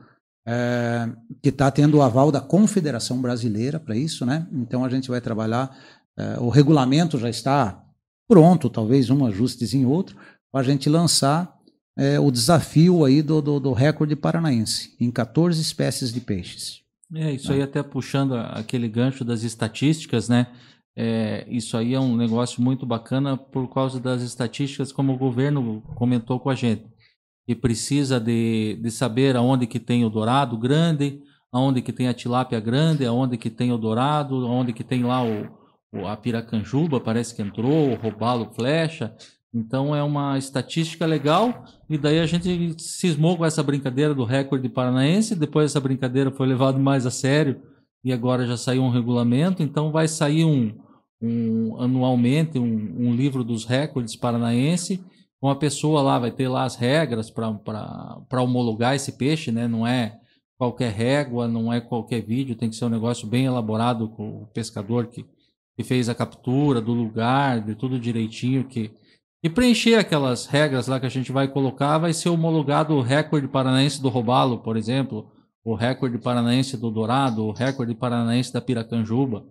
[0.47, 1.11] é,
[1.43, 4.47] que está tendo o aval da Confederação Brasileira para isso, né?
[4.51, 5.77] Então, a gente vai trabalhar.
[6.17, 7.85] É, o regulamento já está
[8.27, 10.17] pronto, talvez um ajustezinho outro,
[10.51, 11.55] para a gente lançar
[11.95, 16.88] é, o desafio aí do, do, do, recorde paranaense, em 14 espécies de peixes.
[17.15, 20.47] É, isso aí até puxando aquele gancho das estatísticas, né?
[20.95, 25.81] É, isso aí é um negócio muito bacana por causa das estatísticas, como o governo
[25.95, 26.85] comentou com a gente.
[27.47, 31.21] E precisa de, de saber aonde que tem o dourado grande,
[31.51, 35.23] aonde que tem a tilápia grande, aonde que tem o dourado, aonde que tem lá
[35.23, 35.47] o,
[35.91, 39.15] o a piracanjuba, parece que entrou, o robalo flecha.
[39.53, 44.69] Então é uma estatística legal e daí a gente cismou com essa brincadeira do recorde
[44.69, 47.59] paranaense, depois essa brincadeira foi levada mais a sério
[48.03, 50.73] e agora já saiu um regulamento, então vai sair um,
[51.21, 55.03] um, anualmente um, um, livro dos recordes paranaense.
[55.41, 59.67] Uma pessoa lá vai ter lá as regras para homologar esse peixe, né?
[59.67, 60.19] Não é
[60.57, 64.47] qualquer régua, não é qualquer vídeo, tem que ser um negócio bem elaborado com o
[64.47, 65.25] pescador que,
[65.77, 68.91] que fez a captura do lugar, de tudo direitinho que
[69.43, 73.47] e preencher aquelas regras lá que a gente vai colocar, vai ser homologado o recorde
[73.47, 75.31] paranaense do robalo, por exemplo,
[75.63, 79.45] o recorde paranaense do dourado, o recorde paranaense da piracanjuba.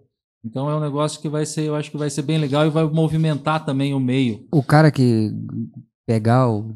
[0.44, 2.70] Então é um negócio que vai ser, eu acho que vai ser bem legal e
[2.70, 4.46] vai movimentar também o meio.
[4.52, 5.32] O cara que
[6.06, 6.74] pegar o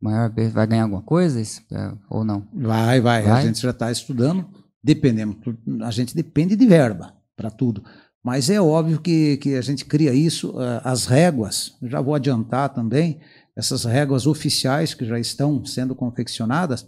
[0.00, 2.46] maior vai ganhar alguma coisa é, ou não?
[2.52, 3.42] Vai, vai, vai.
[3.42, 4.46] A gente já está estudando,
[4.82, 5.36] dependendo.
[5.82, 7.82] A gente depende de verba para tudo.
[8.22, 12.68] Mas é óbvio que, que a gente cria isso, uh, as réguas, já vou adiantar
[12.68, 13.20] também,
[13.56, 16.86] essas réguas oficiais que já estão sendo confeccionadas,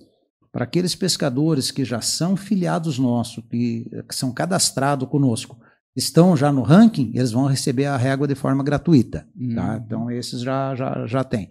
[0.52, 5.59] para aqueles pescadores que já são filiados nossos, que, que são cadastrados conosco,
[5.96, 9.26] estão já no ranking, eles vão receber a régua de forma gratuita.
[9.34, 9.54] Uhum.
[9.54, 9.82] Tá?
[9.84, 11.50] Então, esses já, já, já tem.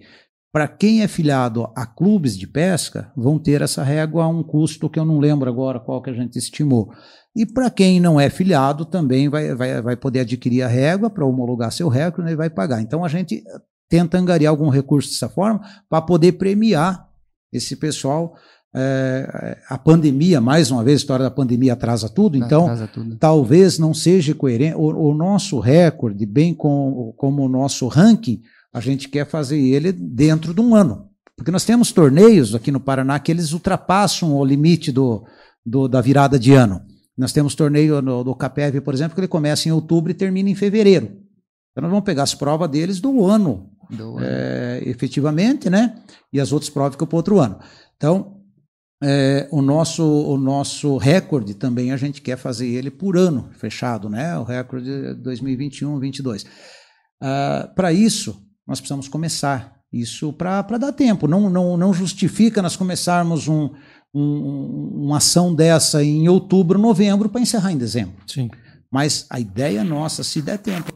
[0.51, 4.89] Para quem é filiado a clubes de pesca, vão ter essa régua a um custo
[4.89, 6.93] que eu não lembro agora qual que a gente estimou.
[7.35, 11.25] E para quem não é filiado, também vai, vai, vai poder adquirir a régua para
[11.25, 12.81] homologar seu recorde né, e vai pagar.
[12.81, 13.43] Então a gente
[13.89, 17.07] tenta angariar algum recurso dessa forma para poder premiar
[17.51, 18.35] esse pessoal
[18.73, 23.17] é, a pandemia, mais uma vez, a história da pandemia atrasa tudo, então atrasa tudo.
[23.17, 24.75] talvez não seja coerente.
[24.75, 28.41] O, o nosso recorde, bem com, como o nosso ranking,
[28.73, 31.09] a gente quer fazer ele dentro de um ano.
[31.35, 35.25] Porque nós temos torneios aqui no Paraná que eles ultrapassam o limite do,
[35.65, 36.81] do da virada de ano.
[37.17, 40.49] Nós temos torneio no, do CAPEV, por exemplo, que ele começa em outubro e termina
[40.49, 41.05] em fevereiro.
[41.71, 44.19] Então nós vamos pegar as provas deles do ano, do ano.
[44.21, 46.01] É, efetivamente, né?
[46.31, 47.59] E as outras provas ficam para outro ano.
[47.95, 48.41] Então,
[49.03, 54.09] é, o, nosso, o nosso recorde também a gente quer fazer ele por ano fechado,
[54.09, 54.37] né?
[54.37, 56.43] O recorde 2021, 2022.
[56.43, 61.27] Uh, para isso, nós precisamos começar isso para dar tempo.
[61.27, 63.71] Não, não, não justifica nós começarmos um,
[64.13, 68.15] um, uma ação dessa em outubro, novembro, para encerrar em dezembro.
[68.27, 68.49] Sim.
[68.91, 70.91] Mas a ideia nossa, se der tempo,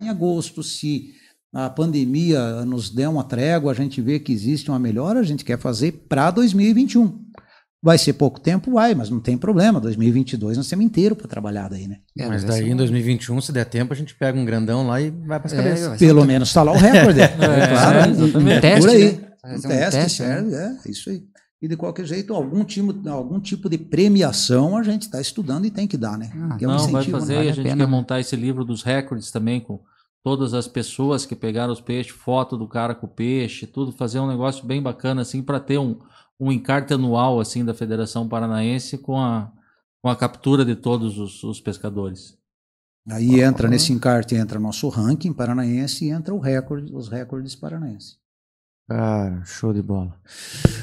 [0.00, 1.14] em agosto, se
[1.52, 5.44] a pandemia nos der uma trégua, a gente vê que existe uma melhora, a gente
[5.44, 7.26] quer fazer para 2021.
[7.82, 8.72] Vai ser pouco tempo?
[8.72, 9.80] Vai, mas não tem problema.
[9.80, 11.98] 2022 nós temos inteiro para trabalhar daí, né?
[12.18, 15.10] É, mas daí em 2021, se der tempo, a gente pega um grandão lá e
[15.10, 15.98] vai para as é, cabeças.
[15.98, 17.20] Pelo menos está lá o recorde.
[17.20, 17.28] é,
[17.68, 19.12] claro, é, um teste, por aí.
[19.12, 19.30] Né?
[19.46, 20.78] Um, um teste, teste né?
[20.84, 21.22] é, isso aí.
[21.62, 25.70] E de qualquer jeito, algum tipo, algum tipo de premiação a gente está estudando e
[25.70, 26.30] tem que dar, né?
[26.34, 27.20] Ah, é um Não, vai incentivo, né?
[27.20, 27.34] fazer.
[27.34, 29.78] vale a a gente pena, quer montar esse livro dos recordes também com
[30.22, 34.20] todas as pessoas que pegaram os peixes, foto do cara com o peixe, tudo, fazer
[34.20, 35.98] um negócio bem bacana assim para ter um,
[36.38, 39.52] um encarte anual assim da Federação Paranaense com a,
[40.02, 42.38] com a captura de todos os, os pescadores.
[43.08, 48.19] Aí entra nesse encarte, entra nosso ranking paranaense e entra o recorde, os recordes paranaenses.
[48.90, 50.12] Cara, show de bola.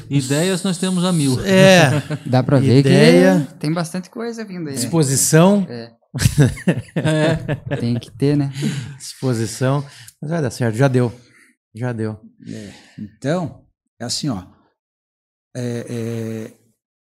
[0.10, 1.46] Ideias nós temos a mil.
[1.46, 1.90] É,
[2.26, 3.46] Dá pra ver Ideia.
[3.50, 4.76] que tem bastante coisa vindo aí.
[4.76, 4.80] né?
[4.80, 5.92] disposição, É,
[6.96, 8.50] É, tem que ter, né?
[8.98, 9.86] disposição.
[10.22, 11.12] Mas vai dar certo, já deu.
[11.76, 12.18] Já deu.
[12.98, 13.66] Então,
[14.00, 14.42] é assim, ó.
[15.54, 16.52] é, é,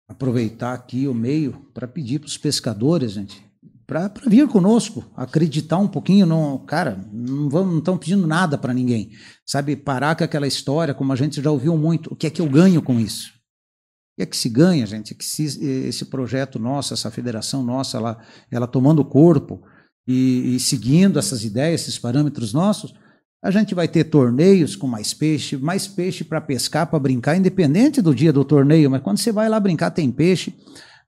[0.08, 3.44] aproveitar aqui o meio para pedir para os pescadores, gente,
[3.86, 6.26] para vir conosco, acreditar um pouquinho.
[6.26, 9.10] No, cara, não vamos, não estão pedindo nada para ninguém.
[9.46, 12.12] Sabe, parar com aquela história, como a gente já ouviu muito.
[12.12, 13.28] O que é que eu ganho com isso?
[13.28, 15.12] O que é que se ganha, gente?
[15.12, 15.44] É que se,
[15.86, 18.18] esse projeto nosso, essa federação nossa, ela,
[18.50, 19.62] ela tomando corpo
[20.06, 22.92] e, e seguindo essas ideias, esses parâmetros nossos,
[23.42, 28.02] a gente vai ter torneios com mais peixe, mais peixe para pescar, para brincar, independente
[28.02, 30.52] do dia do torneio, mas quando você vai lá brincar, tem peixe,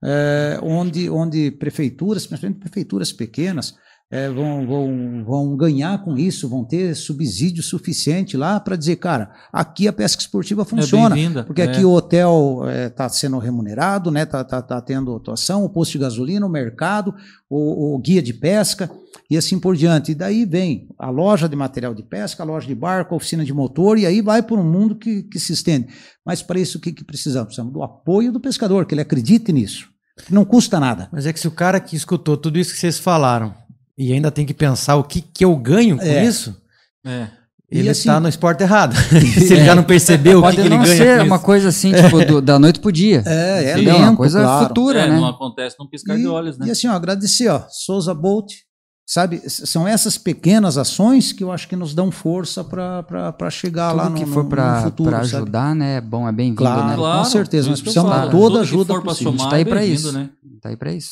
[0.02, 3.74] é, onde, onde prefeituras, principalmente prefeituras pequenas,
[4.10, 9.30] é, vão, vão, vão ganhar com isso, vão ter subsídio suficiente lá para dizer, cara,
[9.52, 11.14] aqui a pesca esportiva funciona.
[11.14, 11.64] bem-vinda, porque é.
[11.64, 14.24] aqui o hotel está sendo remunerado, né?
[14.24, 17.14] Tá, tá, tá tendo atuação, o posto de gasolina, o mercado,
[17.50, 18.90] o, o guia de pesca
[19.30, 20.12] e assim por diante.
[20.12, 23.44] E daí vem a loja de material de pesca, a loja de barco, a oficina
[23.44, 25.88] de motor, e aí vai por um mundo que, que se estende.
[26.24, 27.48] Mas para isso, o que, que precisamos?
[27.48, 29.90] Precisamos do apoio do pescador, que ele acredite nisso.
[30.30, 31.10] Não custa nada.
[31.12, 33.67] Mas é que se o cara que escutou tudo isso que vocês falaram
[33.98, 36.24] e ainda tem que pensar o que, que eu ganho com É.
[36.24, 36.56] isso,
[37.04, 37.28] é.
[37.70, 38.94] E ele assim- está no esporte errado.
[39.34, 41.36] se ele já não percebeu o que, Pode que ele não ganha ser com uma
[41.36, 41.44] isso.
[41.44, 43.22] coisa assim, tipo, do- da noite pro dia.
[43.26, 44.68] É, é lento, uma coisa claro.
[44.68, 45.16] futura, É, né?
[45.16, 46.66] não acontece num piscar de olhos, né?
[46.66, 48.52] E assim, ó, agradecer, ó, Souza Bolt,
[49.06, 49.42] sabe?
[49.50, 54.12] São essas pequenas ações que eu acho que nos dão força para chegar lá Tudo
[54.12, 55.36] no, que no- for no pra, futuro, pra sabe?
[55.42, 55.96] ajudar, né?
[55.96, 57.18] É bom, é bem-vindo, Claro, né?
[57.18, 59.32] com certeza, nós precisamos dar toda Tudo que ajuda for possível.
[59.32, 60.12] somar Tá aí é pra bem-vindo, isso.
[60.12, 60.30] né?
[60.62, 61.10] Tá aí pra isso.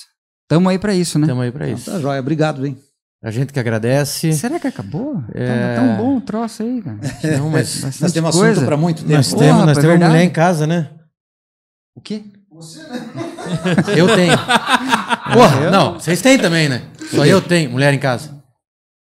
[0.49, 1.25] Tamo aí pra isso, né?
[1.25, 1.91] Estamos aí para isso.
[1.91, 2.77] Tá joia, obrigado, hein?
[3.25, 4.33] A gente que agradece.
[4.35, 5.23] Será que acabou?
[5.35, 5.75] É.
[5.75, 6.99] Tá tão bom o troço aí, cara.
[7.39, 8.53] Não, mas Nós temos coisa.
[8.53, 9.15] assunto para muito tempo.
[9.15, 10.91] nós Porra, temos, nós rapaz, temos mulher em casa, né?
[11.97, 12.23] O quê?
[13.97, 14.33] Eu tenho.
[15.33, 16.83] Porra, não, vocês têm também, né?
[17.11, 18.31] Só eu tenho mulher em casa.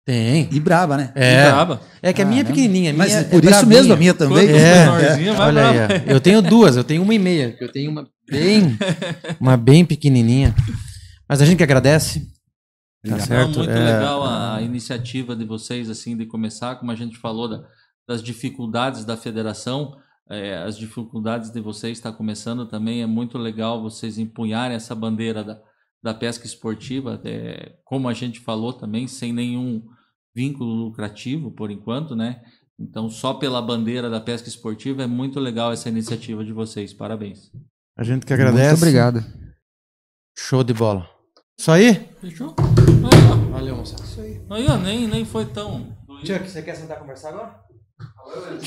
[0.04, 0.48] Tem.
[0.52, 1.10] E braba, né?
[1.14, 1.46] É.
[1.50, 1.80] braba.
[2.02, 2.90] É que a minha é pequenininha.
[2.92, 4.46] a Mas minha por é isso mesmo a minha também.
[4.46, 6.12] Quanto É, menorzinha, Olha aí, ó.
[6.12, 7.56] eu tenho duas, eu tenho uma e meia.
[7.60, 8.78] Eu tenho uma bem,
[9.40, 10.54] uma bem pequenininha.
[11.28, 12.32] Mas a gente que agradece.
[13.04, 13.58] Tá Não, certo?
[13.58, 17.64] muito É, legal a, iniciativa de vocês, assim, de começar, como a gente falou, da-
[18.08, 19.96] das dificuldades da federação,
[20.28, 25.44] é, as dificuldades de vocês estar começando também, é muito legal vocês empunharem essa bandeira
[25.44, 25.60] da,
[26.02, 29.84] da pesca esportiva, é, como a gente falou também, sem nenhum
[30.34, 32.42] vínculo lucrativo, por enquanto, né?
[32.78, 36.92] Então, só pela bandeira da pesca esportiva é muito legal essa iniciativa de vocês.
[36.92, 37.50] Parabéns.
[37.96, 38.68] A gente que agradece.
[38.70, 39.24] Muito obrigado.
[40.36, 41.08] Show de bola.
[41.58, 41.94] Isso aí?
[42.20, 42.54] Fechou?
[42.58, 43.36] Aí, ó.
[43.52, 43.96] Valeu, moça.
[44.02, 44.40] Isso aí.
[44.50, 45.96] Aí, ó, nem, nem foi tão.
[46.24, 47.60] Chuck, você quer sentar a conversar agora?
[48.26, 48.58] Agora eu